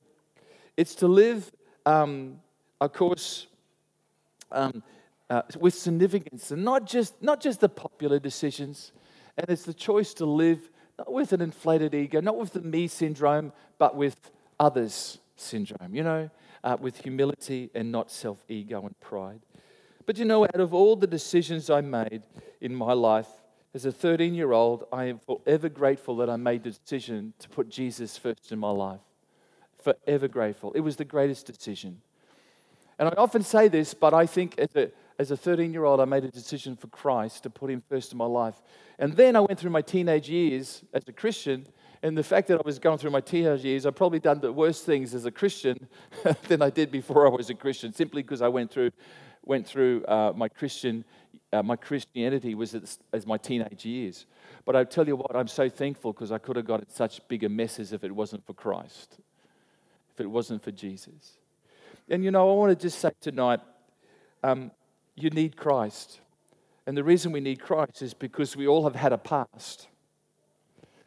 It's 0.76 0.94
to 0.96 1.08
live, 1.08 1.50
um, 1.86 2.40
of 2.78 2.92
course, 2.92 3.46
um, 4.50 4.82
uh, 5.32 5.40
with 5.58 5.72
significance, 5.72 6.50
and 6.50 6.62
not 6.62 6.86
just, 6.86 7.22
not 7.22 7.40
just 7.40 7.60
the 7.60 7.68
popular 7.68 8.18
decisions. 8.18 8.92
And 9.38 9.48
it's 9.48 9.62
the 9.62 9.72
choice 9.72 10.12
to 10.14 10.26
live 10.26 10.70
not 10.98 11.10
with 11.10 11.32
an 11.32 11.40
inflated 11.40 11.94
ego, 11.94 12.20
not 12.20 12.36
with 12.36 12.52
the 12.52 12.60
me 12.60 12.86
syndrome, 12.86 13.50
but 13.78 13.96
with 13.96 14.30
others 14.60 15.20
syndrome, 15.36 15.94
you 15.94 16.02
know, 16.02 16.28
uh, 16.62 16.76
with 16.78 16.98
humility 16.98 17.70
and 17.74 17.90
not 17.90 18.10
self 18.10 18.44
ego 18.46 18.84
and 18.84 19.00
pride. 19.00 19.40
But 20.04 20.18
you 20.18 20.26
know, 20.26 20.44
out 20.44 20.60
of 20.60 20.74
all 20.74 20.96
the 20.96 21.06
decisions 21.06 21.70
I 21.70 21.80
made 21.80 22.24
in 22.60 22.74
my 22.74 22.92
life, 22.92 23.28
as 23.72 23.86
a 23.86 23.92
13 23.92 24.34
year 24.34 24.52
old, 24.52 24.84
I 24.92 25.04
am 25.04 25.18
forever 25.18 25.70
grateful 25.70 26.14
that 26.16 26.28
I 26.28 26.36
made 26.36 26.64
the 26.64 26.72
decision 26.72 27.32
to 27.38 27.48
put 27.48 27.70
Jesus 27.70 28.18
first 28.18 28.52
in 28.52 28.58
my 28.58 28.70
life. 28.70 29.00
Forever 29.82 30.28
grateful. 30.28 30.72
It 30.74 30.80
was 30.80 30.96
the 30.96 31.06
greatest 31.06 31.46
decision. 31.46 32.02
And 32.98 33.08
I 33.08 33.12
often 33.16 33.42
say 33.42 33.68
this, 33.68 33.94
but 33.94 34.12
I 34.12 34.26
think 34.26 34.58
as 34.58 34.76
a, 34.76 34.90
as 35.22 35.30
a 35.30 35.36
13 35.36 35.72
year 35.72 35.84
old, 35.84 36.00
I 36.00 36.04
made 36.04 36.24
a 36.24 36.30
decision 36.30 36.76
for 36.76 36.88
Christ 36.88 37.44
to 37.44 37.50
put 37.50 37.70
him 37.70 37.82
first 37.88 38.12
in 38.12 38.18
my 38.18 38.26
life. 38.26 38.60
And 38.98 39.14
then 39.14 39.36
I 39.36 39.40
went 39.40 39.58
through 39.58 39.70
my 39.70 39.80
teenage 39.80 40.28
years 40.28 40.84
as 40.92 41.02
a 41.06 41.12
Christian. 41.12 41.66
And 42.02 42.18
the 42.18 42.24
fact 42.24 42.48
that 42.48 42.58
I 42.58 42.62
was 42.64 42.78
going 42.78 42.98
through 42.98 43.12
my 43.12 43.20
teenage 43.20 43.64
years, 43.64 43.86
I've 43.86 43.94
probably 43.94 44.18
done 44.18 44.40
the 44.40 44.52
worst 44.52 44.84
things 44.84 45.14
as 45.14 45.24
a 45.24 45.30
Christian 45.30 45.88
than 46.48 46.60
I 46.60 46.70
did 46.70 46.90
before 46.90 47.26
I 47.26 47.30
was 47.30 47.48
a 47.48 47.54
Christian, 47.54 47.92
simply 47.92 48.22
because 48.22 48.42
I 48.42 48.48
went 48.48 48.72
through, 48.72 48.90
went 49.44 49.66
through 49.66 50.04
uh, 50.06 50.32
my 50.34 50.48
Christian 50.48 51.04
uh, 51.52 51.62
my 51.62 51.76
Christianity 51.76 52.54
was 52.54 52.74
as, 52.74 52.98
as 53.12 53.26
my 53.26 53.36
teenage 53.36 53.84
years. 53.84 54.26
But 54.64 54.74
I 54.74 54.84
tell 54.84 55.06
you 55.06 55.16
what, 55.16 55.36
I'm 55.36 55.48
so 55.48 55.68
thankful 55.68 56.12
because 56.12 56.32
I 56.32 56.38
could 56.38 56.56
have 56.56 56.64
got 56.64 56.80
in 56.80 56.88
such 56.88 57.26
bigger 57.28 57.48
messes 57.48 57.92
if 57.92 58.04
it 58.04 58.12
wasn't 58.12 58.46
for 58.46 58.54
Christ, 58.54 59.18
if 60.14 60.20
it 60.20 60.26
wasn't 60.26 60.62
for 60.62 60.70
Jesus. 60.70 61.32
And 62.08 62.24
you 62.24 62.30
know, 62.30 62.50
I 62.50 62.54
want 62.54 62.78
to 62.78 62.82
just 62.82 63.00
say 63.00 63.10
tonight, 63.20 63.60
um, 64.42 64.70
you 65.14 65.30
need 65.30 65.56
Christ. 65.56 66.20
And 66.86 66.96
the 66.96 67.04
reason 67.04 67.32
we 67.32 67.40
need 67.40 67.60
Christ 67.60 68.02
is 68.02 68.14
because 68.14 68.56
we 68.56 68.66
all 68.66 68.84
have 68.84 68.96
had 68.96 69.12
a 69.12 69.18
past. 69.18 69.88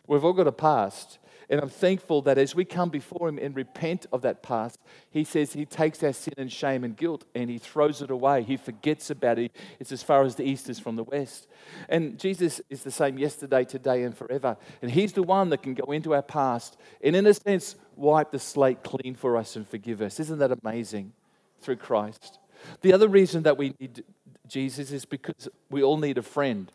We've 0.07 0.23
all 0.23 0.33
got 0.33 0.47
a 0.47 0.51
past. 0.51 1.19
And 1.49 1.61
I'm 1.61 1.69
thankful 1.69 2.23
that 2.23 2.37
as 2.37 2.55
we 2.55 2.65
come 2.65 2.89
before 2.89 3.29
Him 3.29 3.37
and 3.37 3.55
repent 3.55 4.07
of 4.11 4.23
that 4.23 4.41
past, 4.41 4.79
He 5.11 5.23
says 5.23 5.53
He 5.53 5.65
takes 5.65 6.01
our 6.03 6.13
sin 6.13 6.33
and 6.37 6.51
shame 6.51 6.83
and 6.83 6.97
guilt 6.97 7.23
and 7.35 7.49
He 7.49 7.59
throws 7.59 8.01
it 8.01 8.09
away. 8.09 8.41
He 8.43 8.57
forgets 8.57 9.09
about 9.09 9.37
it. 9.37 9.55
It's 9.79 9.91
as 9.91 10.01
far 10.01 10.23
as 10.23 10.35
the 10.35 10.43
east 10.43 10.69
is 10.69 10.79
from 10.79 10.95
the 10.95 11.03
west. 11.03 11.47
And 11.87 12.17
Jesus 12.19 12.61
is 12.69 12.83
the 12.83 12.91
same 12.91 13.19
yesterday, 13.19 13.63
today, 13.63 14.03
and 14.03 14.17
forever. 14.17 14.57
And 14.81 14.89
He's 14.89 15.13
the 15.13 15.23
one 15.23 15.49
that 15.49 15.61
can 15.61 15.75
go 15.75 15.91
into 15.91 16.15
our 16.15 16.23
past 16.23 16.77
and, 17.03 17.15
in 17.15 17.27
a 17.27 17.33
sense, 17.33 17.75
wipe 17.95 18.31
the 18.31 18.39
slate 18.39 18.83
clean 18.83 19.13
for 19.13 19.37
us 19.37 19.55
and 19.55 19.67
forgive 19.67 20.01
us. 20.01 20.19
Isn't 20.19 20.39
that 20.39 20.57
amazing? 20.63 21.13
Through 21.59 21.77
Christ. 21.77 22.39
The 22.81 22.93
other 22.93 23.07
reason 23.07 23.43
that 23.43 23.57
we 23.57 23.73
need 23.79 24.03
Jesus 24.47 24.91
is 24.91 25.05
because 25.05 25.49
we 25.69 25.81
all 25.83 25.97
need 25.97 26.17
a 26.17 26.21
friend. 26.21 26.71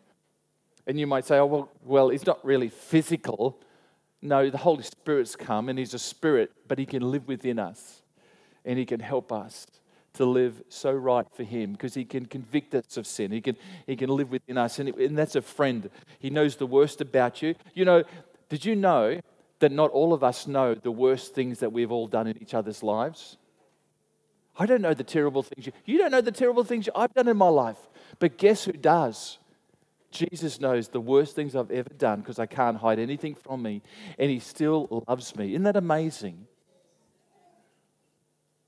And 0.86 0.99
you 0.99 1.07
might 1.07 1.24
say, 1.24 1.38
oh, 1.38 1.47
well, 1.47 1.68
well, 1.84 2.09
he's 2.09 2.26
not 2.26 2.45
really 2.45 2.68
physical 2.68 3.61
no, 4.22 4.51
the 4.51 4.59
Holy 4.59 4.82
Spirit's 4.82 5.34
come 5.34 5.68
and 5.68 5.78
He's 5.78 5.95
a 5.95 5.99
spirit, 5.99 6.53
but 6.68 6.78
He 6.78 6.86
can 6.86 7.11
live 7.11 7.26
within 7.26 7.59
us 7.59 8.03
and 8.64 8.78
He 8.78 8.84
can 8.84 9.01
help 9.01 9.32
us 9.32 9.66
to 10.14 10.26
live 10.26 10.62
so 10.68 10.93
right 10.93 11.26
for 11.32 11.45
Him 11.45 11.72
because 11.72 11.95
He 11.95 12.05
can 12.05 12.26
convict 12.26 12.74
us 12.74 12.97
of 12.97 13.07
sin. 13.07 13.30
He 13.30 13.41
can, 13.41 13.57
he 13.86 13.97
can 13.97 14.11
live 14.11 14.30
within 14.30 14.59
us, 14.59 14.78
and, 14.78 14.88
and 14.91 15.16
that's 15.16 15.36
a 15.36 15.43
friend. 15.43 15.88
He 16.18 16.30
knows 16.30 16.57
the 16.57 16.66
worst 16.66 17.01
about 17.01 17.41
you. 17.43 17.55
You 17.74 17.84
know, 17.84 18.05
did 18.49 18.64
you 18.64 18.76
know 18.76 19.20
that 19.61 19.72
not 19.72 19.91
all 19.91 20.12
of 20.12 20.24
us 20.24 20.47
know 20.47 20.74
the 20.74 20.91
worst 20.91 21.34
things 21.34 21.61
that 21.61 21.72
we've 21.72 21.93
all 21.93 22.07
done 22.07 22.26
in 22.26 22.41
each 22.43 22.55
other's 22.55 22.82
lives? 22.82 23.36
I 24.61 24.66
don't 24.66 24.82
know 24.82 24.92
the 24.92 25.02
terrible 25.02 25.42
things 25.42 25.66
you, 25.66 25.72
you 25.86 25.96
don't 25.96 26.11
know 26.11 26.20
the 26.20 26.30
terrible 26.30 26.64
things 26.64 26.86
I've 26.94 27.14
done 27.14 27.28
in 27.28 27.36
my 27.38 27.48
life. 27.48 27.78
But 28.18 28.36
guess 28.36 28.62
who 28.66 28.72
does? 28.72 29.38
Jesus 30.11 30.61
knows 30.61 30.88
the 30.88 31.00
worst 31.00 31.34
things 31.34 31.56
I've 31.56 31.70
ever 31.70 31.88
done 31.88 32.20
because 32.20 32.38
I 32.38 32.44
can't 32.44 32.76
hide 32.76 32.98
anything 32.98 33.34
from 33.34 33.62
me, 33.62 33.80
and 34.18 34.30
He 34.30 34.38
still 34.38 35.02
loves 35.08 35.34
me. 35.34 35.52
Isn't 35.52 35.62
that 35.62 35.76
amazing? 35.76 36.46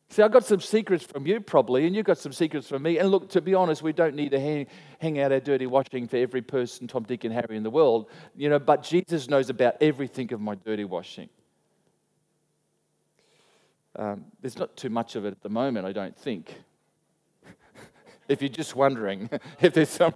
See, 0.08 0.22
I 0.22 0.28
got 0.28 0.46
some 0.46 0.60
secrets 0.60 1.04
from 1.04 1.26
you 1.26 1.40
probably, 1.40 1.86
and 1.86 1.94
you've 1.94 2.06
got 2.06 2.16
some 2.16 2.32
secrets 2.32 2.68
from 2.68 2.82
me. 2.82 2.96
And 2.96 3.10
look, 3.10 3.28
to 3.30 3.42
be 3.42 3.52
honest, 3.52 3.82
we 3.82 3.92
don't 3.92 4.14
need 4.14 4.30
to 4.30 4.40
hang, 4.40 4.68
hang 4.98 5.20
out 5.20 5.30
our 5.30 5.40
dirty 5.40 5.66
washing 5.66 6.08
for 6.08 6.16
every 6.16 6.42
person, 6.42 6.86
Tom, 6.86 7.02
Dick, 7.02 7.24
and 7.24 7.34
Harry 7.34 7.56
in 7.58 7.62
the 7.62 7.70
world, 7.70 8.08
you 8.34 8.48
know. 8.48 8.58
But 8.58 8.82
Jesus 8.82 9.28
knows 9.28 9.50
about 9.50 9.76
everything 9.82 10.32
of 10.32 10.40
my 10.40 10.54
dirty 10.54 10.84
washing. 10.84 11.28
Um, 13.96 14.24
there's 14.40 14.58
not 14.58 14.76
too 14.76 14.90
much 14.90 15.16
of 15.16 15.24
it 15.24 15.28
at 15.28 15.42
the 15.42 15.48
moment, 15.48 15.86
I 15.86 15.92
don't 15.92 16.16
think. 16.16 16.54
if 18.28 18.40
you're 18.40 18.48
just 18.48 18.74
wondering 18.74 19.28
if 19.60 19.74
there's 19.74 19.90
some. 19.90 20.14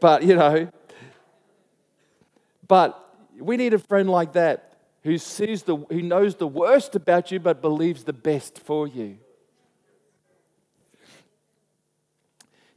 But, 0.00 0.22
you 0.22 0.36
know, 0.36 0.70
but 2.66 3.14
we 3.38 3.56
need 3.56 3.74
a 3.74 3.78
friend 3.78 4.08
like 4.08 4.32
that 4.32 4.68
who 5.02 5.18
sees 5.18 5.62
the 5.62 5.76
who 5.76 6.02
knows 6.02 6.36
the 6.36 6.46
worst 6.46 6.94
about 6.94 7.30
you 7.30 7.40
but 7.40 7.62
believes 7.62 8.04
the 8.04 8.12
best 8.12 8.58
for 8.58 8.86
you. 8.86 9.18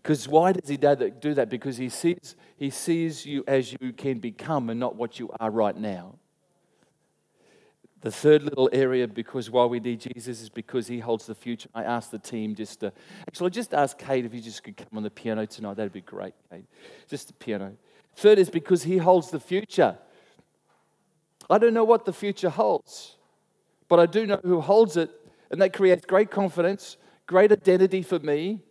Because 0.01 0.27
why 0.27 0.51
does 0.53 0.67
he 0.67 0.77
do 0.77 1.33
that? 1.35 1.49
Because 1.49 1.77
he 1.77 1.89
sees, 1.89 2.35
he 2.57 2.71
sees 2.71 3.25
you 3.25 3.43
as 3.47 3.75
you 3.79 3.93
can 3.93 4.17
become 4.17 4.69
and 4.71 4.79
not 4.79 4.95
what 4.95 5.19
you 5.19 5.31
are 5.39 5.51
right 5.51 5.77
now. 5.77 6.15
The 8.01 8.11
third 8.11 8.43
little 8.43 8.67
area, 8.73 9.07
because 9.07 9.49
why 9.51 9.65
we 9.65 9.79
need 9.79 10.01
Jesus, 10.01 10.41
is 10.41 10.49
because 10.49 10.87
he 10.87 10.99
holds 10.99 11.27
the 11.27 11.35
future. 11.35 11.69
I 11.75 11.83
asked 11.83 12.09
the 12.09 12.17
team 12.17 12.55
just 12.55 12.79
to, 12.79 12.91
actually, 13.27 13.51
just 13.51 13.75
ask 13.75 13.97
Kate 13.97 14.25
if 14.25 14.33
you 14.33 14.41
just 14.41 14.63
could 14.63 14.75
come 14.75 14.97
on 14.97 15.03
the 15.03 15.11
piano 15.11 15.45
tonight. 15.45 15.75
That'd 15.75 15.93
be 15.93 16.01
great, 16.01 16.33
Kate. 16.49 16.65
Just 17.07 17.27
the 17.27 17.33
piano. 17.33 17.73
Third 18.15 18.39
is 18.39 18.49
because 18.49 18.83
he 18.83 18.97
holds 18.97 19.29
the 19.29 19.39
future. 19.39 19.97
I 21.47 21.59
don't 21.59 21.75
know 21.75 21.83
what 21.83 22.05
the 22.05 22.13
future 22.13 22.49
holds, 22.49 23.17
but 23.87 23.99
I 23.99 24.07
do 24.07 24.25
know 24.25 24.39
who 24.43 24.61
holds 24.61 24.97
it, 24.97 25.11
and 25.51 25.61
that 25.61 25.73
creates 25.73 26.05
great 26.05 26.31
confidence, 26.31 26.97
great 27.27 27.51
identity 27.51 28.01
for 28.01 28.19
me, 28.19 28.63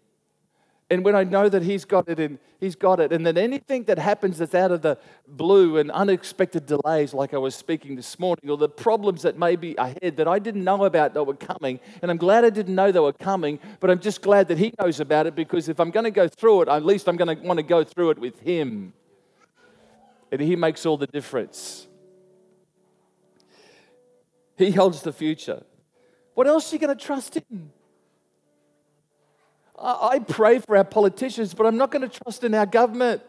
and 0.91 1.05
when 1.05 1.15
I 1.15 1.23
know 1.23 1.49
that 1.49 1.63
He's 1.63 1.85
got 1.85 2.09
it 2.09 2.19
and 2.19 2.39
He's 2.59 2.75
got 2.75 3.01
it, 3.01 3.13
and 3.13 3.25
then 3.25 3.39
anything 3.39 3.85
that 3.85 3.99
happens 3.99 4.39
that's 4.39 4.55
out 4.55 4.73
of 4.73 4.83
the 4.83 4.99
blue 5.27 5.79
and 5.79 5.91
unexpected 5.91 6.67
delays, 6.67 7.15
like 7.15 7.33
I 7.33 7.39
was 7.39 7.55
speaking 7.55 7.95
this 7.95 8.19
morning, 8.19 8.51
or 8.51 8.57
the 8.57 8.69
problems 8.69 9.23
that 9.23 9.39
may 9.39 9.57
be 9.57 9.77
ahead 9.77 10.17
that 10.17 10.27
I 10.27 10.41
didn't 10.41 10.65
know 10.65 10.85
about 10.85 11.15
that 11.15 11.25
were 11.25 11.35
coming, 11.35 11.79
and 12.03 12.11
I'm 12.11 12.17
glad 12.17 12.45
I 12.45 12.51
didn't 12.51 12.75
know 12.75 12.91
they 12.91 13.01
were 13.01 13.13
coming, 13.13 13.61
but 13.79 13.89
I'm 13.89 14.01
just 14.01 14.21
glad 14.21 14.49
that 14.49 14.59
He 14.59 14.75
knows 14.81 14.99
about 14.99 15.27
it 15.27 15.37
because 15.37 15.69
if 15.69 15.79
I'm 15.79 15.91
going 15.91 16.05
to 16.05 16.11
go 16.11 16.27
through 16.27 16.63
it, 16.63 16.69
at 16.69 16.85
least 16.85 17.09
I'm 17.09 17.17
going 17.17 17.35
to 17.35 17.43
want 17.47 17.59
to 17.59 17.63
go 17.63 17.85
through 17.85 18.11
it 18.11 18.19
with 18.19 18.41
Him. 18.41 18.93
And 20.33 20.41
He 20.41 20.57
makes 20.57 20.85
all 20.85 20.97
the 20.97 21.07
difference. 21.07 21.87
He 24.59 24.73
holds 24.73 25.03
the 25.03 25.13
future. 25.13 25.63
What 26.35 26.47
else 26.47 26.73
are 26.73 26.77
you 26.77 26.81
going 26.81 26.97
to 26.97 27.05
trust 27.05 27.37
in? 27.37 27.71
I 29.81 30.19
pray 30.19 30.59
for 30.59 30.77
our 30.77 30.85
politicians, 30.85 31.55
but 31.55 31.67
I'm 31.67 31.77
not 31.77 31.91
going 31.91 32.09
to 32.09 32.21
trust 32.23 32.45
in 32.45 32.55
our 32.55 32.67
government. 32.67 33.23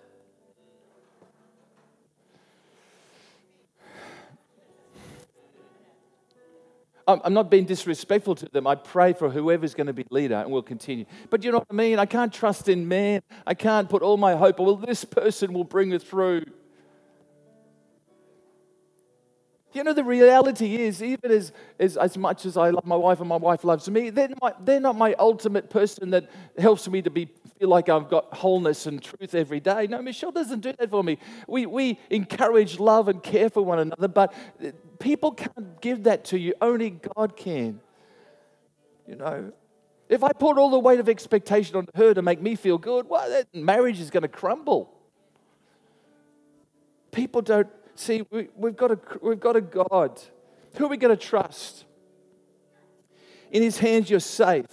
I'm 7.07 7.33
not 7.33 7.49
being 7.49 7.65
disrespectful 7.65 8.35
to 8.35 8.45
them. 8.49 8.67
I 8.67 8.75
pray 8.75 9.11
for 9.13 9.29
whoever's 9.29 9.73
going 9.73 9.87
to 9.87 9.93
be 9.93 10.05
leader 10.11 10.35
and 10.35 10.51
we'll 10.51 10.61
continue. 10.61 11.05
But 11.29 11.43
you 11.43 11.51
know 11.51 11.57
what 11.57 11.67
I 11.69 11.73
mean? 11.73 11.99
I 11.99 12.05
can't 12.05 12.31
trust 12.31 12.69
in 12.69 12.87
man. 12.87 13.21
I 13.45 13.53
can't 13.53 13.89
put 13.89 14.01
all 14.01 14.17
my 14.17 14.35
hope, 14.35 14.59
well, 14.59 14.75
this 14.75 15.03
person 15.03 15.51
will 15.51 15.63
bring 15.65 15.91
it 15.91 16.01
through. 16.01 16.45
You 19.73 19.85
know, 19.85 19.93
the 19.93 20.03
reality 20.03 20.75
is, 20.75 21.01
even 21.01 21.31
as, 21.31 21.53
as, 21.79 21.95
as 21.95 22.17
much 22.17 22.45
as 22.45 22.57
I 22.57 22.71
love 22.71 22.85
my 22.85 22.95
wife 22.95 23.19
and 23.21 23.29
my 23.29 23.37
wife 23.37 23.63
loves 23.63 23.89
me, 23.89 24.09
they're, 24.09 24.29
my, 24.41 24.53
they're 24.59 24.81
not 24.81 24.97
my 24.97 25.13
ultimate 25.17 25.69
person 25.69 26.09
that 26.09 26.29
helps 26.57 26.89
me 26.89 27.01
to 27.01 27.09
be, 27.09 27.29
feel 27.57 27.69
like 27.69 27.87
I've 27.87 28.09
got 28.09 28.33
wholeness 28.33 28.85
and 28.85 29.01
truth 29.01 29.33
every 29.33 29.61
day. 29.61 29.87
No, 29.87 30.01
Michelle 30.01 30.31
doesn't 30.31 30.59
do 30.59 30.73
that 30.77 30.89
for 30.89 31.03
me. 31.03 31.17
We, 31.47 31.65
we 31.65 31.99
encourage 32.09 32.79
love 32.79 33.07
and 33.07 33.23
care 33.23 33.49
for 33.49 33.63
one 33.63 33.79
another, 33.79 34.09
but 34.09 34.33
people 34.99 35.31
can't 35.31 35.79
give 35.79 36.03
that 36.03 36.25
to 36.25 36.37
you. 36.37 36.53
Only 36.59 36.89
God 37.15 37.37
can. 37.37 37.79
You 39.07 39.15
know, 39.15 39.53
if 40.09 40.21
I 40.21 40.33
put 40.33 40.57
all 40.57 40.69
the 40.69 40.79
weight 40.79 40.99
of 40.99 41.07
expectation 41.07 41.77
on 41.77 41.87
her 41.95 42.13
to 42.13 42.21
make 42.21 42.41
me 42.41 42.55
feel 42.55 42.77
good, 42.77 43.07
well, 43.07 43.29
that 43.29 43.55
marriage 43.55 44.01
is 44.01 44.09
going 44.09 44.23
to 44.23 44.27
crumble. 44.27 44.93
People 47.11 47.41
don't 47.41 47.69
See, 47.95 48.25
we, 48.31 48.47
have 48.63 48.77
got 48.77 48.91
a, 48.91 48.99
we've 49.21 49.39
got 49.39 49.55
a 49.55 49.61
God. 49.61 50.21
Who 50.75 50.85
are 50.85 50.89
we 50.89 50.97
going 50.97 51.15
to 51.15 51.21
trust? 51.21 51.85
In 53.51 53.61
his 53.61 53.77
hands, 53.77 54.09
you're 54.09 54.19
safe. 54.19 54.65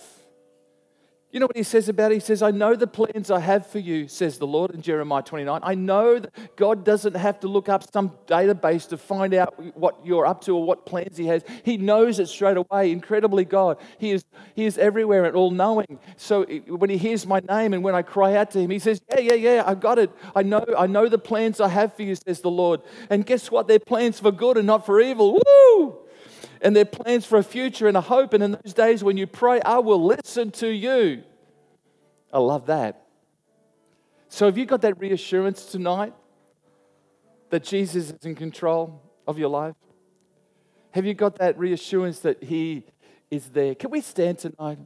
You 1.31 1.41
know 1.41 1.47
what 1.47 1.59
he 1.59 1.63
says 1.63 1.91
about 1.91 2.11
it? 2.11 2.15
He 2.15 2.21
says, 2.21 2.41
I 2.41 2.51
know 2.51 2.75
the 2.75 2.87
plans 2.87 3.31
I 3.31 3.41
have 3.41 3.67
for 3.67 3.79
you, 3.79 4.09
says 4.09 4.39
the 4.39 4.47
Lord 4.47 4.71
in 4.71 4.81
Jeremiah 4.81 5.23
29. 5.23 5.61
I 5.63 5.75
know 5.75 6.19
that 6.21 6.57
God 6.57 6.85
doesn't 6.85 7.15
have 7.15 7.39
to 7.41 7.49
look 7.49 7.69
up 7.69 7.85
some 7.93 8.13
database 8.27 8.89
to 8.89 8.97
find 8.97 9.35
out 9.35 9.55
what 9.77 9.99
you're 10.07 10.25
up 10.25 10.41
to 10.45 10.57
or 10.57 10.65
what 10.65 10.87
plans 10.87 11.19
he 11.19 11.27
has. 11.27 11.43
He 11.65 11.77
knows 11.77 12.19
it 12.19 12.29
straight 12.29 12.57
away. 12.57 12.93
Incredibly, 12.93 13.45
God. 13.45 13.77
He 13.99 14.13
is, 14.13 14.25
he 14.55 14.65
is 14.65 14.79
everywhere 14.79 15.27
and 15.27 15.37
all 15.37 15.51
knowing. 15.51 15.99
So 16.17 16.45
when 16.45 16.89
he 16.89 16.97
hears 16.97 17.27
my 17.27 17.41
name 17.41 17.75
and 17.75 17.85
when 17.85 17.95
I 17.95 18.01
cry 18.01 18.35
out 18.37 18.51
to 18.53 18.61
him, 18.61 18.71
he 18.71 18.79
says, 18.79 19.03
Yeah, 19.11 19.21
yeah, 19.21 19.35
yeah, 19.35 19.65
I've 19.67 19.81
got 19.81 19.99
it. 19.99 20.11
I 20.35 20.43
know, 20.43 20.65
I 20.79 20.87
know 20.87 21.11
the 21.11 21.19
plans 21.19 21.61
I 21.61 21.69
have 21.69 21.93
for 21.93 22.05
you, 22.05 22.15
says 22.15 22.41
the 22.41 22.51
Lord. 22.51 22.81
And 23.11 23.27
guess 23.27 23.51
what? 23.51 23.69
They're 23.69 23.79
plans 23.79 24.19
for 24.19 24.33
good 24.33 24.57
and 24.57 24.67
not 24.67 24.87
for 24.87 24.99
evil. 24.99 25.35
Woo! 25.35 26.08
And 26.61 26.75
they're 26.75 26.85
plans 26.85 27.25
for 27.25 27.39
a 27.39 27.43
future 27.43 27.89
and 27.89 27.97
a 27.97 28.01
hope. 28.01 28.33
And 28.33 28.43
in 28.43 28.53
those 28.53 28.75
days 28.75 29.05
when 29.05 29.17
you 29.17 29.27
pray, 29.27 29.61
I 29.61 29.79
will 29.79 30.05
listen 30.05 30.51
to 30.53 30.69
you. 30.69 31.23
I 32.33 32.39
love 32.39 32.67
that. 32.67 33.07
So, 34.29 34.47
have 34.47 34.59
you 34.59 34.67
got 34.67 34.83
that 34.83 34.99
reassurance 35.01 35.65
tonight 35.67 36.13
that 37.51 37.65
Jesus 37.65 38.11
is 38.11 38.25
in 38.25 38.35
control 38.35 39.01
of 39.27 39.39
your 39.39 39.49
life? 39.49 39.75
Have 40.91 41.07
you 41.07 41.15
got 41.15 41.37
that 41.37 41.59
reassurance 41.59 42.21
that 42.21 42.43
He 42.43 42.85
is 43.31 43.49
there? 43.49 43.75
Can 43.75 43.91
we 43.91 44.01
stand 44.01 44.39
tonight? 44.39 44.79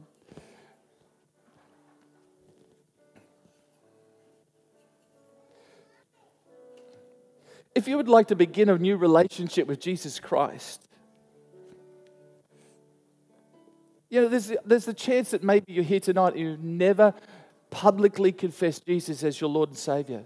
If 7.75 7.87
you 7.87 7.97
would 7.97 8.07
like 8.07 8.27
to 8.27 8.35
begin 8.35 8.69
a 8.69 8.77
new 8.77 8.97
relationship 8.97 9.67
with 9.67 9.79
Jesus 9.79 10.19
Christ, 10.19 10.87
You 14.13 14.21
know, 14.21 14.27
there's, 14.27 14.51
there's 14.63 14.85
the 14.85 14.93
chance 14.93 15.31
that 15.31 15.43
maybe 15.43 15.73
you're 15.73 15.83
here 15.83 15.99
tonight 15.99 16.35
and 16.35 16.39
you've 16.39 16.63
never 16.63 17.15
publicly 17.71 18.31
confessed 18.31 18.85
Jesus 18.85 19.23
as 19.23 19.41
your 19.41 19.49
Lord 19.49 19.69
and 19.69 19.77
Savior. 19.77 20.25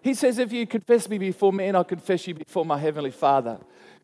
He 0.00 0.14
says, 0.14 0.38
if 0.38 0.52
you 0.52 0.64
confess 0.64 1.08
me 1.08 1.18
before 1.18 1.52
men, 1.52 1.74
I'll 1.74 1.82
confess 1.82 2.24
you 2.28 2.34
before 2.34 2.64
my 2.64 2.78
Heavenly 2.78 3.10
Father. 3.10 3.58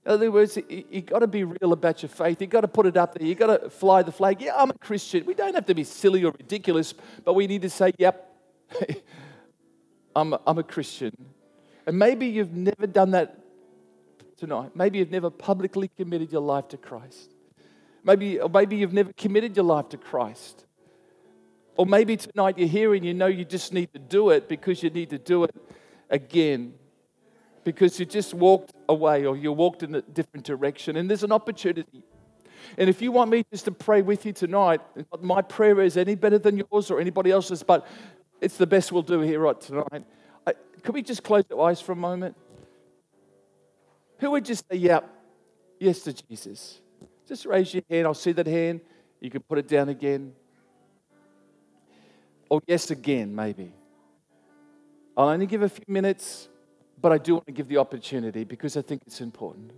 In 0.04 0.10
other 0.10 0.32
words, 0.32 0.58
you've 0.68 1.06
got 1.06 1.20
to 1.20 1.28
be 1.28 1.44
real 1.44 1.72
about 1.72 2.02
your 2.02 2.08
faith. 2.08 2.40
You've 2.40 2.50
got 2.50 2.62
to 2.62 2.68
put 2.68 2.84
it 2.84 2.96
up 2.96 3.14
there. 3.14 3.24
You've 3.24 3.38
got 3.38 3.62
to 3.62 3.70
fly 3.70 4.02
the 4.02 4.10
flag. 4.10 4.42
Yeah, 4.42 4.56
I'm 4.56 4.70
a 4.70 4.78
Christian. 4.78 5.24
We 5.24 5.34
don't 5.34 5.54
have 5.54 5.66
to 5.66 5.74
be 5.76 5.84
silly 5.84 6.24
or 6.24 6.32
ridiculous, 6.32 6.92
but 7.24 7.34
we 7.34 7.46
need 7.46 7.62
to 7.62 7.70
say, 7.70 7.92
yep, 7.96 8.34
I'm, 10.16 10.32
a, 10.32 10.40
I'm 10.44 10.58
a 10.58 10.64
Christian. 10.64 11.14
And 11.86 11.96
maybe 11.96 12.26
you've 12.26 12.54
never 12.54 12.88
done 12.88 13.12
that 13.12 13.38
tonight. 14.36 14.72
Maybe 14.74 14.98
you've 14.98 15.12
never 15.12 15.30
publicly 15.30 15.92
committed 15.96 16.32
your 16.32 16.42
life 16.42 16.66
to 16.70 16.76
Christ. 16.76 17.36
Maybe, 18.04 18.40
or 18.40 18.48
maybe 18.48 18.76
you've 18.76 18.92
never 18.92 19.12
committed 19.12 19.56
your 19.56 19.64
life 19.64 19.88
to 19.90 19.96
Christ. 19.96 20.64
Or 21.76 21.86
maybe 21.86 22.16
tonight 22.16 22.58
you're 22.58 22.68
here 22.68 22.94
and 22.94 23.04
you 23.04 23.14
know 23.14 23.26
you 23.26 23.44
just 23.44 23.72
need 23.72 23.92
to 23.92 23.98
do 23.98 24.30
it 24.30 24.48
because 24.48 24.82
you 24.82 24.90
need 24.90 25.10
to 25.10 25.18
do 25.18 25.44
it 25.44 25.54
again. 26.08 26.74
Because 27.64 27.98
you 27.98 28.06
just 28.06 28.34
walked 28.34 28.72
away 28.88 29.26
or 29.26 29.36
you 29.36 29.52
walked 29.52 29.82
in 29.82 29.94
a 29.94 30.02
different 30.02 30.44
direction. 30.44 30.96
And 30.96 31.08
there's 31.08 31.22
an 31.22 31.32
opportunity. 31.32 32.02
And 32.76 32.88
if 32.88 33.00
you 33.02 33.12
want 33.12 33.30
me 33.30 33.44
just 33.50 33.64
to 33.66 33.72
pray 33.72 34.02
with 34.02 34.26
you 34.26 34.32
tonight, 34.32 34.80
my 35.20 35.42
prayer 35.42 35.80
is 35.80 35.96
any 35.96 36.14
better 36.14 36.38
than 36.38 36.58
yours 36.58 36.90
or 36.90 37.00
anybody 37.00 37.30
else's, 37.30 37.62
but 37.62 37.86
it's 38.40 38.56
the 38.56 38.66
best 38.66 38.92
we'll 38.92 39.02
do 39.02 39.20
here 39.20 39.40
right 39.40 39.60
tonight. 39.60 40.04
I, 40.46 40.54
could 40.82 40.94
we 40.94 41.02
just 41.02 41.22
close 41.22 41.44
our 41.50 41.68
eyes 41.68 41.80
for 41.80 41.92
a 41.92 41.96
moment? 41.96 42.36
Who 44.18 44.30
would 44.32 44.44
just 44.44 44.64
say, 44.70 44.76
yeah, 44.76 45.00
yes 45.78 46.00
to 46.00 46.12
Jesus? 46.12 46.80
Just 47.30 47.46
raise 47.46 47.72
your 47.72 47.84
hand. 47.88 48.08
I'll 48.08 48.12
see 48.12 48.32
that 48.32 48.48
hand. 48.48 48.80
You 49.20 49.30
can 49.30 49.40
put 49.42 49.56
it 49.56 49.68
down 49.68 49.88
again. 49.88 50.32
Or 52.48 52.60
yes, 52.66 52.90
again, 52.90 53.32
maybe. 53.32 53.72
I'll 55.16 55.28
only 55.28 55.46
give 55.46 55.62
a 55.62 55.68
few 55.68 55.84
minutes, 55.86 56.48
but 57.00 57.12
I 57.12 57.18
do 57.18 57.34
want 57.34 57.46
to 57.46 57.52
give 57.52 57.68
the 57.68 57.76
opportunity 57.76 58.42
because 58.42 58.76
I 58.76 58.82
think 58.82 59.02
it's 59.06 59.20
important. 59.20 59.70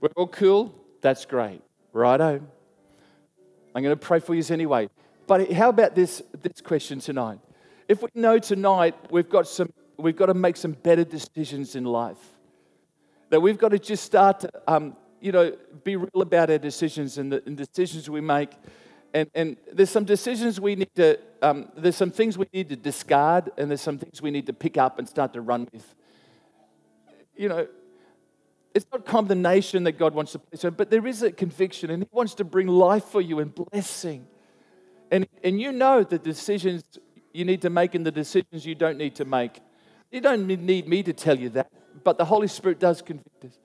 We're 0.00 0.08
all 0.16 0.26
cool? 0.26 0.74
That's 1.02 1.26
great. 1.26 1.60
Righto. 1.92 2.40
I'm 3.74 3.82
going 3.82 3.94
to 3.94 3.96
pray 3.96 4.20
for 4.20 4.34
you 4.34 4.42
anyway. 4.48 4.88
But 5.26 5.52
how 5.52 5.68
about 5.68 5.94
this, 5.94 6.22
this 6.40 6.62
question 6.62 6.98
tonight? 6.98 7.40
If 7.88 8.00
we 8.00 8.08
know 8.14 8.38
tonight 8.38 8.94
we've 9.10 9.28
got, 9.28 9.46
some, 9.46 9.70
we've 9.98 10.16
got 10.16 10.26
to 10.26 10.34
make 10.34 10.56
some 10.56 10.72
better 10.72 11.04
decisions 11.04 11.76
in 11.76 11.84
life, 11.84 12.16
that 13.28 13.40
we've 13.40 13.58
got 13.58 13.72
to 13.72 13.78
just 13.78 14.02
start 14.02 14.40
to 14.40 14.50
um, 14.66 14.96
you 15.20 15.32
know, 15.32 15.56
be 15.84 15.96
real 15.96 16.22
about 16.22 16.50
our 16.50 16.58
decisions 16.58 17.18
and 17.18 17.32
the 17.32 17.42
and 17.46 17.56
decisions 17.56 18.08
we 18.08 18.20
make. 18.20 18.50
And, 19.12 19.28
and 19.34 19.56
there's 19.72 19.90
some 19.90 20.04
decisions 20.04 20.60
we 20.60 20.76
need 20.76 20.94
to, 20.94 21.18
um, 21.42 21.68
there's 21.76 21.96
some 21.96 22.10
things 22.10 22.38
we 22.38 22.46
need 22.52 22.68
to 22.68 22.76
discard, 22.76 23.50
and 23.58 23.70
there's 23.70 23.80
some 23.80 23.98
things 23.98 24.22
we 24.22 24.30
need 24.30 24.46
to 24.46 24.52
pick 24.52 24.76
up 24.78 24.98
and 24.98 25.08
start 25.08 25.32
to 25.32 25.40
run 25.40 25.68
with. 25.72 25.94
You 27.36 27.48
know, 27.48 27.66
it's 28.72 28.86
not 28.92 29.04
condemnation 29.04 29.82
that 29.84 29.92
God 29.92 30.14
wants 30.14 30.32
to 30.32 30.38
place 30.38 30.64
on, 30.64 30.74
but 30.74 30.90
there 30.90 31.06
is 31.06 31.22
a 31.22 31.32
conviction, 31.32 31.90
and 31.90 32.04
He 32.04 32.08
wants 32.12 32.34
to 32.34 32.44
bring 32.44 32.68
life 32.68 33.04
for 33.04 33.20
you 33.20 33.40
and 33.40 33.52
blessing. 33.52 34.26
And, 35.10 35.26
and 35.42 35.60
you 35.60 35.72
know 35.72 36.04
the 36.04 36.18
decisions 36.18 36.84
you 37.32 37.44
need 37.44 37.62
to 37.62 37.70
make 37.70 37.96
and 37.96 38.06
the 38.06 38.12
decisions 38.12 38.64
you 38.64 38.76
don't 38.76 38.96
need 38.96 39.16
to 39.16 39.24
make. 39.24 39.60
You 40.12 40.20
don't 40.20 40.46
need 40.46 40.88
me 40.88 41.02
to 41.02 41.12
tell 41.12 41.38
you 41.38 41.48
that, 41.50 41.70
but 42.04 42.16
the 42.16 42.24
Holy 42.24 42.48
Spirit 42.48 42.78
does 42.78 43.02
convict 43.02 43.44
us. 43.44 43.58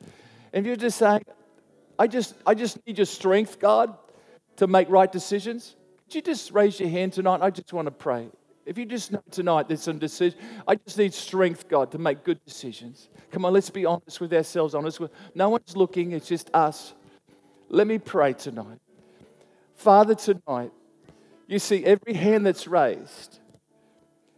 And 0.54 0.66
you're 0.66 0.76
just 0.76 0.98
saying, 0.98 1.24
I 1.98 2.08
just, 2.08 2.36
I 2.46 2.54
just 2.54 2.86
need 2.86 2.98
your 2.98 3.06
strength, 3.06 3.60
God, 3.60 3.96
to 4.58 4.68
make 4.68 4.90
right 4.90 5.12
decisions. 5.12 5.76
Could 6.06 6.16
you 6.16 6.22
just 6.22 6.52
raise 6.52 6.80
your 6.80 6.90
hand 6.90 7.14
tonight? 7.14 7.42
I 7.42 7.50
just 7.50 7.74
want 7.74 7.88
to 7.88 7.92
pray. 7.92 8.30
If 8.66 8.78
you 8.78 8.86
just 8.86 9.12
know 9.12 9.22
tonight 9.30 9.68
there's 9.68 9.82
some 9.82 10.00
decision, 10.00 10.40
I 10.68 10.76
just 10.76 10.98
need 10.98 11.14
strength, 11.14 11.68
God, 11.70 11.92
to 11.92 11.98
make 12.00 12.24
good 12.24 12.44
decisions. 12.46 13.10
Come 13.32 13.46
on, 13.46 13.54
let's 13.54 13.70
be 13.70 13.86
honest 13.86 14.20
with 14.20 14.34
ourselves, 14.34 14.74
honest 14.74 15.00
with 15.00 15.12
no 15.36 15.50
one's 15.50 15.78
looking, 15.78 16.14
it's 16.14 16.28
just 16.28 16.50
us. 16.54 16.94
Let 17.70 17.86
me 17.86 18.00
pray 18.00 18.34
tonight. 18.34 18.80
Father, 19.76 20.16
tonight, 20.16 20.72
you 21.48 21.60
see 21.60 21.86
every 21.86 22.14
hand 22.14 22.46
that's 22.46 22.68
raised. 22.68 23.40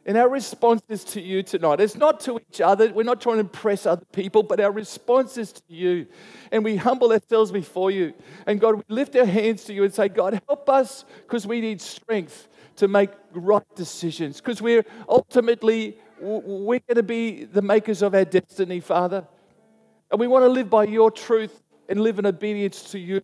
And 0.07 0.17
our 0.17 0.29
response 0.29 0.81
is 0.87 1.03
to 1.03 1.21
you 1.21 1.43
tonight. 1.43 1.81
It's 1.81 1.97
not 1.97 2.21
to 2.21 2.39
each 2.39 2.61
other. 2.61 2.93
We're 2.93 3.03
not 3.03 3.19
trying 3.19 3.35
to 3.35 3.41
impress 3.41 3.85
other 3.85 4.05
people, 4.13 4.41
but 4.41 4.61
our 4.61 4.71
response 4.71 5.37
is 5.37 5.51
to 5.51 5.61
you. 5.67 6.07
And 6.49 6.63
we 6.63 6.77
humble 6.77 7.11
ourselves 7.11 7.51
before 7.51 7.91
you. 7.91 8.13
And 8.45 8.57
God, 8.57 8.75
we 8.75 8.83
lift 8.87 9.17
our 9.17 9.25
hands 9.25 9.65
to 9.65 9.73
you 9.73 9.83
and 9.83 9.93
say, 9.93 10.07
God, 10.07 10.41
help 10.47 10.69
us 10.69 11.03
because 11.23 11.45
we 11.45 11.59
need 11.59 11.81
strength 11.81 12.47
to 12.77 12.87
make 12.87 13.09
right 13.33 13.65
decisions. 13.75 14.37
Because 14.37 14.61
we're 14.61 14.85
ultimately, 15.09 15.97
we're 16.21 16.79
going 16.79 16.95
to 16.95 17.03
be 17.03 17.43
the 17.43 17.61
makers 17.61 18.01
of 18.01 18.15
our 18.15 18.23
destiny, 18.23 18.79
Father. 18.79 19.27
And 20.09 20.21
we 20.21 20.27
want 20.27 20.43
to 20.43 20.49
live 20.49 20.69
by 20.69 20.85
your 20.85 21.11
truth 21.11 21.61
and 21.89 21.99
live 21.99 22.17
in 22.17 22.25
obedience 22.25 22.91
to 22.91 22.99
you 22.99 23.21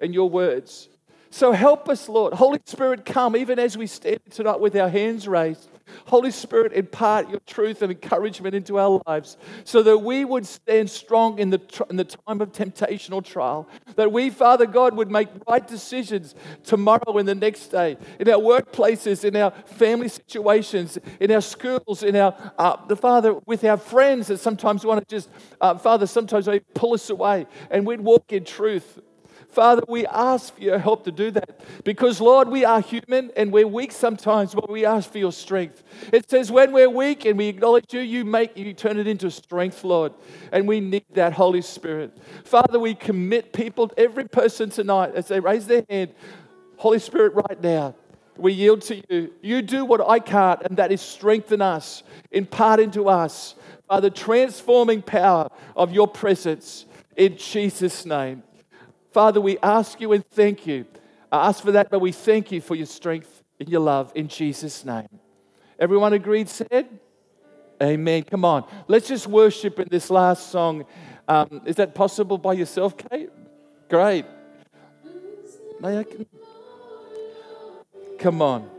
and 0.00 0.14
your 0.14 0.30
words. 0.30 0.88
So 1.28 1.52
help 1.52 1.90
us, 1.90 2.08
Lord. 2.08 2.32
Holy 2.32 2.60
Spirit, 2.64 3.04
come 3.04 3.36
even 3.36 3.58
as 3.58 3.76
we 3.76 3.86
stand 3.86 4.20
tonight 4.30 4.60
with 4.60 4.74
our 4.74 4.88
hands 4.88 5.28
raised. 5.28 5.68
Holy 6.06 6.30
Spirit, 6.30 6.72
impart 6.72 7.30
your 7.30 7.40
truth 7.46 7.82
and 7.82 7.90
encouragement 7.90 8.54
into 8.54 8.78
our 8.78 9.00
lives 9.06 9.36
so 9.64 9.82
that 9.82 9.98
we 9.98 10.24
would 10.24 10.46
stand 10.46 10.90
strong 10.90 11.38
in 11.38 11.50
the, 11.50 11.60
in 11.90 11.96
the 11.96 12.04
time 12.04 12.40
of 12.40 12.52
temptation 12.52 13.14
or 13.14 13.22
trial. 13.22 13.68
That 13.96 14.12
we, 14.12 14.30
Father 14.30 14.66
God, 14.66 14.96
would 14.96 15.10
make 15.10 15.28
right 15.48 15.66
decisions 15.66 16.34
tomorrow 16.64 17.18
and 17.18 17.28
the 17.28 17.34
next 17.34 17.68
day, 17.68 17.96
in 18.18 18.28
our 18.28 18.38
workplaces, 18.38 19.24
in 19.24 19.36
our 19.36 19.50
family 19.66 20.08
situations, 20.08 20.98
in 21.20 21.30
our 21.30 21.40
schools, 21.40 22.02
in 22.02 22.16
our, 22.16 22.34
uh, 22.58 22.76
the 22.86 22.96
Father, 22.96 23.34
with 23.46 23.64
our 23.64 23.76
friends 23.76 24.28
that 24.28 24.38
sometimes 24.38 24.84
want 24.84 25.06
to 25.06 25.14
just, 25.14 25.28
uh, 25.60 25.76
Father, 25.76 26.06
sometimes 26.06 26.46
they 26.46 26.60
pull 26.60 26.94
us 26.94 27.10
away, 27.10 27.46
and 27.70 27.86
we'd 27.86 28.00
walk 28.00 28.32
in 28.32 28.44
truth. 28.44 29.00
Father, 29.54 29.82
we 29.86 30.04
ask 30.06 30.56
for 30.56 30.60
your 30.60 30.80
help 30.80 31.04
to 31.04 31.12
do 31.12 31.30
that 31.30 31.60
because, 31.84 32.20
Lord, 32.20 32.48
we 32.48 32.64
are 32.64 32.80
human 32.80 33.30
and 33.36 33.52
we're 33.52 33.68
weak 33.68 33.92
sometimes, 33.92 34.52
but 34.52 34.68
we 34.68 34.84
ask 34.84 35.12
for 35.12 35.18
your 35.18 35.30
strength. 35.30 35.84
It 36.12 36.28
says, 36.28 36.50
when 36.50 36.72
we're 36.72 36.90
weak 36.90 37.24
and 37.24 37.38
we 37.38 37.46
acknowledge 37.46 37.94
you, 37.94 38.00
you 38.00 38.24
make 38.24 38.56
you 38.58 38.74
turn 38.74 38.98
it 38.98 39.06
into 39.06 39.30
strength, 39.30 39.84
Lord. 39.84 40.12
And 40.50 40.66
we 40.66 40.80
need 40.80 41.04
that 41.12 41.34
Holy 41.34 41.62
Spirit. 41.62 42.18
Father, 42.44 42.80
we 42.80 42.96
commit 42.96 43.52
people, 43.52 43.92
every 43.96 44.26
person 44.26 44.70
tonight, 44.70 45.14
as 45.14 45.28
they 45.28 45.38
raise 45.38 45.68
their 45.68 45.84
hand, 45.88 46.10
Holy 46.76 46.98
Spirit, 46.98 47.34
right 47.34 47.62
now, 47.62 47.94
we 48.36 48.52
yield 48.52 48.82
to 48.82 49.00
you. 49.08 49.32
You 49.40 49.62
do 49.62 49.84
what 49.84 50.00
I 50.00 50.18
can't, 50.18 50.62
and 50.62 50.76
that 50.78 50.90
is 50.90 51.00
strengthen 51.00 51.62
us, 51.62 52.02
impart 52.32 52.80
into 52.80 53.08
us, 53.08 53.54
by 53.86 54.00
the 54.00 54.10
transforming 54.10 55.00
power 55.00 55.48
of 55.76 55.92
your 55.92 56.08
presence 56.08 56.86
in 57.16 57.36
Jesus' 57.36 58.04
name. 58.04 58.42
Father, 59.14 59.40
we 59.40 59.58
ask 59.62 60.00
you 60.00 60.12
and 60.12 60.26
thank 60.30 60.66
you. 60.66 60.84
I 61.30 61.46
ask 61.46 61.62
for 61.62 61.70
that, 61.70 61.88
but 61.88 62.00
we 62.00 62.10
thank 62.10 62.50
you 62.50 62.60
for 62.60 62.74
your 62.74 62.86
strength 62.86 63.44
and 63.60 63.68
your 63.68 63.80
love 63.80 64.10
in 64.16 64.26
Jesus' 64.26 64.84
name. 64.84 65.06
Everyone 65.78 66.12
agreed, 66.12 66.48
said? 66.48 66.88
Amen. 67.80 68.24
Come 68.24 68.44
on. 68.44 68.64
Let's 68.88 69.06
just 69.06 69.28
worship 69.28 69.78
in 69.78 69.86
this 69.88 70.10
last 70.10 70.50
song. 70.50 70.84
Um, 71.28 71.62
is 71.64 71.76
that 71.76 71.94
possible 71.94 72.38
by 72.38 72.54
yourself, 72.54 72.96
Kate? 72.96 73.30
Great. 73.88 74.24
Come 78.18 78.42
on. 78.42 78.73